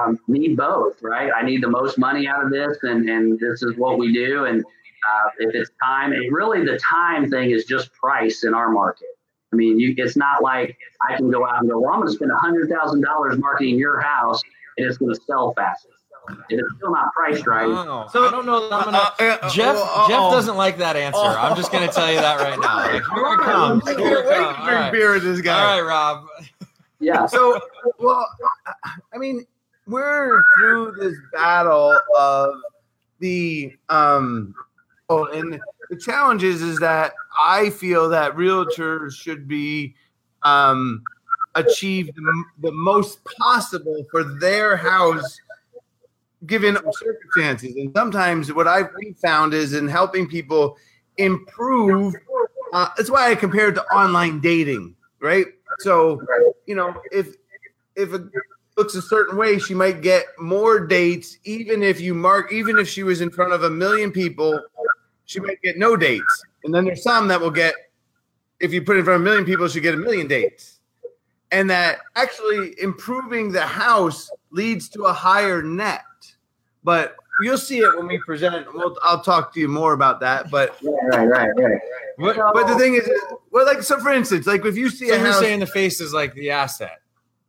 um, 0.00 0.18
need 0.28 0.56
both, 0.56 1.02
right? 1.02 1.30
I 1.34 1.42
need 1.42 1.62
the 1.62 1.68
most 1.68 1.98
money 1.98 2.26
out 2.26 2.44
of 2.44 2.50
this, 2.50 2.78
and 2.82 3.08
and 3.08 3.38
this 3.38 3.62
is 3.62 3.76
what 3.76 3.98
we 3.98 4.12
do. 4.12 4.44
And 4.44 4.64
uh, 4.64 5.28
if 5.38 5.54
it's 5.54 5.70
time, 5.82 6.12
and 6.12 6.32
really 6.32 6.64
the 6.64 6.78
time 6.78 7.30
thing 7.30 7.50
is 7.50 7.64
just 7.64 7.92
price 7.92 8.44
in 8.44 8.54
our 8.54 8.70
market. 8.70 9.08
I 9.52 9.56
mean, 9.56 9.78
you, 9.78 9.94
it's 9.96 10.16
not 10.16 10.42
like 10.42 10.76
I 11.08 11.16
can 11.16 11.30
go 11.30 11.46
out 11.46 11.60
and 11.60 11.70
go, 11.70 11.80
well, 11.80 11.92
I'm 11.92 12.00
going 12.00 12.08
to 12.08 12.14
spend 12.14 12.30
hundred 12.32 12.68
thousand 12.68 13.02
dollars 13.02 13.38
marketing 13.38 13.78
your 13.78 14.00
house, 14.00 14.42
and 14.76 14.86
it's 14.86 14.98
going 14.98 15.14
to 15.14 15.20
sell 15.26 15.54
fast. 15.54 15.86
If 16.48 16.60
it's 16.60 16.74
still 16.76 16.90
not 16.90 17.12
priced 17.14 17.46
right, 17.46 17.68
Wow. 17.68 18.06
So- 18.08 18.26
I 18.26 18.30
don't 18.30 18.46
know. 18.46 18.68
That 18.68 18.74
I'm 18.78 18.84
gonna, 18.84 18.98
Uh, 18.98 19.38
uh, 19.42 19.50
Jeff 19.50 19.76
uh, 19.76 20.08
Jeff 20.08 20.18
uh-oh. 20.18 20.30
doesn't 20.32 20.56
like 20.56 20.78
that 20.78 20.96
answer. 20.96 21.18
I'm 21.18 21.56
just 21.56 21.70
going 21.72 21.86
to 21.88 21.94
tell 21.94 22.10
you 22.10 22.20
that 22.20 22.40
right 22.40 22.58
now. 22.58 22.78
Like, 22.92 23.02
here 23.04 23.34
it 23.34 23.40
comes. 23.40 23.82
I 23.88 23.94
can't 23.94 24.06
it 24.06 24.26
wait 24.26 24.36
comes. 24.36 24.56
to 24.56 24.64
drink 24.64 24.68
right. 24.80 24.92
beer 24.92 25.12
with 25.14 25.22
this 25.22 25.40
guy. 25.40 25.80
right, 25.80 25.86
Rob. 25.86 26.26
yeah, 27.00 27.26
So, 27.26 27.60
well, 27.98 28.26
I 29.14 29.18
mean, 29.18 29.46
we're 29.86 30.42
through 30.58 30.92
this 31.00 31.14
battle 31.32 31.98
of 32.18 32.54
the 33.20 33.74
um. 33.88 34.54
Oh, 35.10 35.24
and 35.26 35.58
the 35.88 35.96
challenge 35.96 36.42
is, 36.44 36.60
is 36.60 36.78
that 36.80 37.12
I 37.40 37.70
feel 37.70 38.10
that 38.10 38.34
realtors 38.34 39.14
should 39.14 39.48
be 39.48 39.94
um 40.42 41.02
achieve 41.54 42.14
the, 42.14 42.44
the 42.60 42.70
most 42.72 43.18
possible 43.40 44.04
for 44.10 44.22
their 44.22 44.76
house 44.76 45.40
given 46.46 46.78
circumstances. 46.92 47.74
And 47.76 47.92
sometimes 47.94 48.52
what 48.52 48.68
I've 48.68 48.90
found 49.20 49.54
is 49.54 49.74
in 49.74 49.88
helping 49.88 50.28
people 50.28 50.76
improve. 51.16 52.14
Uh, 52.72 52.88
that's 52.96 53.10
why 53.10 53.30
I 53.30 53.34
compare 53.34 53.68
it 53.68 53.74
to 53.74 53.84
online 53.86 54.40
dating, 54.40 54.94
right? 55.20 55.46
So, 55.80 56.20
you 56.66 56.74
know, 56.74 56.94
if 57.12 57.34
if 57.96 58.12
it 58.12 58.22
looks 58.76 58.94
a 58.94 59.02
certain 59.02 59.36
way, 59.36 59.58
she 59.58 59.74
might 59.74 60.02
get 60.02 60.26
more 60.38 60.86
dates, 60.86 61.36
even 61.44 61.82
if 61.82 62.00
you 62.00 62.14
mark, 62.14 62.52
even 62.52 62.78
if 62.78 62.88
she 62.88 63.02
was 63.02 63.20
in 63.20 63.30
front 63.30 63.52
of 63.52 63.64
a 63.64 63.70
million 63.70 64.12
people, 64.12 64.60
she 65.24 65.40
might 65.40 65.60
get 65.62 65.76
no 65.76 65.96
dates. 65.96 66.44
And 66.64 66.72
then 66.72 66.84
there's 66.84 67.02
some 67.02 67.26
that 67.28 67.40
will 67.40 67.50
get, 67.50 67.74
if 68.60 68.72
you 68.72 68.82
put 68.82 68.96
in 68.96 69.04
front 69.04 69.16
of 69.16 69.22
a 69.22 69.24
million 69.24 69.44
people, 69.44 69.66
she 69.66 69.80
get 69.80 69.94
a 69.94 69.98
million 69.98 70.28
dates. 70.28 70.78
And 71.50 71.68
that 71.70 72.00
actually 72.14 72.80
improving 72.80 73.50
the 73.50 73.66
house 73.66 74.30
leads 74.52 74.88
to 74.90 75.04
a 75.04 75.12
higher 75.12 75.62
net. 75.62 76.02
But 76.84 77.16
you'll 77.42 77.58
see 77.58 77.78
it 77.80 77.96
when 77.96 78.06
we 78.06 78.18
present 78.18 78.54
it. 78.54 78.66
We'll, 78.72 78.96
I'll 79.02 79.20
talk 79.22 79.52
to 79.54 79.60
you 79.60 79.68
more 79.68 79.92
about 79.92 80.20
that. 80.20 80.50
But 80.50 80.76
right, 80.82 81.26
right, 81.26 81.50
right. 81.56 81.80
What, 82.16 82.36
but 82.52 82.66
the 82.66 82.76
thing 82.76 82.94
is, 82.94 83.08
well, 83.50 83.64
like 83.66 83.82
so, 83.82 83.98
for 84.00 84.10
instance, 84.10 84.46
like 84.46 84.64
if 84.64 84.76
you 84.76 84.88
see 84.90 85.08
so 85.08 85.14
a 85.14 85.18
you're 85.18 85.26
house, 85.26 85.40
saying 85.40 85.60
the 85.60 85.66
face 85.66 86.00
is 86.00 86.12
like 86.12 86.34
the 86.34 86.50
asset, 86.50 87.00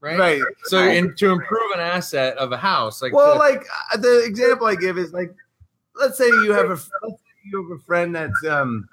right? 0.01 0.19
right? 0.19 0.41
So 0.65 0.83
in, 0.83 1.15
to 1.15 1.31
improve 1.31 1.71
an 1.73 1.79
asset 1.79 2.37
of 2.37 2.51
a 2.51 2.57
house, 2.57 3.01
like 3.01 3.13
Well, 3.13 3.33
the- 3.33 3.39
like 3.39 3.65
uh, 3.93 3.97
the 3.97 4.23
example 4.25 4.67
I 4.67 4.75
give 4.75 4.97
is 4.97 5.11
like, 5.13 5.33
let's 5.95 6.17
say 6.17 6.27
you 6.27 6.51
have 6.53 6.69
a 6.69 6.77
you 7.45 7.63
have 7.69 7.79
a 7.79 7.81
friend 7.83 8.15
that's 8.15 8.45
um 8.45 8.87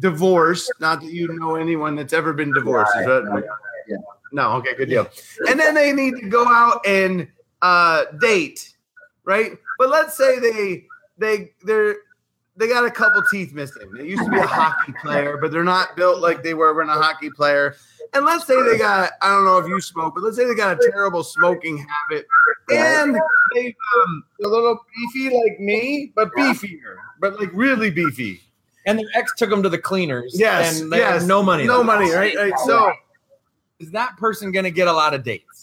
divorced. 0.00 0.72
Not 0.80 1.00
that 1.00 1.10
you 1.12 1.28
know 1.38 1.54
anyone 1.56 1.96
that's 1.96 2.12
ever 2.12 2.32
been 2.32 2.52
divorced. 2.52 2.92
Is 2.98 3.06
that- 3.06 3.24
Right. 3.24 3.44
Yeah. 3.86 3.96
no, 4.32 4.52
okay, 4.52 4.74
good 4.74 4.88
deal. 4.88 5.08
And 5.48 5.60
then 5.60 5.74
they 5.74 5.92
need 5.92 6.16
to 6.16 6.28
go 6.28 6.46
out 6.46 6.86
and 6.86 7.28
uh, 7.62 8.04
date, 8.20 8.73
right? 9.24 9.52
But 9.78 9.90
let's 9.90 10.16
say 10.16 10.38
they 10.38 10.84
they 11.18 11.52
they're 11.62 11.96
they 12.56 12.68
got 12.68 12.84
a 12.84 12.90
couple 12.90 13.22
teeth 13.30 13.52
missing. 13.52 13.90
They 13.92 14.06
used 14.06 14.24
to 14.24 14.30
be 14.30 14.38
a 14.38 14.46
hockey 14.46 14.92
player, 15.02 15.36
but 15.36 15.50
they're 15.50 15.64
not 15.64 15.96
built 15.96 16.20
like 16.20 16.42
they 16.42 16.54
were 16.54 16.72
when 16.74 16.88
a 16.88 16.92
hockey 16.92 17.30
player. 17.30 17.74
And 18.12 18.24
let's 18.24 18.46
say 18.46 18.54
they 18.62 18.78
got 18.78 19.10
I 19.22 19.28
don't 19.28 19.44
know 19.44 19.58
if 19.58 19.68
you 19.68 19.80
smoke, 19.80 20.14
but 20.14 20.22
let's 20.22 20.36
say 20.36 20.44
they 20.46 20.54
got 20.54 20.76
a 20.78 20.90
terrible 20.90 21.24
smoking 21.24 21.78
habit, 21.78 22.26
and 22.70 23.16
they 23.54 23.74
um 24.04 24.24
a 24.44 24.48
little 24.48 24.78
beefy 25.12 25.34
like 25.36 25.58
me, 25.58 26.12
but 26.14 26.30
beefier, 26.32 26.96
but 27.20 27.40
like 27.40 27.50
really 27.52 27.90
beefy. 27.90 28.40
And 28.86 28.98
their 28.98 29.06
ex 29.14 29.32
took 29.34 29.48
them 29.48 29.62
to 29.62 29.68
the 29.70 29.78
cleaners. 29.78 30.36
Yes, 30.38 30.80
and 30.80 30.92
they 30.92 30.98
yes. 30.98 31.20
have 31.20 31.28
no 31.28 31.42
money. 31.42 31.64
No 31.64 31.82
money, 31.82 32.12
right? 32.12 32.36
Right. 32.36 32.52
So 32.66 32.92
Is 33.80 33.90
that 33.92 34.16
person 34.18 34.52
going 34.52 34.64
to 34.64 34.70
get 34.70 34.88
a 34.88 34.92
lot 34.92 35.14
of 35.14 35.24
dates? 35.24 35.53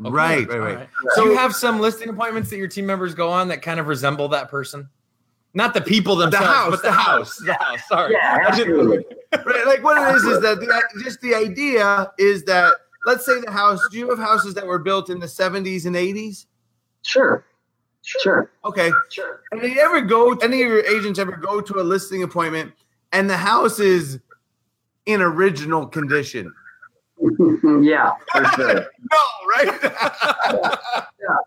Okay, 0.00 0.10
right, 0.10 0.48
right, 0.48 0.54
all 0.54 0.60
right. 0.60 0.88
So 1.14 1.22
So- 1.22 1.24
you 1.26 1.36
have 1.36 1.54
some 1.54 1.80
listing 1.80 2.08
appointments 2.08 2.50
that 2.50 2.56
your 2.56 2.68
team 2.68 2.86
members 2.86 3.14
go 3.14 3.30
on 3.30 3.48
that 3.48 3.62
kind 3.62 3.80
of 3.80 3.88
resemble 3.88 4.28
that 4.28 4.48
person. 4.48 4.88
Not 5.54 5.74
the 5.74 5.80
people 5.80 6.14
themselves, 6.14 6.46
house, 6.46 6.70
but 6.70 6.76
the, 6.82 6.88
the 6.88 6.92
house. 6.92 7.36
The 7.38 7.54
house. 7.54 7.80
Sorry. 7.88 8.12
Yeah, 8.12 8.38
I 8.44 8.46
absolutely. 8.48 9.04
right, 9.32 9.66
like 9.66 9.82
what 9.82 9.96
it 9.96 10.14
is 10.16 10.22
is 10.24 10.40
that 10.42 10.60
the, 10.60 10.82
just 11.02 11.20
the 11.20 11.34
idea 11.34 12.12
is 12.18 12.44
that 12.44 12.74
let's 13.06 13.24
say 13.24 13.40
the 13.40 13.50
house. 13.50 13.80
Do 13.90 13.98
you 13.98 14.08
have 14.10 14.18
houses 14.18 14.54
that 14.54 14.66
were 14.66 14.78
built 14.78 15.08
in 15.10 15.18
the 15.18 15.26
seventies 15.26 15.86
and 15.86 15.96
eighties? 15.96 16.46
Sure. 17.02 17.44
Sure. 18.02 18.52
Okay. 18.64 18.92
Sure. 19.10 19.40
And 19.50 19.60
they 19.60 19.80
ever 19.80 20.00
go? 20.02 20.34
Any 20.34 20.62
of 20.62 20.68
your 20.68 20.84
agents 20.84 21.18
ever 21.18 21.32
go 21.32 21.60
to 21.60 21.80
a 21.80 21.82
listing 21.82 22.22
appointment 22.22 22.72
and 23.12 23.28
the 23.28 23.36
house 23.36 23.80
is 23.80 24.20
in 25.06 25.22
original 25.22 25.86
condition? 25.86 26.52
yeah, 27.82 28.12
for 28.32 28.44
sure. 28.56 28.74
No, 28.74 29.18
right? 29.48 29.78
Yeah. 29.82 31.36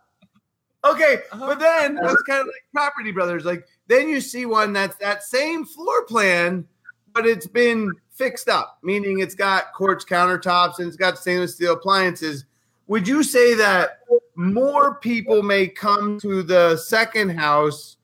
Okay, 0.83 1.19
but 1.37 1.59
then 1.59 1.95
uh-huh. 1.99 2.07
that's 2.07 2.21
kind 2.23 2.41
of 2.41 2.47
like 2.47 2.65
Property 2.73 3.11
Brothers. 3.11 3.45
Like 3.45 3.67
then 3.85 4.09
you 4.09 4.19
see 4.19 4.47
one 4.47 4.73
that's 4.73 4.95
that 4.95 5.21
same 5.21 5.63
floor 5.63 6.05
plan, 6.05 6.65
but 7.13 7.27
it's 7.27 7.45
been 7.45 7.91
fixed 8.09 8.49
up, 8.49 8.79
meaning 8.81 9.19
it's 9.19 9.35
got 9.35 9.73
quartz 9.73 10.03
countertops 10.03 10.79
and 10.79 10.87
it's 10.87 10.97
got 10.97 11.19
stainless 11.19 11.53
steel 11.53 11.73
appliances. 11.73 12.45
Would 12.87 13.07
you 13.07 13.21
say 13.21 13.53
that 13.53 13.99
more 14.35 14.95
people 14.95 15.43
may 15.43 15.67
come 15.67 16.19
to 16.21 16.41
the 16.41 16.77
second 16.77 17.37
house 17.37 17.97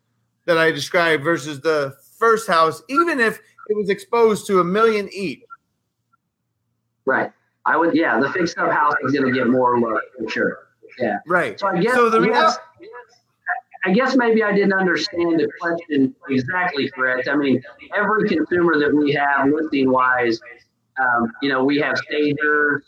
that 0.45 0.59
I 0.59 0.71
described 0.71 1.23
versus 1.23 1.59
the 1.59 1.95
first 2.17 2.47
house, 2.47 2.83
even 2.89 3.19
if 3.19 3.39
it 3.69 3.75
was 3.75 3.89
exposed 3.89 4.45
to 4.47 4.59
a 4.59 4.63
million 4.63 5.09
each? 5.11 5.41
Right. 7.05 7.31
I 7.67 7.77
would. 7.77 7.93
Yeah, 7.95 8.19
the 8.19 8.29
fixed 8.31 8.57
up 8.57 8.71
house 8.71 8.93
is 9.03 9.11
going 9.11 9.31
to 9.31 9.37
get 9.37 9.47
more 9.47 9.79
love 9.79 9.99
for 10.17 10.29
sure. 10.29 10.59
Yeah. 10.99 11.19
Right. 11.27 11.59
So 11.59 11.67
I 11.67 11.79
guess. 11.79 11.93
So 11.93 12.09
the 12.09 12.21
yes, 12.21 12.57
real- 12.79 12.89
I 13.85 13.91
guess 13.91 14.15
maybe 14.15 14.43
I 14.43 14.51
didn't 14.51 14.73
understand 14.73 15.39
the 15.39 15.47
question 15.61 16.15
exactly 16.29 16.89
correct. 16.89 17.27
I 17.29 17.35
mean, 17.35 17.61
every 17.95 18.27
consumer 18.27 18.79
that 18.79 18.93
we 18.93 19.13
have 19.13 19.47
listing 19.49 19.91
wise, 19.91 20.39
um, 20.99 21.31
you 21.41 21.49
know, 21.49 21.63
we 21.63 21.77
have 21.77 21.97
stagers, 21.97 22.83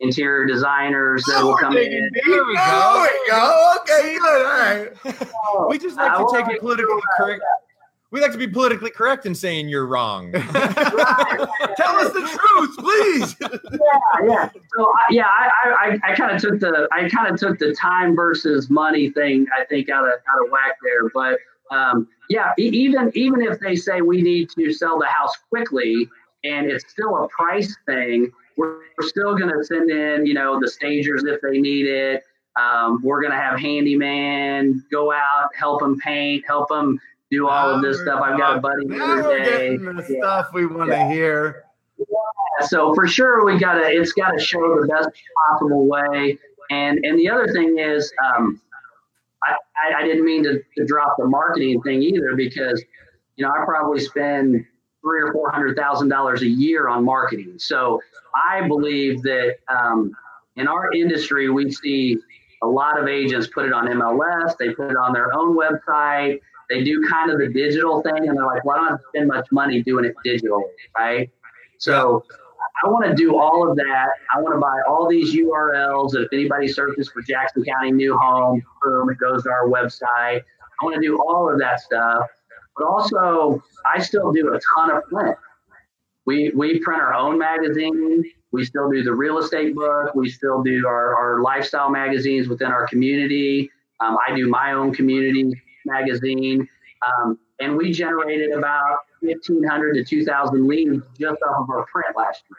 interior 0.00 0.46
designers 0.46 1.24
that 1.24 1.42
will 1.42 1.56
come 1.56 1.76
in. 1.76 2.10
There 2.26 2.44
we 2.44 2.54
go. 2.54 2.60
Oh, 2.60 3.78
there 3.86 4.04
we 4.04 4.18
go. 4.18 4.18
Okay. 4.18 4.18
All 4.18 4.44
right. 4.44 5.68
We 5.70 5.78
just 5.78 5.96
like 5.96 6.10
I 6.12 6.18
to 6.18 6.28
take 6.32 6.42
wanna 6.42 6.54
it 6.54 6.60
politically 6.60 7.00
correct. 7.16 7.42
We 8.14 8.20
like 8.20 8.30
to 8.30 8.38
be 8.38 8.46
politically 8.46 8.90
correct 8.90 9.26
in 9.26 9.34
saying 9.34 9.68
you're 9.68 9.88
wrong. 9.88 10.30
Tell 10.32 10.46
us 10.46 12.12
the 12.12 12.38
truth, 12.38 12.76
please. 12.78 13.34
yeah, 13.40 14.24
yeah. 14.24 14.50
So 14.76 14.84
I, 14.84 15.02
yeah, 15.10 15.26
I, 15.26 15.98
I, 16.04 16.12
I 16.12 16.14
kind 16.14 16.30
of 16.30 16.40
took 16.40 16.60
the 16.60 16.88
I 16.92 17.08
kind 17.08 17.26
of 17.26 17.40
took 17.40 17.58
the 17.58 17.74
time 17.74 18.14
versus 18.14 18.70
money 18.70 19.10
thing. 19.10 19.48
I 19.58 19.64
think 19.64 19.90
out 19.90 20.04
of 20.04 20.12
out 20.12 20.44
of 20.44 20.52
whack 20.52 20.76
there, 20.84 21.08
but 21.12 21.40
um, 21.76 22.06
yeah, 22.30 22.52
even 22.56 23.10
even 23.16 23.42
if 23.42 23.58
they 23.58 23.74
say 23.74 24.00
we 24.00 24.22
need 24.22 24.48
to 24.50 24.72
sell 24.72 24.96
the 24.96 25.06
house 25.06 25.32
quickly 25.48 26.08
and 26.44 26.70
it's 26.70 26.88
still 26.88 27.24
a 27.24 27.28
price 27.30 27.76
thing, 27.84 28.30
we're, 28.56 28.78
we're 28.96 29.08
still 29.08 29.36
going 29.36 29.50
to 29.50 29.64
send 29.64 29.90
in 29.90 30.24
you 30.24 30.34
know 30.34 30.60
the 30.60 30.68
stagers 30.68 31.24
if 31.24 31.40
they 31.40 31.58
need 31.58 31.88
it. 31.88 32.22
Um, 32.54 33.00
we're 33.02 33.20
going 33.20 33.32
to 33.32 33.38
have 33.38 33.58
handyman 33.58 34.84
go 34.92 35.10
out, 35.10 35.48
help 35.58 35.80
them 35.80 35.98
paint, 35.98 36.44
help 36.46 36.68
them 36.68 37.00
do 37.30 37.48
all 37.48 37.74
of 37.74 37.82
this 37.82 38.00
stuff. 38.00 38.20
I've 38.22 38.38
got 38.38 38.58
a 38.58 38.60
buddy 38.60 38.86
the 38.86 39.02
other 39.02 39.22
we're 39.22 39.44
day. 39.44 39.76
getting 39.76 39.96
the 39.96 40.02
stuff 40.02 40.48
we 40.52 40.66
want 40.66 40.90
to 40.90 41.06
hear. 41.06 41.64
So 42.66 42.94
for 42.94 43.06
sure, 43.06 43.44
we 43.44 43.58
gotta 43.58 43.86
it's 43.86 44.12
gotta 44.12 44.40
show 44.40 44.80
the 44.80 44.86
best 44.86 45.08
possible 45.48 45.86
way. 45.86 46.38
And 46.70 47.04
and 47.04 47.18
the 47.18 47.28
other 47.28 47.48
thing 47.52 47.78
is, 47.78 48.12
um, 48.24 48.60
I, 49.42 49.56
I, 49.82 50.00
I 50.00 50.02
didn't 50.02 50.24
mean 50.24 50.44
to, 50.44 50.62
to 50.78 50.84
drop 50.84 51.16
the 51.18 51.26
marketing 51.26 51.82
thing 51.82 52.02
either 52.02 52.34
because 52.36 52.82
you 53.36 53.44
know 53.44 53.50
I 53.50 53.64
probably 53.64 54.00
spend 54.00 54.64
three 55.02 55.22
or 55.22 55.32
four 55.32 55.50
hundred 55.50 55.76
thousand 55.76 56.08
dollars 56.08 56.42
a 56.42 56.48
year 56.48 56.88
on 56.88 57.04
marketing. 57.04 57.54
So 57.58 58.00
I 58.34 58.66
believe 58.66 59.22
that 59.22 59.56
um, 59.68 60.12
in 60.56 60.68
our 60.68 60.92
industry 60.92 61.50
we 61.50 61.70
see 61.70 62.18
a 62.62 62.66
lot 62.66 62.98
of 62.98 63.08
agents 63.08 63.48
put 63.48 63.66
it 63.66 63.72
on 63.72 63.86
MLS, 63.86 64.56
they 64.56 64.70
put 64.70 64.90
it 64.90 64.96
on 64.96 65.12
their 65.12 65.36
own 65.36 65.56
website, 65.56 66.40
they 66.70 66.82
do 66.82 67.02
kind 67.08 67.30
of 67.30 67.38
the 67.38 67.48
digital 67.48 68.02
thing, 68.02 68.28
and 68.28 68.36
they're 68.36 68.46
like, 68.46 68.64
"Why 68.64 68.76
don't 68.76 68.94
I 68.94 68.96
spend 69.08 69.28
much 69.28 69.46
money 69.50 69.82
doing 69.82 70.04
it 70.04 70.14
digital?" 70.24 70.70
Right? 70.96 71.30
So 71.78 72.24
I 72.82 72.88
want 72.88 73.04
to 73.06 73.14
do 73.14 73.38
all 73.38 73.68
of 73.68 73.76
that. 73.76 74.08
I 74.34 74.40
want 74.40 74.54
to 74.54 74.60
buy 74.60 74.80
all 74.88 75.08
these 75.08 75.34
URLs. 75.34 76.12
That 76.12 76.22
if 76.22 76.32
anybody 76.32 76.68
searches 76.68 77.08
for 77.08 77.22
Jackson 77.22 77.64
County 77.64 77.92
new 77.92 78.16
home, 78.16 78.62
boom, 78.82 79.10
it 79.10 79.18
goes 79.18 79.44
to 79.44 79.50
our 79.50 79.68
website. 79.68 80.42
I 80.42 80.84
want 80.84 80.94
to 80.96 81.00
do 81.00 81.20
all 81.22 81.50
of 81.50 81.58
that 81.60 81.80
stuff. 81.80 82.26
But 82.76 82.86
also, 82.86 83.62
I 83.86 84.00
still 84.00 84.32
do 84.32 84.54
a 84.54 84.60
ton 84.74 84.90
of 84.90 85.04
print. 85.04 85.36
We 86.26 86.50
we 86.54 86.80
print 86.80 87.00
our 87.00 87.14
own 87.14 87.38
magazine. 87.38 88.24
We 88.50 88.64
still 88.64 88.90
do 88.90 89.02
the 89.02 89.12
real 89.12 89.38
estate 89.38 89.74
book. 89.74 90.14
We 90.14 90.28
still 90.30 90.62
do 90.62 90.86
our, 90.86 91.16
our 91.16 91.42
lifestyle 91.42 91.90
magazines 91.90 92.48
within 92.48 92.68
our 92.68 92.86
community. 92.86 93.70
Um, 94.00 94.16
I 94.26 94.34
do 94.34 94.48
my 94.48 94.72
own 94.72 94.94
community 94.94 95.60
magazine. 95.84 96.68
Um, 97.06 97.38
and 97.60 97.76
we 97.76 97.92
generated 97.92 98.52
about 98.52 98.98
1,500 99.20 99.94
to 99.94 100.04
2,000 100.04 100.66
leads 100.66 101.02
just 101.18 101.42
off 101.42 101.62
of 101.64 101.70
our 101.70 101.86
print 101.86 102.16
last 102.16 102.42
year. 102.50 102.56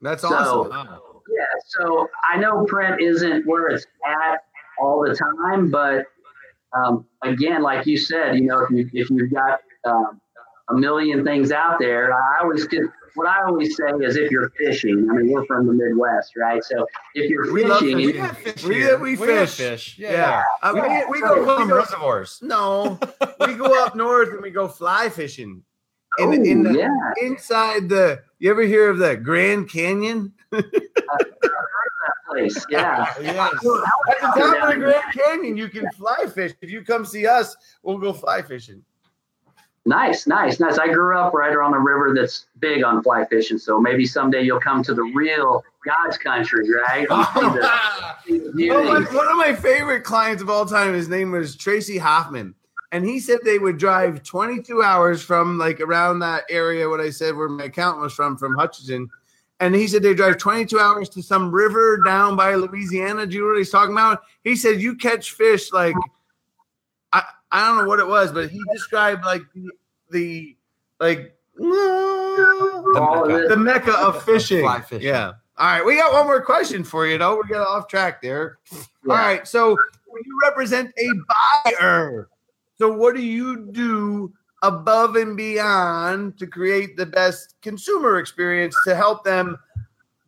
That's 0.00 0.22
So- 0.22 0.34
awesome. 0.34 1.00
Yeah, 1.28 1.44
so 1.66 2.08
I 2.22 2.36
know 2.36 2.64
print 2.66 3.00
isn't 3.02 3.44
where 3.46 3.66
it's 3.66 3.84
at 4.06 4.44
all 4.78 5.02
the 5.02 5.12
time, 5.12 5.70
but 5.72 6.06
um, 6.72 7.04
again, 7.24 7.62
like 7.62 7.84
you 7.84 7.96
said, 7.96 8.36
you 8.36 8.42
know, 8.42 8.60
if, 8.60 8.70
you, 8.70 8.88
if 8.92 9.10
you've 9.10 9.32
got 9.32 9.58
um, 9.84 10.20
a 10.70 10.74
million 10.74 11.24
things 11.24 11.50
out 11.50 11.80
there, 11.80 12.12
I 12.14 12.42
always 12.42 12.68
get 12.68 12.82
what 13.16 13.26
I 13.26 13.42
always 13.44 13.76
say 13.76 13.84
is 14.02 14.16
if 14.16 14.30
you're 14.30 14.50
fishing. 14.50 15.08
I 15.10 15.14
mean, 15.14 15.32
we're 15.32 15.44
from 15.46 15.66
the 15.66 15.72
Midwest, 15.72 16.36
right? 16.36 16.62
So 16.62 16.86
if 17.14 17.28
you're 17.30 17.52
We 17.52 17.64
love 17.64 17.80
fishing, 17.80 17.96
fishing. 17.98 18.12
We 18.12 18.18
have 18.18 18.38
fish 18.38 18.64
We- 18.64 18.74
here. 18.76 18.98
we 18.98 19.10
have 19.16 19.26
fish. 19.50 19.56
fish. 19.56 19.98
Yeah. 19.98 20.12
Yeah. 20.12 20.42
Uh, 20.62 20.72
we, 20.74 20.80
we 21.12 21.20
go, 21.20 21.38
We 21.40 21.44
call 21.46 21.66
go 21.66 21.76
reservoirs. 21.76 22.38
no, 22.42 22.98
we 23.46 23.54
go 23.54 23.84
up 23.84 23.94
north 23.96 24.28
and 24.30 24.42
we 24.42 24.50
go 24.50 24.68
fly 24.68 25.08
fishing. 25.08 25.62
In, 26.18 26.28
oh, 26.28 26.32
in 26.32 26.62
the, 26.62 26.72
yeah, 26.78 27.26
inside 27.26 27.88
the, 27.90 28.22
you 28.38 28.50
ever 28.50 28.62
hear 28.62 28.88
of 28.88 28.98
the 28.98 29.16
Grand 29.16 29.68
Canyon? 29.70 30.32
place, 32.28 32.64
yeah. 32.70 33.12
Yes. 33.20 33.52
At 33.54 33.60
the 33.62 33.86
top 34.36 34.62
of 34.62 34.74
the 34.74 34.76
Grand 34.80 35.12
Canyon, 35.12 35.56
you 35.56 35.68
can 35.68 35.90
fly 35.92 36.26
fish. 36.34 36.52
If 36.60 36.70
you 36.70 36.82
come 36.84 37.04
see 37.04 37.26
us, 37.26 37.56
we'll 37.82 37.98
go 37.98 38.12
fly 38.12 38.42
fishing. 38.42 38.82
Nice, 39.86 40.26
nice, 40.26 40.58
nice. 40.58 40.78
I 40.78 40.88
grew 40.88 41.16
up 41.16 41.32
right 41.32 41.54
around 41.54 41.70
the 41.70 41.78
river 41.78 42.12
that's 42.12 42.46
big 42.58 42.82
on 42.82 43.04
fly 43.04 43.24
fishing, 43.26 43.56
so 43.56 43.80
maybe 43.80 44.04
someday 44.04 44.42
you'll 44.42 44.60
come 44.60 44.82
to 44.82 44.94
the 44.94 45.04
real 45.14 45.62
God's 45.84 46.18
country, 46.18 46.68
right? 46.68 47.06
The- 47.36 48.16
see 48.26 48.38
the 48.38 48.70
oh, 48.72 48.80
Well, 48.82 48.94
one, 48.94 49.04
one 49.14 49.28
of 49.28 49.36
my 49.36 49.54
favorite 49.54 50.02
clients 50.02 50.42
of 50.42 50.50
all 50.50 50.66
time, 50.66 50.92
his 50.92 51.08
name 51.08 51.30
was 51.30 51.54
Tracy 51.54 51.98
Hoffman. 51.98 52.54
And 52.90 53.04
he 53.04 53.20
said 53.20 53.38
they 53.44 53.58
would 53.58 53.78
drive 53.78 54.24
22 54.24 54.82
hours 54.82 55.22
from 55.22 55.58
like 55.58 55.80
around 55.80 56.18
that 56.20 56.44
area, 56.50 56.88
what 56.88 57.00
I 57.00 57.10
said 57.10 57.36
where 57.36 57.48
my 57.48 57.64
account 57.64 58.00
was 58.00 58.12
from, 58.12 58.36
from 58.36 58.56
Hutchinson. 58.56 59.08
And 59.60 59.74
he 59.74 59.86
said 59.86 60.02
they 60.02 60.14
drive 60.14 60.38
22 60.38 60.78
hours 60.78 61.08
to 61.10 61.22
some 61.22 61.52
river 61.52 62.00
down 62.04 62.36
by 62.36 62.54
Louisiana. 62.54 63.26
Do 63.26 63.36
you 63.36 63.42
know 63.42 63.48
what 63.48 63.58
he's 63.58 63.70
talking 63.70 63.94
about? 63.94 64.22
He 64.42 64.56
said 64.56 64.80
you 64.80 64.96
catch 64.96 65.32
fish 65.32 65.72
like 65.72 65.94
I, 67.50 67.62
I 67.62 67.66
don't 67.68 67.84
know 67.84 67.88
what 67.88 68.00
it 68.00 68.06
was, 68.06 68.32
but 68.32 68.50
he 68.50 68.60
described 68.72 69.24
like 69.24 69.42
the, 69.54 69.70
the 70.10 70.56
like 71.00 71.34
All 71.60 73.24
of 73.24 73.30
it. 73.30 73.48
the 73.48 73.56
mecca 73.56 73.92
of 73.92 74.22
fishing. 74.24 74.62
Fly 74.62 74.80
fishing. 74.80 75.06
Yeah. 75.06 75.32
All 75.58 75.66
right, 75.66 75.84
we 75.84 75.96
got 75.96 76.12
one 76.12 76.26
more 76.26 76.42
question 76.42 76.84
for 76.84 77.06
you, 77.06 77.16
though. 77.16 77.40
We 77.42 77.48
got 77.48 77.66
off 77.66 77.88
track 77.88 78.20
there. 78.20 78.58
All 78.72 79.16
right, 79.16 79.46
so 79.48 79.70
you 79.70 80.40
represent 80.42 80.92
a 80.98 81.08
buyer. 81.80 82.28
So 82.78 82.92
what 82.92 83.14
do 83.14 83.22
you 83.22 83.70
do 83.72 84.34
above 84.62 85.16
and 85.16 85.34
beyond 85.36 86.38
to 86.38 86.46
create 86.46 86.96
the 86.96 87.06
best 87.06 87.54
consumer 87.62 88.18
experience 88.18 88.76
to 88.84 88.94
help 88.94 89.24
them 89.24 89.56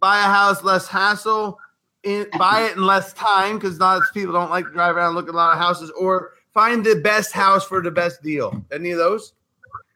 buy 0.00 0.18
a 0.20 0.22
house 0.22 0.62
less 0.62 0.86
hassle, 0.86 1.58
in, 2.04 2.26
buy 2.38 2.62
it 2.70 2.76
in 2.76 2.86
less 2.86 3.12
time 3.12 3.56
because 3.58 3.78
not 3.78 4.00
as 4.00 4.08
people 4.14 4.32
don't 4.32 4.50
like 4.50 4.64
to 4.64 4.70
drive 4.72 4.96
around 4.96 5.08
and 5.08 5.16
look 5.16 5.28
at 5.28 5.34
a 5.34 5.36
lot 5.36 5.52
of 5.52 5.58
houses, 5.58 5.90
or 5.98 6.32
find 6.59 6.84
the 6.84 6.96
best 6.96 7.32
house 7.32 7.64
for 7.64 7.80
the 7.80 7.90
best 7.90 8.20
deal. 8.20 8.52
Any 8.72 8.90
of 8.90 8.98
those? 8.98 9.32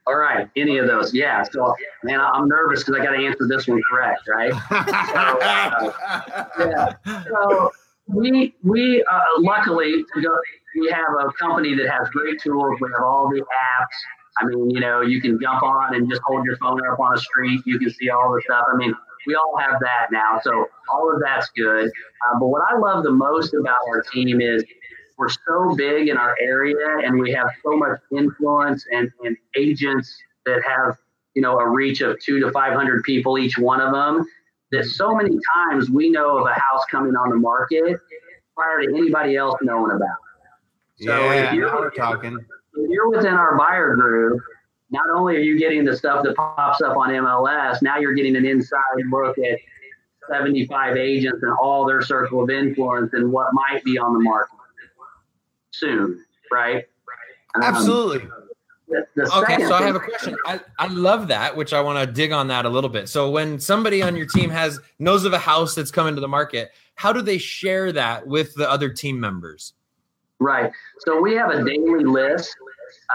All 0.07 0.15
right, 0.15 0.49
any 0.57 0.79
of 0.79 0.87
those? 0.87 1.13
Yeah. 1.13 1.43
So, 1.43 1.75
man, 2.05 2.21
I'm 2.21 2.47
nervous 2.47 2.85
because 2.85 3.01
I 3.01 3.05
got 3.05 3.17
to 3.17 3.27
answer 3.27 3.49
this 3.49 3.67
one 3.67 3.83
correct, 3.91 4.21
right? 4.29 4.53
so, 4.53 5.39
uh, 5.41 6.95
yeah. 7.05 7.23
So 7.27 7.73
we 8.07 8.55
we 8.63 9.05
uh, 9.11 9.21
luckily 9.39 10.05
we 10.15 10.89
have 10.89 11.13
a 11.19 11.33
company 11.33 11.75
that 11.75 11.89
has 11.89 12.09
great 12.11 12.41
tools. 12.41 12.79
We 12.81 12.89
have 12.97 13.05
all 13.05 13.29
the 13.29 13.41
apps. 13.41 13.99
I 14.39 14.47
mean, 14.47 14.71
you 14.71 14.81
know, 14.81 15.01
you 15.01 15.21
can 15.21 15.41
jump 15.41 15.65
on 15.65 15.97
and 15.97 16.09
just 16.09 16.23
hold 16.25 16.45
your 16.45 16.57
phone 16.59 16.81
up 16.87 17.01
on 17.01 17.17
a 17.17 17.19
street. 17.19 17.61
You 17.67 17.81
can 17.81 17.91
see 17.91 18.09
all 18.09 18.33
the 18.33 18.41
stuff. 18.45 18.65
I 18.73 18.77
mean, 18.77 18.95
we 19.27 19.35
all 19.35 19.57
have 19.59 19.81
that 19.81 20.07
now. 20.13 20.41
So 20.43 20.67
all 20.93 21.13
of 21.13 21.21
that's 21.25 21.51
good. 21.57 21.87
Uh, 21.89 22.39
but 22.39 22.47
what 22.47 22.63
I 22.71 22.77
love 22.77 23.03
the 23.03 23.11
most 23.11 23.53
about 23.55 23.81
our 23.89 24.03
team 24.13 24.41
is 24.41 24.65
we're 25.23 25.29
so 25.29 25.77
big 25.77 26.09
in 26.09 26.17
our 26.17 26.37
area 26.41 26.99
and 27.05 27.19
we 27.19 27.31
have 27.31 27.49
so 27.65 27.77
much 27.77 28.01
influence 28.11 28.85
and, 28.91 29.11
and 29.25 29.37
agents 29.57 30.13
that 30.47 30.61
have, 30.67 30.97
you 31.35 31.43
know, 31.43 31.59
a 31.59 31.69
reach 31.69 32.01
of 32.01 32.19
two 32.21 32.41
to 32.41 32.51
500 32.51 33.05
people, 33.05 33.39
each 33.39 33.57
one 33.57 33.81
of 33.81 33.93
them, 33.93 34.27
that 34.73 34.85
so 34.85 35.15
many 35.15 35.39
times 35.55 35.91
we 35.91 36.11
know 36.11 36.39
of 36.39 36.47
a 36.47 36.55
house 36.55 36.85
coming 36.91 37.15
on 37.15 37.31
the 37.31 37.37
market 37.37 38.01
prior 38.57 38.83
to 38.83 38.97
anybody 38.97 39.37
else 39.37 39.55
knowing 39.63 39.93
about 39.93 40.09
it. 40.99 41.05
So 41.05 41.33
yeah, 41.33 41.49
if 41.49 41.55
you're, 41.55 41.91
talking. 41.93 42.37
If 42.75 42.91
you're 42.91 43.11
within 43.11 43.35
our 43.35 43.57
buyer 43.57 43.95
group, 43.95 44.41
not 44.91 45.09
only 45.15 45.37
are 45.37 45.41
you 45.41 45.57
getting 45.57 45.85
the 45.85 45.97
stuff 45.97 46.25
that 46.25 46.35
pops 46.35 46.83
up 46.83 46.97
on 46.97 47.11
MLS, 47.11 47.81
now 47.81 47.99
you're 47.99 48.15
getting 48.15 48.35
an 48.35 48.45
inside 48.45 48.81
look 49.09 49.39
at 49.39 49.59
75 50.29 50.97
agents 50.97 51.43
and 51.43 51.53
all 51.61 51.87
their 51.87 52.03
circle 52.03 52.43
of 52.43 52.51
influence 52.51 53.13
and 53.13 53.31
what 53.31 53.49
might 53.53 53.85
be 53.85 53.99
on 53.99 54.15
the 54.15 54.21
market 54.21 54.57
soon, 55.83 56.25
right? 56.51 56.85
Um, 57.57 57.63
Absolutely. 57.63 58.29
The, 58.89 59.07
the 59.17 59.37
okay, 59.39 59.59
so 59.65 59.75
I 59.75 59.83
have 59.83 59.97
a 59.97 60.01
question. 60.01 60.37
I, 60.47 60.61
I 60.79 60.87
love 60.89 61.29
that, 61.29 61.57
which 61.57 61.73
I 61.73 61.81
want 61.81 61.99
to 62.07 62.13
dig 62.13 62.31
on 62.31 62.49
that 62.49 62.65
a 62.65 62.69
little 62.69 62.91
bit. 62.91 63.09
So 63.09 63.31
when 63.31 63.59
somebody 63.59 64.03
on 64.03 64.17
your 64.17 64.27
team 64.27 64.51
has 64.51 64.81
knows 64.99 65.25
of 65.25 65.33
a 65.33 65.39
house 65.39 65.75
that's 65.75 65.91
coming 65.91 66.15
to 66.15 66.21
the 66.21 66.29
market, 66.29 66.73
how 66.95 67.13
do 67.13 67.23
they 67.23 67.39
share 67.39 67.91
that 67.93 68.27
with 68.27 68.55
the 68.55 68.71
other 68.71 68.91
team 68.91 69.19
members? 69.19 69.73
Right. 70.39 70.71
So 71.01 71.21
we 71.21 71.35
have 71.35 71.51
a 71.51 71.65
daily 71.65 72.05
list 72.05 72.55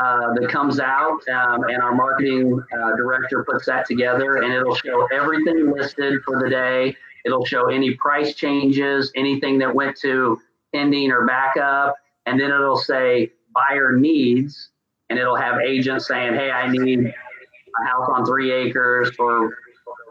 uh, 0.01 0.34
that 0.34 0.49
comes 0.49 0.80
out, 0.80 1.20
um, 1.30 1.63
and 1.65 1.82
our 1.82 1.93
marketing 1.93 2.59
uh, 2.74 2.95
director 2.95 3.43
puts 3.43 3.65
that 3.68 3.86
together, 3.86 4.38
and 4.38 4.53
it'll 4.53 4.76
show 4.76 5.07
everything 5.13 5.72
listed 5.72 6.22
for 6.26 6.41
the 6.41 6.49
day. 6.49 6.95
It'll 7.26 7.45
show 7.45 7.68
any 7.70 7.93
price 7.95 8.34
changes, 8.34 9.11
anything 9.15 9.59
that 9.59 9.74
went 9.74 9.97
to 9.97 10.39
ending 10.74 11.11
or 11.11 11.26
backup, 11.26 11.95
and 12.28 12.40
then 12.40 12.52
it'll 12.52 12.78
say 12.78 13.32
buyer 13.54 13.96
needs, 13.96 14.70
and 15.10 15.18
it'll 15.18 15.38
have 15.38 15.60
agents 15.62 16.08
saying, 16.08 16.34
"Hey, 16.34 16.52
I 16.52 16.70
need 16.70 17.06
a 17.06 17.86
house 17.88 18.10
on 18.14 18.26
three 18.26 18.52
acres 18.52 19.10
for 19.16 19.58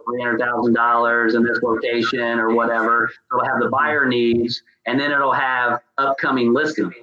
three 0.06 0.22
hundred 0.22 0.40
thousand 0.40 0.72
dollars 0.72 1.34
in 1.34 1.44
this 1.44 1.62
location 1.62 2.38
or 2.40 2.54
whatever." 2.54 3.10
It'll 3.30 3.44
have 3.44 3.60
the 3.60 3.68
buyer 3.68 4.06
needs, 4.06 4.62
and 4.86 4.98
then 4.98 5.12
it'll 5.12 5.34
have 5.34 5.80
upcoming 5.98 6.54
listings. 6.54 6.94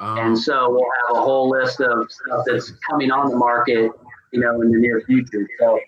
Um, 0.00 0.18
and 0.18 0.38
so 0.38 0.70
we'll 0.70 0.90
have 1.08 1.16
a 1.16 1.20
whole 1.20 1.48
list 1.48 1.80
of 1.80 2.10
stuff 2.10 2.44
that's 2.46 2.72
coming 2.90 3.10
on 3.10 3.30
the 3.30 3.36
market, 3.36 3.92
you 4.32 4.40
know, 4.40 4.60
in 4.60 4.70
the 4.72 4.78
near 4.78 5.00
future. 5.02 5.48
So, 5.60 5.80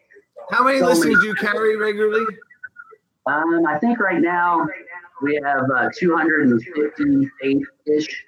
how 0.51 0.65
many 0.65 0.79
so 0.79 0.87
listings 0.87 1.17
many, 1.17 1.21
do 1.21 1.27
you 1.27 1.35
carry 1.35 1.77
regularly? 1.77 2.25
Um, 3.27 3.67
I 3.67 3.79
think 3.79 3.99
right 3.99 4.23
now 4.23 4.67
we 5.23 5.41
have 5.45 5.65
uh, 5.77 5.89
258 5.97 7.63
ish. 7.87 8.25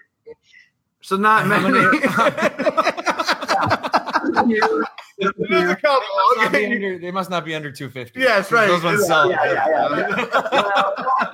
So 1.03 1.17
not 1.17 1.47
many. 1.47 1.71
they 6.99 7.11
must 7.11 7.31
not 7.31 7.45
be 7.45 7.55
under 7.55 7.71
250. 7.71 8.21
Yeah, 8.21 8.37
that's 8.37 8.53
right. 8.53 8.67
Those 8.67 8.85
ones 8.85 9.07
sell. 9.07 9.31
Yeah, 9.31 9.45
yeah, 9.45 9.67
yeah. 9.69 10.17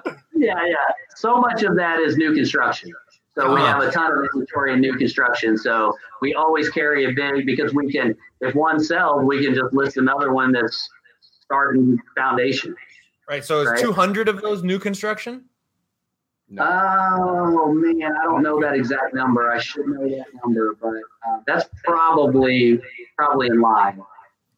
yeah, 0.36 0.54
yeah. 0.66 0.76
So 1.16 1.40
much 1.40 1.62
of 1.62 1.76
that 1.76 2.00
is 2.00 2.16
new 2.16 2.34
construction. 2.34 2.92
So 3.36 3.54
we 3.54 3.60
have 3.60 3.82
a 3.82 3.90
ton 3.90 4.12
of 4.12 4.18
inventory 4.32 4.72
in 4.72 4.80
new 4.80 4.96
construction. 4.96 5.58
So 5.58 5.94
we 6.22 6.34
always 6.34 6.70
carry 6.70 7.04
a 7.04 7.12
big 7.12 7.44
because 7.44 7.74
we 7.74 7.92
can, 7.92 8.16
if 8.40 8.54
one 8.54 8.82
sells, 8.82 9.24
we 9.24 9.44
can 9.44 9.54
just 9.54 9.74
list 9.74 9.98
another 9.98 10.32
one 10.32 10.52
that's 10.52 10.88
starting 11.42 11.98
foundation. 12.16 12.74
Right. 13.28 13.44
So 13.44 13.60
is 13.60 13.68
right? 13.68 13.80
200 13.80 14.28
of 14.28 14.40
those 14.40 14.62
new 14.62 14.78
construction? 14.78 15.44
No. 16.48 16.64
Oh 16.64 17.72
man, 17.72 18.02
I 18.02 18.24
don't 18.24 18.42
know 18.42 18.60
that 18.60 18.74
exact 18.74 19.14
number. 19.14 19.50
I 19.50 19.58
should 19.58 19.86
know 19.86 20.08
that 20.08 20.26
number, 20.44 20.76
but 20.80 20.94
uh, 21.28 21.40
that's 21.46 21.68
probably 21.84 22.80
probably 23.16 23.48
in 23.48 23.60
line. 23.60 24.00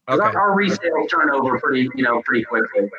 Okay. 0.09 0.23
Our, 0.23 0.39
our 0.39 0.55
resale 0.55 1.07
turnover 1.11 1.59
pretty 1.59 1.89
you 1.95 2.03
know 2.03 2.21
pretty 2.23 2.45
quickly. 2.45 2.91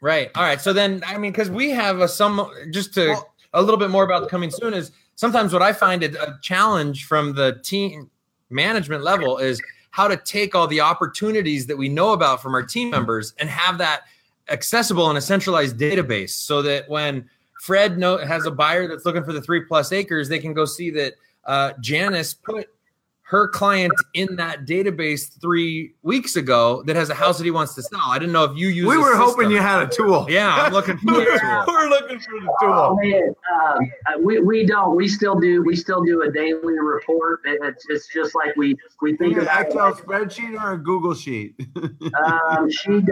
Right. 0.00 0.30
All 0.34 0.44
right. 0.44 0.60
So 0.60 0.72
then, 0.72 1.02
I 1.06 1.18
mean, 1.18 1.32
because 1.32 1.50
we 1.50 1.70
have 1.70 2.00
a 2.00 2.08
some 2.08 2.50
just 2.70 2.94
to 2.94 3.08
well, 3.08 3.34
a 3.52 3.60
little 3.62 3.78
bit 3.78 3.90
more 3.90 4.04
about 4.04 4.22
the 4.22 4.28
coming 4.28 4.50
soon 4.50 4.72
is 4.72 4.92
sometimes 5.14 5.52
what 5.52 5.62
I 5.62 5.72
find 5.72 6.02
it 6.02 6.14
a 6.14 6.38
challenge 6.42 7.04
from 7.04 7.34
the 7.34 7.60
team 7.64 8.10
management 8.50 9.02
level 9.02 9.38
is 9.38 9.60
how 9.90 10.06
to 10.08 10.16
take 10.16 10.54
all 10.54 10.66
the 10.66 10.80
opportunities 10.80 11.66
that 11.66 11.76
we 11.76 11.88
know 11.88 12.12
about 12.12 12.40
from 12.40 12.54
our 12.54 12.62
team 12.62 12.90
members 12.90 13.34
and 13.38 13.48
have 13.48 13.78
that 13.78 14.02
accessible 14.50 15.10
in 15.10 15.16
a 15.16 15.20
centralized 15.20 15.76
database 15.76 16.30
so 16.30 16.62
that 16.62 16.88
when 16.88 17.28
Fred 17.60 17.98
know, 17.98 18.18
has 18.18 18.46
a 18.46 18.50
buyer 18.50 18.86
that's 18.88 19.04
looking 19.04 19.24
for 19.24 19.32
the 19.32 19.42
three 19.42 19.60
plus 19.60 19.92
acres, 19.92 20.28
they 20.28 20.38
can 20.38 20.54
go 20.54 20.64
see 20.64 20.90
that 20.90 21.14
uh, 21.44 21.72
Janice 21.80 22.34
put 22.34 22.68
her 23.28 23.46
client 23.46 23.92
in 24.14 24.36
that 24.36 24.64
database 24.64 25.38
three 25.38 25.92
weeks 26.02 26.36
ago 26.36 26.82
that 26.84 26.96
has 26.96 27.10
a 27.10 27.14
house 27.14 27.36
that 27.36 27.44
he 27.44 27.50
wants 27.50 27.74
to 27.74 27.82
sell. 27.82 28.00
I 28.08 28.18
didn't 28.18 28.32
know 28.32 28.44
if 28.44 28.56
you 28.56 28.68
use. 28.68 28.86
We 28.86 28.96
were 28.96 29.16
hoping 29.16 29.50
you 29.50 29.58
had 29.58 29.82
a 29.82 29.86
tool. 29.86 30.26
Yeah, 30.30 30.48
I'm 30.48 30.72
looking 30.72 30.96
for 30.96 31.12
we 31.12 31.26
a 31.28 31.38
tool. 31.38 31.64
We're 31.66 31.90
looking 31.90 32.20
for 32.20 32.40
the 32.40 32.54
tool. 32.58 32.58
Oh, 32.62 32.98
man. 33.02 33.34
Um, 33.52 33.92
uh, 34.06 34.18
we, 34.22 34.40
we 34.40 34.64
don't. 34.64 34.96
We 34.96 35.08
still 35.08 35.38
do. 35.38 35.62
We 35.62 35.76
still 35.76 36.02
do 36.02 36.22
a 36.22 36.32
daily 36.32 36.78
report. 36.78 37.40
It's, 37.44 37.84
it's 37.90 38.08
just 38.08 38.34
like 38.34 38.56
we 38.56 38.76
we 39.02 39.14
think 39.18 39.36
of 39.36 39.42
Excel 39.42 39.92
spreadsheet 39.92 40.58
or 40.58 40.72
a 40.72 40.78
Google 40.78 41.14
sheet. 41.14 41.54
um, 41.76 42.70
she 42.70 43.00
does. 43.00 43.10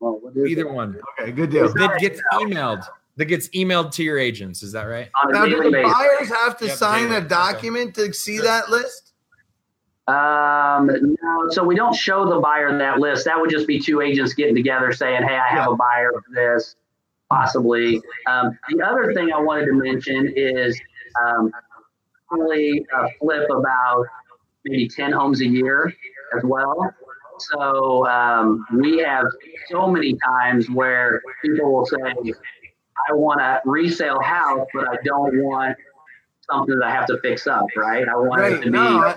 Well, 0.00 0.20
Either 0.46 0.72
one. 0.72 1.00
Okay, 1.20 1.32
good 1.32 1.50
deal. 1.50 1.72
That 1.74 1.98
gets 1.98 2.20
emailed 2.34 2.86
that 3.18 3.26
gets 3.26 3.48
emailed 3.48 3.90
to 3.92 4.04
your 4.04 4.16
agents. 4.16 4.62
Is 4.62 4.72
that 4.72 4.84
right? 4.84 5.08
Now, 5.30 5.44
do 5.44 5.60
the 5.62 5.70
buyers 5.70 6.28
have 6.28 6.56
to 6.58 6.66
yep, 6.66 6.76
sign 6.76 7.10
a 7.10 7.20
document 7.20 7.96
to 7.96 8.12
see 8.12 8.38
that 8.38 8.70
list? 8.70 9.12
Um, 10.06 10.86
no, 11.20 11.50
so 11.50 11.64
we 11.64 11.74
don't 11.74 11.94
show 11.94 12.24
the 12.32 12.38
buyer 12.38 12.76
that 12.78 12.98
list. 12.98 13.24
That 13.24 13.38
would 13.38 13.50
just 13.50 13.66
be 13.66 13.80
two 13.80 14.00
agents 14.00 14.34
getting 14.34 14.54
together 14.54 14.92
saying, 14.92 15.24
"Hey, 15.24 15.36
I 15.36 15.48
have 15.48 15.66
yeah. 15.66 15.72
a 15.72 15.76
buyer 15.76 16.12
for 16.12 16.32
this." 16.32 16.76
Possibly. 17.28 18.00
Um, 18.26 18.56
the 18.70 18.82
other 18.82 19.12
thing 19.12 19.32
I 19.32 19.40
wanted 19.40 19.66
to 19.66 19.72
mention 19.72 20.32
is 20.34 20.80
um, 21.26 21.50
probably 22.28 22.86
a 22.96 23.08
flip 23.18 23.50
about 23.50 24.06
maybe 24.64 24.88
ten 24.88 25.12
homes 25.12 25.40
a 25.40 25.46
year 25.46 25.92
as 26.36 26.44
well. 26.44 26.94
So 27.38 28.06
um, 28.06 28.66
we 28.72 28.98
have 28.98 29.26
so 29.70 29.86
many 29.88 30.14
times 30.14 30.70
where 30.70 31.22
people 31.44 31.72
will 31.72 31.86
say, 31.86 31.96
I 33.08 33.12
want 33.12 33.40
a 33.40 33.60
resale 33.64 34.20
house, 34.20 34.66
but 34.74 34.88
I 34.88 34.96
don't 35.04 35.42
want 35.42 35.76
something 36.50 36.78
that 36.78 36.86
I 36.86 36.90
have 36.90 37.06
to 37.06 37.18
fix 37.20 37.46
up, 37.46 37.66
right? 37.76 38.08
I 38.08 38.16
want 38.16 38.40
right. 38.40 38.52
it 38.52 38.56
to 38.56 38.62
be. 38.64 38.70
No, 38.70 39.14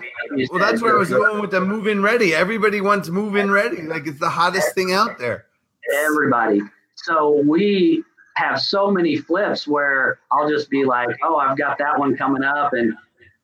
well, 0.50 0.60
that's 0.60 0.82
where 0.82 0.96
I 0.96 1.00
was 1.00 1.10
going 1.10 1.42
with 1.42 1.52
the 1.52 1.62
move 1.62 1.88
in 1.88 2.02
ready. 2.02 2.34
Everybody 2.34 2.82
wants 2.82 3.10
move 3.10 3.36
in 3.36 3.50
ready. 3.52 3.82
Like 3.82 4.08
it's 4.08 4.20
the 4.20 4.30
hottest 4.30 4.74
thing 4.76 4.92
out 4.94 5.18
there. 5.18 5.46
Everybody. 5.94 6.62
So 6.96 7.42
we 7.46 8.04
have 8.36 8.62
so 8.62 8.92
many 8.92 9.18
flips 9.18 9.68
where 9.68 10.20
I'll 10.32 10.50
just 10.50 10.70
be 10.70 10.86
like, 10.86 11.10
oh, 11.24 11.38
I've 11.38 11.58
got 11.58 11.78
that 11.80 11.98
one 11.98 12.16
coming 12.16 12.44
up 12.44 12.74
and 12.74 12.94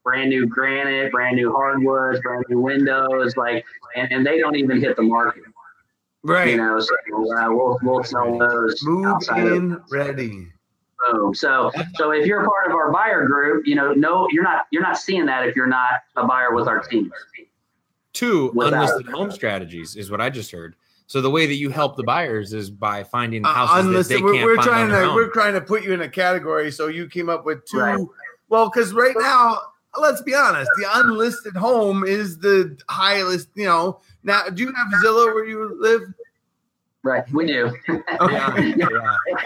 brand 0.07 0.29
new 0.29 0.45
granite, 0.45 1.11
brand 1.11 1.35
new 1.35 1.51
hardwoods, 1.51 2.21
brand 2.21 2.45
new 2.47 2.61
windows, 2.61 3.35
like, 3.35 3.65
and, 3.97 4.09
and 4.09 4.25
they 4.25 4.39
don't 4.39 4.55
even 4.55 4.79
hit 4.79 4.95
the 4.95 5.01
market. 5.01 5.43
Right. 6.23 6.51
You 6.51 6.57
know, 6.57 6.79
so 6.79 6.95
uh, 7.37 7.49
we'll 7.49 7.77
we'll 7.83 8.03
sell 8.05 8.37
those. 8.37 8.81
Move 8.83 9.21
in 9.35 9.73
of, 9.73 9.81
ready. 9.91 10.47
Boom. 11.11 11.35
So 11.35 11.71
so 11.95 12.11
if 12.11 12.25
you're 12.25 12.41
a 12.41 12.47
part 12.47 12.67
of 12.67 12.73
our 12.73 12.89
buyer 12.89 13.25
group, 13.25 13.67
you 13.67 13.75
know, 13.75 13.91
no, 13.93 14.29
you're 14.31 14.43
not 14.43 14.67
you're 14.71 14.81
not 14.81 14.97
seeing 14.97 15.25
that 15.25 15.45
if 15.45 15.57
you're 15.57 15.67
not 15.67 16.01
a 16.15 16.25
buyer 16.25 16.53
with 16.53 16.69
our 16.69 16.79
team. 16.79 17.11
Two 18.13 18.53
unlisted 18.55 19.07
home 19.07 19.29
strategies 19.29 19.97
is 19.97 20.09
what 20.09 20.21
I 20.21 20.29
just 20.29 20.51
heard. 20.51 20.75
So 21.07 21.21
the 21.21 21.29
way 21.29 21.47
that 21.47 21.55
you 21.55 21.69
help 21.69 21.97
the 21.97 22.03
buyers 22.03 22.53
is 22.53 22.69
by 22.69 23.03
finding 23.03 23.45
uh, 23.45 23.53
houses 23.53 23.75
uh, 23.75 23.87
unlisted, 23.89 24.15
that 24.15 24.19
they 24.19 24.23
we're, 24.23 24.33
can't 24.33 24.45
we're 24.45 24.55
find 24.55 24.67
trying 24.67 24.89
to 24.89 25.15
we're 25.15 25.31
trying 25.31 25.53
to 25.53 25.61
put 25.61 25.83
you 25.83 25.93
in 25.93 26.01
a 26.01 26.09
category. 26.09 26.71
So 26.71 26.87
you 26.87 27.07
came 27.07 27.29
up 27.29 27.45
with 27.45 27.65
two. 27.65 27.79
Right. 27.79 27.99
Well, 28.49 28.69
because 28.69 28.93
right 28.93 29.15
now 29.17 29.59
let's 29.99 30.21
be 30.21 30.33
honest, 30.35 30.69
the 30.77 30.85
unlisted 30.95 31.55
home 31.55 32.03
is 32.03 32.37
the 32.39 32.77
highest. 32.89 33.49
You 33.55 33.65
know, 33.65 34.01
now 34.23 34.43
do 34.49 34.63
you 34.63 34.73
have 34.73 34.87
Zillow 35.03 35.33
where 35.33 35.45
you 35.45 35.75
live? 35.79 36.01
Right, 37.03 37.23
we 37.31 37.45
do. 37.45 37.67
Okay. 37.87 38.03
Yeah, 38.19 38.75
yeah. 38.75 38.87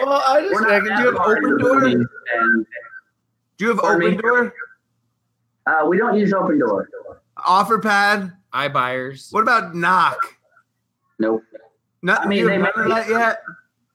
Well, 0.00 0.22
I 0.26 0.40
just 0.40 0.52
We're 0.54 0.60
not 0.62 0.68
reckon, 0.70 0.96
do 0.96 1.02
you 1.02 1.06
have 1.12 1.14
Opendoor? 1.14 2.06
and, 2.34 2.66
Do 3.58 3.64
you 3.64 3.68
have 3.68 3.80
open 3.80 3.98
me? 3.98 4.16
door? 4.16 4.54
uh, 5.66 5.86
we 5.86 5.96
don't 5.98 6.18
use 6.18 6.32
Opendoor. 6.32 6.86
Offer 7.46 7.78
pad? 7.78 8.32
iBuyers. 8.52 9.32
What 9.32 9.42
about 9.42 9.74
knock? 9.74 10.18
Nope. 11.18 11.42
Not, 12.02 12.22
I 12.22 12.26
mean, 12.28 12.40
you 12.40 12.48
they 12.48 12.58
haven't 12.58 12.88
may- 12.88 12.94
that 12.94 13.08
yet? 13.08 13.42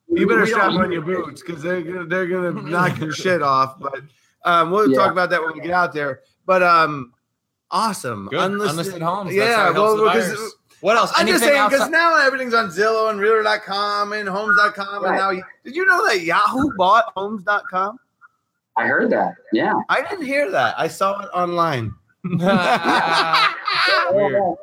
You 0.09 0.25
better 0.25 0.45
strap 0.47 0.71
on 0.71 0.91
your 0.91 1.01
boots 1.01 1.41
because 1.45 1.61
they're 1.61 1.81
gonna 1.81 2.05
they're 2.05 2.27
gonna 2.27 2.53
knock 2.61 2.97
your 2.99 3.11
shit 3.11 3.41
off. 3.41 3.77
But 3.79 3.99
um, 4.45 4.71
we'll 4.71 4.89
Yeah. 4.89 4.97
talk 4.99 5.11
about 5.11 5.29
that 5.31 5.41
when 5.43 5.53
we 5.53 5.59
get 5.59 5.71
out 5.71 5.91
there. 5.93 6.21
But 6.47 6.63
um, 6.63 7.13
awesome, 7.69 8.27
Good. 8.29 8.39
Unlisted 8.39 9.01
homes. 9.03 9.35
That's 9.35 9.35
Yeah, 9.35 9.55
how 9.57 9.69
it 9.69 9.73
helps 9.73 9.77
well, 9.77 9.97
the 9.97 10.03
because 10.05 10.27
buyers. 10.35 10.53
What 10.81 10.95
else? 10.97 11.11
I'm 11.15 11.27
just 11.27 11.43
saying 11.43 11.69
because 11.69 11.89
now 11.89 12.15
everything's 12.17 12.53
on 12.53 12.69
Zillow 12.69 13.09
and 13.09 13.19
Realtor.com 13.19 14.13
and 14.13 14.29
Homes.com 14.29 15.03
Right. 15.03 15.09
and 15.09 15.17
now 15.17 15.43
did 15.65 15.75
you 15.75 15.85
know 15.85 16.07
that 16.07 16.21
Yahoo 16.21 16.71
bought 16.77 17.05
Homes.com? 17.15 17.99
I 18.77 18.85
heard 18.87 19.09
that. 19.09 19.33
Yeah. 19.51 19.73
I 19.89 20.01
didn't 20.03 20.25
hear 20.25 20.49
that. 20.51 20.75
I 20.79 20.87
saw 20.87 21.19
it 21.21 21.29
online. 21.33 21.91
Weird. 24.11 24.55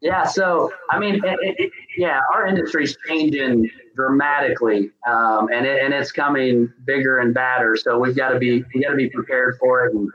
Yeah. 0.00 0.24
So, 0.24 0.70
I 0.90 0.98
mean, 0.98 1.16
it, 1.16 1.38
it, 1.42 1.54
it- 1.58 1.72
yeah, 1.96 2.20
our 2.34 2.46
industry's 2.46 2.96
changing 3.06 3.70
dramatically, 3.94 4.90
um, 5.06 5.48
and 5.52 5.66
it, 5.66 5.82
and 5.84 5.92
it's 5.94 6.10
coming 6.12 6.72
bigger 6.86 7.18
and 7.20 7.32
badder. 7.34 7.76
So 7.76 7.98
we've 7.98 8.16
got 8.16 8.30
to 8.30 8.38
be 8.38 8.64
we 8.74 8.82
got 8.82 8.90
to 8.90 8.96
be 8.96 9.10
prepared 9.10 9.58
for 9.58 9.86
it 9.86 9.94
and, 9.94 10.10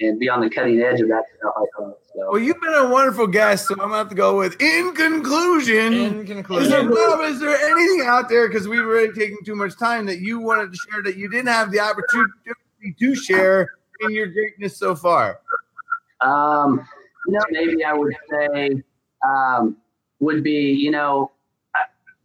and 0.00 0.18
be 0.18 0.28
on 0.28 0.40
the 0.40 0.50
cutting 0.50 0.80
edge 0.80 1.00
of 1.00 1.08
that 1.08 1.24
stuff. 1.38 1.54
I 1.56 1.60
think. 1.60 1.94
So. 2.14 2.30
Well, 2.30 2.38
you've 2.38 2.60
been 2.60 2.74
a 2.74 2.88
wonderful 2.88 3.26
guest, 3.26 3.68
so 3.68 3.74
I'm 3.74 3.80
gonna 3.80 3.96
have 3.96 4.08
to 4.08 4.14
go 4.14 4.36
with 4.38 4.60
in 4.60 4.94
conclusion. 4.94 5.92
In 5.92 6.20
Is 6.20 6.26
there, 6.26 6.34
conclusion, 6.36 6.88
Bob, 6.90 7.20
is 7.22 7.40
there 7.40 7.56
anything 7.56 8.06
out 8.06 8.28
there 8.28 8.48
because 8.48 8.68
we've 8.68 8.80
already 8.80 9.12
taken 9.12 9.38
too 9.44 9.54
much 9.56 9.76
time 9.78 10.06
that 10.06 10.20
you 10.20 10.38
wanted 10.38 10.72
to 10.72 10.78
share 10.78 11.02
that 11.02 11.16
you 11.16 11.28
didn't 11.28 11.48
have 11.48 11.70
the 11.70 11.80
opportunity 11.80 12.32
to 12.98 13.14
share 13.14 13.72
in 14.00 14.10
your 14.12 14.26
greatness 14.28 14.76
so 14.76 14.94
far? 14.94 15.40
Um, 16.20 16.86
you 17.26 17.34
know, 17.34 17.40
maybe 17.50 17.84
I 17.84 17.92
would 17.92 18.14
say 18.30 18.82
um, 19.26 19.76
would 20.20 20.42
be, 20.42 20.72
you 20.72 20.90
know, 20.90 21.32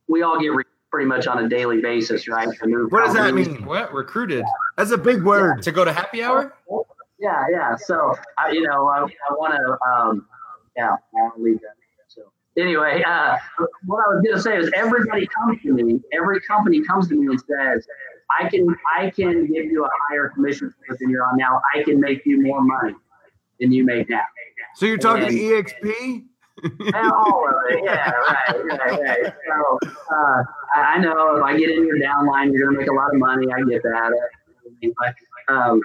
we 0.08 0.22
all 0.22 0.40
get 0.40 0.50
re- 0.50 0.64
pretty 0.92 1.08
much 1.08 1.28
on 1.28 1.44
a 1.44 1.50
daily 1.50 1.82
basis, 1.82 2.28
right? 2.28 2.48
What 2.48 3.06
does 3.06 3.14
that 3.16 3.34
mean? 3.34 3.66
what 3.66 3.92
recruited 3.94 4.46
That's 4.78 4.92
a 4.92 4.98
big 4.98 5.24
word. 5.24 5.62
to 5.64 5.72
go 5.72 5.84
to 5.84 5.92
happy 5.92 6.24
hour? 6.24 6.56
Yeah, 7.24 7.46
yeah. 7.50 7.76
So, 7.78 8.14
I, 8.38 8.52
you 8.52 8.62
know, 8.64 8.86
I, 8.90 9.04
I 9.04 9.34
want 9.38 9.54
to, 9.54 9.90
um, 9.90 10.28
yeah, 10.76 10.90
I'll 11.18 11.32
leave 11.42 11.60
that. 11.62 11.76
So, 12.10 12.24
anyway, 12.58 13.02
uh, 13.08 13.38
what 13.86 14.04
I 14.06 14.10
was 14.14 14.22
going 14.26 14.36
to 14.36 14.42
say 14.42 14.58
is 14.58 14.70
everybody 14.76 15.26
comes 15.28 15.62
to 15.62 15.72
me, 15.72 16.02
every 16.12 16.42
company 16.42 16.84
comes 16.84 17.08
to 17.08 17.16
me 17.16 17.28
and 17.28 17.40
says, 17.40 17.88
I 18.42 18.50
can, 18.50 18.68
I 19.00 19.10
can 19.10 19.48
give 19.48 19.66
you 19.66 19.86
a 19.86 19.90
higher 20.10 20.28
commission 20.36 20.74
than 21.00 21.10
you're 21.10 21.24
on 21.26 21.38
now. 21.38 21.62
I 21.74 21.84
can 21.84 22.02
make 22.02 22.26
you 22.26 22.42
more 22.44 22.62
money 22.62 22.94
than 23.62 23.72
you 23.72 23.86
make 23.86 24.10
now. 24.10 24.20
So 24.76 24.86
you're 24.86 24.98
talking 24.98 25.24
And- 25.24 25.32
to 25.32 25.64
EXP? 25.64 26.26
And 26.80 26.96
all 26.96 27.48
of 27.50 27.56
it. 27.72 27.84
Yeah, 27.84 28.10
right, 28.12 28.64
right, 28.66 29.02
right. 29.02 29.34
So 29.48 29.80
uh, 30.16 30.44
I 30.76 30.98
know 31.00 31.36
if 31.38 31.44
I 31.44 31.58
get 31.58 31.70
in 31.72 31.86
your 31.86 31.98
downline, 32.00 32.54
you're 32.54 32.68
gonna 32.68 32.78
make 32.80 32.88
a 32.90 32.94
lot 32.94 33.10
of 33.14 33.20
money. 33.20 33.48
I 33.52 33.62
get 33.70 33.82
that. 33.84 34.12
But, 34.98 35.54
um, 35.54 35.82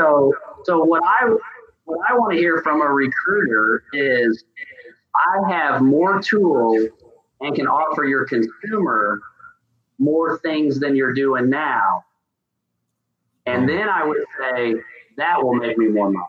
so 0.00 0.32
so 0.64 0.82
what 0.84 1.02
I 1.04 1.28
what 1.84 1.98
I 2.08 2.14
want 2.14 2.32
to 2.32 2.38
hear 2.38 2.60
from 2.62 2.80
a 2.80 2.86
recruiter 2.86 3.84
is 3.92 4.44
I 5.14 5.50
have 5.52 5.82
more 5.82 6.20
tools 6.22 6.88
and 7.40 7.54
can 7.54 7.66
offer 7.66 8.04
your 8.04 8.24
consumer 8.26 9.20
more 9.98 10.38
things 10.38 10.78
than 10.80 10.96
you're 10.96 11.12
doing 11.12 11.50
now. 11.50 12.04
And 13.46 13.68
then 13.68 13.88
I 13.88 14.04
would 14.06 14.24
say 14.38 14.74
that 15.16 15.42
will 15.42 15.54
make 15.54 15.76
me 15.76 15.88
more 15.88 16.10
money. 16.10 16.24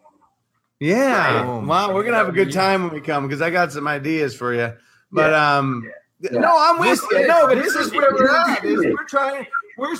Yeah. 0.79 1.43
Boom. 1.43 1.67
Wow, 1.67 1.93
we're 1.93 2.03
gonna 2.03 2.17
have 2.17 2.29
a 2.29 2.33
good 2.33 2.51
time 2.51 2.83
when 2.83 2.93
we 2.93 3.01
come 3.01 3.27
because 3.27 3.41
I 3.41 3.49
got 3.51 3.71
some 3.71 3.87
ideas 3.87 4.35
for 4.35 4.53
you. 4.53 4.73
But 5.11 5.33
um, 5.33 5.87
Yeah. 6.21 6.39
no, 6.39 6.53
I'm 6.57 6.79
with 6.79 6.99
you. 7.11 7.27
No, 7.27 7.47
but 7.47 7.55
this 7.55 7.73
this 7.73 7.75
is 7.75 7.87
is- 7.87 7.93
where 7.93 8.09
we're 8.13 8.29
at. 8.35 8.63
is 8.65 8.79
we're 8.79 9.03
trying. 9.07 9.45
We're 9.77 9.95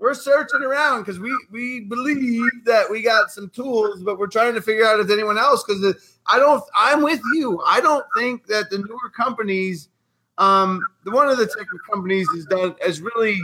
we're 0.00 0.14
searching 0.14 0.62
around 0.62 1.02
because 1.02 1.20
we 1.20 1.30
we 1.50 1.80
believe 1.80 2.50
that 2.64 2.90
we 2.90 3.02
got 3.02 3.30
some 3.30 3.50
tools, 3.50 4.02
but 4.02 4.18
we're 4.18 4.26
trying 4.26 4.54
to 4.54 4.62
figure 4.62 4.86
out 4.86 4.98
if 4.98 5.10
anyone 5.10 5.38
else 5.38 5.62
because 5.62 5.94
I 6.26 6.38
don't. 6.38 6.64
I'm 6.74 7.02
with 7.02 7.20
you. 7.34 7.62
I 7.66 7.80
don't 7.80 8.06
think 8.16 8.46
that 8.46 8.70
the 8.70 8.78
newer 8.78 9.10
companies, 9.14 9.90
um, 10.38 10.84
the 11.04 11.10
one 11.10 11.28
of 11.28 11.36
the 11.36 11.46
tech 11.46 11.66
companies 11.92 12.28
is 12.30 12.46
done 12.46 12.74
as 12.84 13.00
really. 13.00 13.40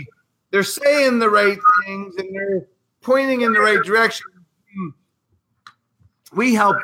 They're 0.53 0.63
saying 0.63 1.19
the 1.19 1.29
right 1.29 1.59
things 1.85 2.15
and 2.17 2.35
they're 2.35 2.69
pointing 3.03 3.43
in 3.43 3.53
the 3.53 3.61
right 3.61 3.83
direction. 3.83 4.27
Hmm. 4.75 4.89
We 6.33 6.55
help 6.55 6.77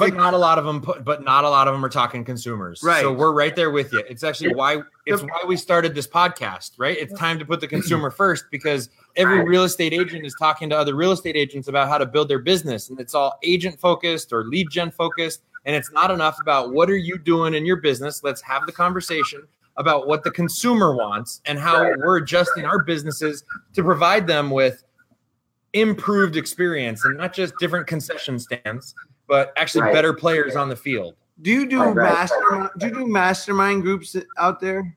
But 0.00 0.14
not 0.14 0.34
a 0.34 0.38
lot 0.38 0.58
of 0.58 0.64
them. 0.64 0.80
Put, 0.80 1.04
but 1.04 1.22
not 1.22 1.44
a 1.44 1.50
lot 1.50 1.68
of 1.68 1.74
them 1.74 1.84
are 1.84 1.90
talking 1.90 2.24
consumers. 2.24 2.82
Right. 2.82 3.02
So 3.02 3.12
we're 3.12 3.32
right 3.32 3.54
there 3.54 3.70
with 3.70 3.92
you. 3.92 4.02
It's 4.08 4.24
actually 4.24 4.54
why 4.54 4.82
it's 5.06 5.22
why 5.22 5.42
we 5.46 5.56
started 5.56 5.94
this 5.94 6.06
podcast. 6.06 6.72
Right. 6.78 6.96
It's 6.98 7.12
time 7.14 7.38
to 7.38 7.44
put 7.44 7.60
the 7.60 7.68
consumer 7.76 8.10
first 8.10 8.46
because 8.50 8.88
every 9.16 9.44
real 9.44 9.64
estate 9.64 9.92
agent 9.92 10.24
is 10.24 10.34
talking 10.38 10.70
to 10.70 10.78
other 10.78 10.94
real 10.94 11.12
estate 11.12 11.36
agents 11.36 11.68
about 11.68 11.88
how 11.88 11.98
to 11.98 12.06
build 12.06 12.28
their 12.28 12.38
business, 12.38 12.88
and 12.90 12.98
it's 12.98 13.14
all 13.14 13.38
agent 13.42 13.78
focused 13.78 14.32
or 14.32 14.44
lead 14.44 14.70
gen 14.70 14.90
focused, 14.90 15.42
and 15.64 15.76
it's 15.76 15.92
not 15.92 16.10
enough 16.10 16.40
about 16.40 16.72
what 16.72 16.88
are 16.88 16.96
you 16.96 17.18
doing 17.18 17.54
in 17.54 17.66
your 17.66 17.76
business. 17.76 18.24
Let's 18.24 18.40
have 18.42 18.66
the 18.66 18.72
conversation 18.72 19.46
about 19.76 20.06
what 20.06 20.24
the 20.24 20.30
consumer 20.30 20.94
wants 20.94 21.40
and 21.46 21.58
how 21.58 21.82
we're 21.98 22.18
adjusting 22.18 22.64
our 22.64 22.82
businesses 22.82 23.44
to 23.74 23.82
provide 23.82 24.26
them 24.26 24.50
with 24.50 24.82
improved 25.72 26.36
experience 26.36 27.04
and 27.04 27.16
not 27.16 27.32
just 27.32 27.54
different 27.58 27.86
concession 27.86 28.38
stands 28.38 28.94
but 29.30 29.52
actually 29.56 29.82
Right. 29.82 29.94
better 29.94 30.12
players 30.12 30.56
on 30.56 30.68
the 30.68 30.76
field. 30.76 31.14
Do 31.40 31.52
you 31.52 31.64
do 31.64 31.78
Right, 31.78 31.94
right. 31.96 32.12
mastermind? 32.12 32.70
Do 32.78 32.86
you 32.88 32.92
do 32.92 33.06
mastermind 33.06 33.82
groups 33.82 34.16
out 34.36 34.60
there, 34.60 34.94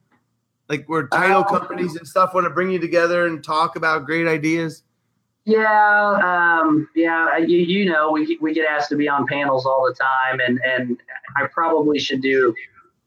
like 0.68 0.86
where 0.88 1.08
title 1.08 1.42
Uh, 1.42 1.60
companies 1.60 1.96
and 1.96 2.06
stuff 2.06 2.34
want 2.34 2.46
to 2.46 2.50
bring 2.50 2.72
you 2.72 2.80
together 2.80 3.28
and 3.28 3.44
talk 3.44 3.76
about 3.76 4.06
great 4.06 4.28
ideas? 4.28 4.84
Yeah, 5.46 6.60
um, 6.64 6.90
yeah. 6.96 7.38
You, 7.38 7.60
you 7.60 7.86
know, 7.86 8.12
we 8.12 8.38
we 8.42 8.54
get 8.54 8.66
asked 8.66 8.90
to 8.90 8.96
be 8.96 9.08
on 9.08 9.28
panels 9.28 9.66
all 9.68 9.86
the 9.86 9.94
time, 9.94 10.40
and 10.40 10.60
and 10.66 10.98
I 11.38 11.46
probably 11.48 12.00
should 12.00 12.22
do 12.22 12.56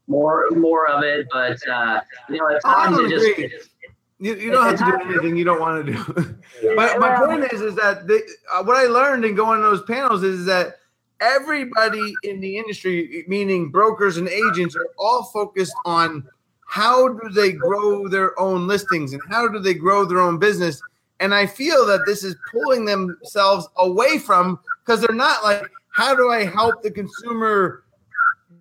more 0.07 0.49
more 0.53 0.89
of 0.89 1.03
it, 1.03 1.27
but 1.33 1.59
uh, 1.68 2.03
you 2.29 2.37
know, 2.37 2.49
at 2.49 2.61
I 2.64 2.85
times 2.85 2.99
don't 2.99 3.12
it 3.12 3.51
just. 3.51 3.70
You, 4.18 4.35
you 4.35 4.51
don't 4.51 4.64
have 4.64 4.79
to 4.79 4.85
do 4.85 5.11
anything 5.11 5.37
you 5.37 5.45
don't 5.45 5.61
want 5.61 5.85
to 5.85 5.93
do. 5.93 6.74
my, 6.74 6.97
my 6.97 7.16
point 7.16 7.53
is, 7.53 7.61
is 7.61 7.74
that 7.74 8.07
they, 8.07 8.20
uh, 8.51 8.62
what 8.64 8.79
I 8.79 8.85
learned 8.85 9.27
in 9.27 9.35
going 9.35 9.61
to 9.61 9.66
those 9.66 9.83
panels 9.83 10.22
is 10.22 10.47
that 10.47 10.77
everybody 11.21 12.14
in 12.23 12.41
the 12.41 12.59
industry, 12.59 13.25
meaning 13.29 13.71
brokers 13.71 14.17
and 14.17 14.29
agents, 14.29 14.77
are 14.77 14.89
all 14.99 15.25
focused 15.25 15.75
on 15.85 16.27
how 16.67 17.09
do 17.09 17.29
they 17.31 17.53
grow 17.53 18.09
their 18.09 18.39
own 18.39 18.67
listings 18.67 19.12
and 19.12 19.23
how 19.29 19.49
do 19.49 19.59
they 19.59 19.75
grow 19.75 20.05
their 20.05 20.21
own 20.21 20.39
business. 20.39 20.83
And 21.21 21.35
I 21.35 21.47
feel 21.47 21.87
that 21.87 22.05
this 22.07 22.23
is 22.25 22.37
pulling 22.51 22.85
themselves 22.85 23.69
away 23.77 24.19
from 24.19 24.59
because 24.85 25.01
they're 25.01 25.14
not 25.14 25.43
like, 25.43 25.62
how 25.95 26.14
do 26.14 26.31
I 26.31 26.45
help 26.45 26.83
the 26.83 26.91
consumer 26.91 27.85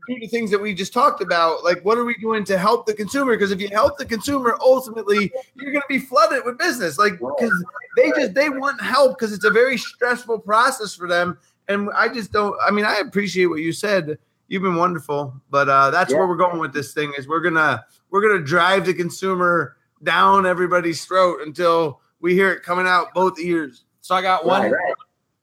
do 0.08 0.20
the 0.20 0.28
things 0.28 0.52
that 0.52 0.62
we 0.62 0.74
just 0.74 0.94
talked 0.94 1.22
about? 1.22 1.64
Like, 1.64 1.84
what 1.84 1.98
are 1.98 2.06
we 2.06 2.16
doing 2.16 2.46
to 2.46 2.58
help 2.58 2.86
the 2.86 2.94
consumer? 2.94 3.34
Because 3.34 3.52
if 3.52 3.60
you 3.60 3.68
help 3.70 3.98
the 3.98 4.06
consumer, 4.06 4.58
ultimately, 4.62 5.32
you're 5.56 5.72
going 5.72 5.82
to 5.82 5.88
be 5.90 6.00
flooded 6.00 6.46
with 6.46 6.58
business. 6.58 6.98
Like, 6.98 7.14
because 7.14 7.66
they 7.98 8.12
just 8.12 8.34
they 8.34 8.50
want 8.50 8.80
help 8.82 9.18
because 9.18 9.34
it's 9.34 9.46
a 9.46 9.50
very 9.50 9.78
stressful 9.78 10.40
process 10.40 10.96
for 10.96 11.08
them. 11.08 11.38
And 11.68 11.90
I 11.96 12.08
just 12.08 12.32
don't. 12.32 12.56
I 12.66 12.72
mean, 12.72 12.86
I 12.86 12.98
appreciate 12.98 13.48
what 13.48 13.62
you 13.62 13.72
said. 13.72 14.18
You've 14.48 14.62
been 14.62 14.76
wonderful, 14.76 15.34
but 15.50 15.68
uh, 15.68 15.90
that's 15.90 16.12
Yeah. 16.12 16.20
where 16.20 16.28
we're 16.28 16.36
going 16.38 16.60
with 16.60 16.74
this 16.74 16.94
thing. 16.94 17.14
Is 17.18 17.28
we're 17.28 17.40
gonna 17.40 17.84
we're 18.12 18.22
gonna 18.22 18.44
drive 18.44 18.86
the 18.86 18.94
consumer 18.94 19.78
down 20.04 20.46
everybody's 20.46 21.04
throat 21.06 21.40
until 21.44 22.02
we 22.20 22.34
hear 22.34 22.52
it 22.52 22.62
coming 22.64 22.86
out 22.86 23.14
both 23.14 23.40
ears. 23.40 23.86
So 24.02 24.14
I 24.14 24.22
got 24.22 24.46
one 24.46 24.62
right, 24.64 24.72
right. 24.72 24.94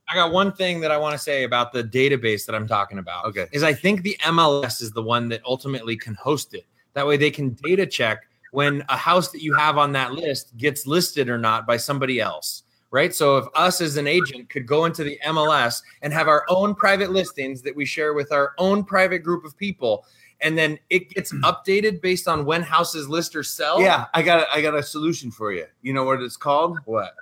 I 0.08 0.14
got 0.14 0.30
one 0.32 0.52
thing 0.52 0.80
that 0.80 0.90
I 0.90 0.98
want 0.98 1.14
to 1.14 1.18
say 1.18 1.44
about 1.44 1.72
the 1.72 1.82
database 1.82 2.46
that 2.46 2.54
I'm 2.54 2.68
talking 2.68 2.98
about. 2.98 3.24
Okay. 3.26 3.46
Is 3.52 3.62
I 3.62 3.72
think 3.72 4.02
the 4.02 4.16
MLS 4.24 4.80
is 4.82 4.92
the 4.92 5.02
one 5.02 5.28
that 5.30 5.40
ultimately 5.44 5.96
can 5.96 6.14
host 6.14 6.54
it. 6.54 6.66
That 6.94 7.06
way 7.06 7.16
they 7.16 7.30
can 7.30 7.56
data 7.62 7.86
check 7.86 8.24
when 8.52 8.84
a 8.88 8.96
house 8.96 9.32
that 9.32 9.42
you 9.42 9.54
have 9.54 9.78
on 9.78 9.92
that 9.92 10.12
list 10.12 10.56
gets 10.58 10.86
listed 10.86 11.28
or 11.30 11.38
not 11.38 11.66
by 11.66 11.78
somebody 11.78 12.20
else. 12.20 12.61
Right. 12.92 13.14
So 13.14 13.38
if 13.38 13.46
us 13.54 13.80
as 13.80 13.96
an 13.96 14.06
agent 14.06 14.50
could 14.50 14.66
go 14.66 14.84
into 14.84 15.02
the 15.02 15.18
MLS 15.26 15.82
and 16.02 16.12
have 16.12 16.28
our 16.28 16.44
own 16.50 16.74
private 16.74 17.10
listings 17.10 17.62
that 17.62 17.74
we 17.74 17.86
share 17.86 18.12
with 18.12 18.30
our 18.32 18.52
own 18.58 18.84
private 18.84 19.20
group 19.20 19.46
of 19.46 19.56
people, 19.56 20.04
and 20.42 20.58
then 20.58 20.78
it 20.90 21.08
gets 21.08 21.32
updated 21.36 22.02
based 22.02 22.28
on 22.28 22.44
when 22.44 22.60
houses 22.62 23.08
list 23.08 23.34
or 23.34 23.42
sell. 23.42 23.80
Yeah, 23.80 24.04
I 24.12 24.20
got 24.22 24.40
a, 24.40 24.52
I 24.52 24.60
got 24.60 24.74
a 24.74 24.82
solution 24.82 25.30
for 25.30 25.52
you. 25.52 25.64
You 25.80 25.94
know 25.94 26.04
what 26.04 26.20
it's 26.20 26.36
called? 26.36 26.80
What? 26.84 27.14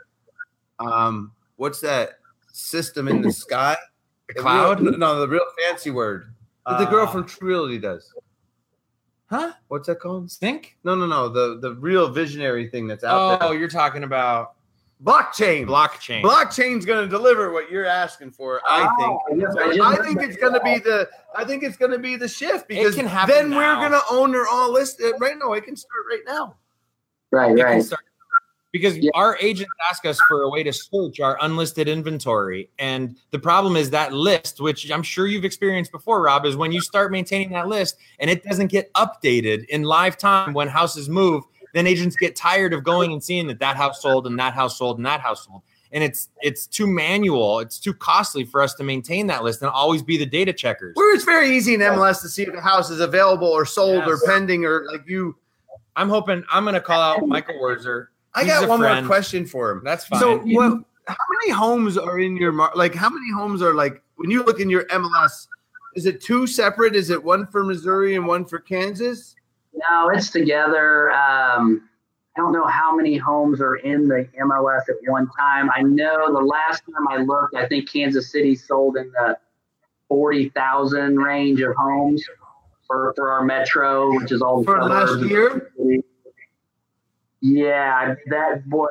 Um, 0.80 1.30
what's 1.54 1.80
that 1.82 2.18
system 2.52 3.06
in 3.06 3.22
the 3.22 3.30
sky? 3.30 3.76
The 4.28 4.34
cloud? 4.34 4.80
real- 4.80 4.98
no, 4.98 5.20
the 5.20 5.28
real 5.28 5.44
fancy 5.62 5.90
word 5.92 6.34
that 6.66 6.80
the 6.80 6.86
girl 6.86 7.04
Uh, 7.06 7.12
from 7.12 7.26
True 7.26 7.48
Realty 7.48 7.78
does. 7.78 8.12
Huh? 9.26 9.52
What's 9.68 9.86
that 9.86 10.00
called? 10.00 10.28
Stink? 10.32 10.76
No, 10.82 10.96
no, 10.96 11.06
no. 11.06 11.28
The 11.28 11.60
the 11.60 11.74
real 11.76 12.08
visionary 12.08 12.68
thing 12.68 12.88
that's 12.88 13.04
out 13.04 13.16
Oh, 13.20 13.28
there. 13.28 13.38
Oh, 13.50 13.52
you're 13.52 13.68
talking 13.68 14.02
about 14.02 14.54
Blockchain. 15.02 15.66
blockchain. 15.66 16.22
Blockchain's 16.22 16.84
going 16.84 17.02
to 17.02 17.08
deliver 17.08 17.52
what 17.52 17.70
you're 17.70 17.86
asking 17.86 18.32
for. 18.32 18.60
I 18.68 18.80
think. 18.98 19.20
Oh, 19.30 19.34
yes, 19.34 19.80
I, 19.80 19.92
I 19.92 19.96
think 20.04 20.20
it's 20.20 20.36
going 20.36 20.52
to 20.52 20.60
be 20.60 20.78
the. 20.78 21.08
I 21.34 21.44
think 21.44 21.62
it's 21.62 21.76
going 21.78 21.92
to 21.92 21.98
be 21.98 22.16
the 22.16 22.28
shift 22.28 22.68
because 22.68 22.94
can 22.94 23.06
happen 23.06 23.34
then 23.34 23.50
we're 23.56 23.76
going 23.76 23.92
to 23.92 24.02
own 24.10 24.30
their 24.32 24.46
all 24.46 24.70
list 24.70 25.00
uh, 25.02 25.16
right 25.18 25.38
now. 25.38 25.52
It 25.54 25.64
can 25.64 25.74
start 25.76 26.04
right 26.10 26.22
now. 26.26 26.56
right, 27.30 27.58
It 27.58 27.62
right. 27.62 27.82
start- 27.82 28.04
because 28.72 28.96
Yeah. 28.98 29.10
our 29.14 29.36
agents 29.40 29.72
ask 29.90 30.04
us 30.06 30.20
for 30.28 30.42
a 30.42 30.48
way 30.48 30.62
to 30.62 30.72
search 30.72 31.18
our 31.18 31.36
unlisted 31.40 31.88
inventory. 31.88 32.70
And 32.78 33.16
the 33.32 33.38
problem 33.40 33.74
is 33.74 33.90
that 33.90 34.12
list, 34.12 34.60
which 34.60 34.88
I'm 34.92 35.02
sure 35.02 35.26
you've 35.26 35.44
experienced 35.44 35.90
before, 35.90 36.22
Rob, 36.22 36.46
is 36.46 36.54
when 36.56 36.70
you 36.70 36.80
start 36.80 37.10
maintaining 37.10 37.50
that 37.50 37.66
list 37.66 37.96
and 38.20 38.30
it 38.30 38.44
doesn't 38.44 38.68
get 38.68 38.92
updated 38.92 39.64
in 39.70 39.82
live 39.82 40.16
time 40.18 40.52
when 40.52 40.68
houses 40.68 41.08
move, 41.08 41.42
then 41.74 41.86
agents 41.86 42.16
get 42.16 42.36
tired 42.36 42.72
of 42.72 42.84
going 42.84 43.12
and 43.12 43.22
seeing 43.22 43.46
that 43.48 43.58
that 43.60 43.76
house 43.76 44.02
sold 44.02 44.26
and 44.26 44.38
that 44.38 44.54
house 44.54 44.78
sold 44.78 44.98
and 44.98 45.06
that 45.06 45.20
house 45.20 45.46
sold. 45.46 45.62
And 45.92 46.04
it's 46.04 46.28
it's 46.40 46.66
too 46.66 46.86
manual, 46.86 47.58
it's 47.58 47.78
too 47.78 47.92
costly 47.92 48.44
for 48.44 48.62
us 48.62 48.74
to 48.74 48.84
maintain 48.84 49.26
that 49.26 49.42
list 49.42 49.60
and 49.62 49.70
always 49.70 50.02
be 50.02 50.16
the 50.16 50.26
data 50.26 50.52
checkers. 50.52 50.94
Where 50.94 51.14
it's 51.14 51.24
very 51.24 51.50
easy 51.50 51.74
in 51.74 51.80
MLS 51.80 52.22
to 52.22 52.28
see 52.28 52.42
if 52.42 52.54
a 52.54 52.60
house 52.60 52.90
is 52.90 53.00
available 53.00 53.48
or 53.48 53.64
sold 53.64 54.04
or 54.04 54.18
pending 54.24 54.64
or 54.64 54.86
like 54.90 55.02
you. 55.06 55.36
I'm 55.96 56.08
hoping 56.08 56.44
I'm 56.52 56.64
gonna 56.64 56.80
call 56.80 57.00
out 57.00 57.26
Michael 57.26 57.56
Werzer. 57.56 58.06
I 58.34 58.44
got 58.44 58.68
one 58.68 58.78
friend. 58.78 59.04
more 59.04 59.08
question 59.08 59.44
for 59.44 59.70
him. 59.70 59.82
That's 59.84 60.04
fine. 60.04 60.20
So 60.20 60.38
what? 60.38 60.84
How 61.08 61.16
many 61.40 61.50
homes 61.50 61.98
are 61.98 62.20
in 62.20 62.36
your 62.36 62.52
mar- 62.52 62.72
like? 62.76 62.94
How 62.94 63.08
many 63.08 63.32
homes 63.32 63.60
are 63.60 63.74
like 63.74 64.00
when 64.14 64.30
you 64.30 64.44
look 64.44 64.60
in 64.60 64.70
your 64.70 64.84
MLS? 64.84 65.48
Is 65.96 66.06
it 66.06 66.20
two 66.20 66.46
separate? 66.46 66.94
Is 66.94 67.10
it 67.10 67.22
one 67.22 67.46
for 67.48 67.64
Missouri 67.64 68.14
and 68.14 68.26
one 68.26 68.44
for 68.44 68.60
Kansas? 68.60 69.34
No, 69.72 70.10
it's 70.10 70.30
together. 70.30 71.10
Um, 71.12 71.88
I 72.36 72.40
don't 72.40 72.52
know 72.52 72.66
how 72.66 72.94
many 72.94 73.16
homes 73.16 73.60
are 73.60 73.76
in 73.76 74.08
the 74.08 74.28
MLS 74.40 74.88
at 74.88 74.96
one 75.06 75.28
time. 75.38 75.70
I 75.74 75.82
know 75.82 76.32
the 76.32 76.44
last 76.44 76.82
time 76.86 77.08
I 77.08 77.22
looked, 77.22 77.54
I 77.54 77.66
think 77.66 77.90
Kansas 77.90 78.30
City 78.30 78.54
sold 78.54 78.96
in 78.96 79.10
the 79.12 79.36
40,000 80.08 81.16
range 81.16 81.60
of 81.60 81.74
homes 81.76 82.24
for, 82.86 83.12
for 83.16 83.32
our 83.32 83.44
metro, 83.44 84.14
which 84.16 84.32
is 84.32 84.42
all 84.42 84.60
the 84.60 84.64
For 84.64 84.82
last 84.82 85.20
year? 85.24 85.70
Yeah, 87.40 88.14
that 88.26 88.68
boy. 88.68 88.88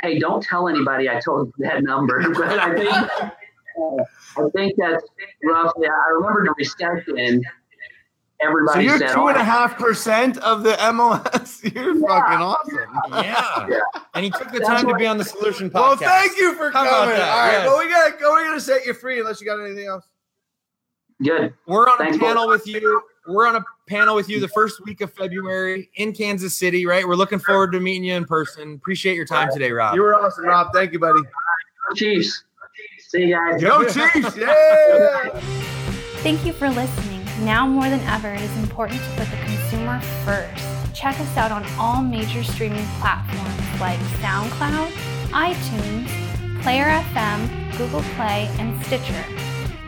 Hey, 0.00 0.18
don't 0.18 0.42
tell 0.42 0.68
anybody 0.68 1.08
I 1.08 1.20
told 1.20 1.52
that 1.58 1.82
number, 1.82 2.22
but 2.34 2.58
I 2.58 2.74
think 2.74 2.92
uh, 2.92 4.04
I 4.36 4.50
think 4.54 4.74
that's 4.76 5.04
roughly. 5.44 5.86
I 5.86 6.10
remember 6.10 6.44
the 6.44 6.54
recession. 6.56 7.42
So 8.40 8.78
you're 8.78 8.98
said, 8.98 9.12
two 9.12 9.20
oh, 9.22 9.28
and 9.28 9.36
"Oh, 9.36 9.40
a 9.40 9.44
half 9.44 9.76
percent 9.78 10.38
of 10.38 10.62
the 10.62 10.72
MLS. 10.74 11.74
You're 11.74 11.94
fucking 11.94 12.38
awesome. 12.38 12.78
yeah. 13.12 13.66
Yeah. 13.68 13.78
And 14.14 14.24
he 14.24 14.30
took 14.30 14.52
the 14.52 14.60
That's 14.60 14.68
time 14.68 14.86
to 14.86 14.94
be 14.94 15.08
on 15.08 15.18
the 15.18 15.24
solution 15.24 15.68
podcast. 15.68 15.74
Well, 15.74 15.96
thank 15.96 16.36
you 16.36 16.54
for 16.54 16.70
How 16.70 16.84
coming. 16.84 17.16
All 17.16 17.26
right, 17.26 17.52
Yes. 17.52 17.66
well 17.66 17.78
we 17.78 17.90
gotta 17.90 18.12
go. 18.18 18.30
We're 18.32 18.44
gonna 18.46 18.60
set 18.60 18.86
you 18.86 18.94
free 18.94 19.18
unless 19.18 19.40
you 19.40 19.46
got 19.46 19.58
anything 19.60 19.86
else. 19.86 20.06
Good. 21.22 21.52
We're 21.66 21.88
on 21.88 21.98
Thanks, 21.98 22.16
a 22.16 22.20
panel 22.20 22.46
with 22.46 22.64
you. 22.68 23.02
We're 23.26 23.48
on 23.48 23.56
a 23.56 23.64
panel 23.88 24.14
with 24.14 24.28
you 24.28 24.38
the 24.38 24.48
first 24.48 24.84
week 24.84 25.00
of 25.00 25.12
February 25.12 25.90
in 25.96 26.12
Kansas 26.12 26.56
City, 26.56 26.86
right? 26.86 27.06
We're 27.06 27.16
looking 27.16 27.40
forward 27.40 27.72
to 27.72 27.80
meeting 27.80 28.04
you 28.04 28.14
in 28.14 28.24
person. 28.24 28.74
Appreciate 28.74 29.16
your 29.16 29.26
time 29.26 29.48
today, 29.52 29.72
Rob. 29.72 29.96
You 29.96 30.02
were 30.02 30.14
awesome, 30.14 30.44
Rob. 30.44 30.68
Thank 30.72 30.92
you, 30.92 31.00
buddy. 31.00 31.20
Go 31.22 31.94
Chiefs. 31.96 32.44
See 33.00 33.24
you 33.24 33.34
guys. 33.34 33.60
Go 33.60 33.82
Chiefs! 33.88 34.36
Yeah. 34.36 35.40
Thank 36.22 36.46
you 36.46 36.52
for 36.52 36.68
listening. 36.70 37.17
Now 37.40 37.68
more 37.68 37.88
than 37.88 38.00
ever, 38.00 38.32
it 38.34 38.40
is 38.40 38.56
important 38.58 39.00
to 39.00 39.08
put 39.10 39.30
the 39.30 39.36
consumer 39.44 40.00
first. 40.24 40.64
Check 40.92 41.20
us 41.20 41.36
out 41.36 41.52
on 41.52 41.64
all 41.78 42.02
major 42.02 42.42
streaming 42.42 42.84
platforms 42.98 43.80
like 43.80 44.00
SoundCloud, 44.20 44.90
iTunes, 45.30 46.62
Player 46.62 46.86
FM, 46.86 47.78
Google 47.78 48.02
Play, 48.16 48.50
and 48.58 48.84
Stitcher. 48.84 49.24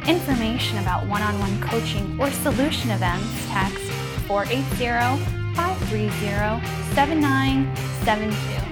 Information 0.07 0.79
about 0.79 1.07
one 1.09 1.23
on 1.23 1.37
one 1.41 1.61
coaching 1.61 2.19
or 2.21 2.31
solution 2.31 2.91
events, 2.91 3.27
text 3.49 3.85
480 4.29 5.25
530 5.57 6.65
7972. 6.95 8.70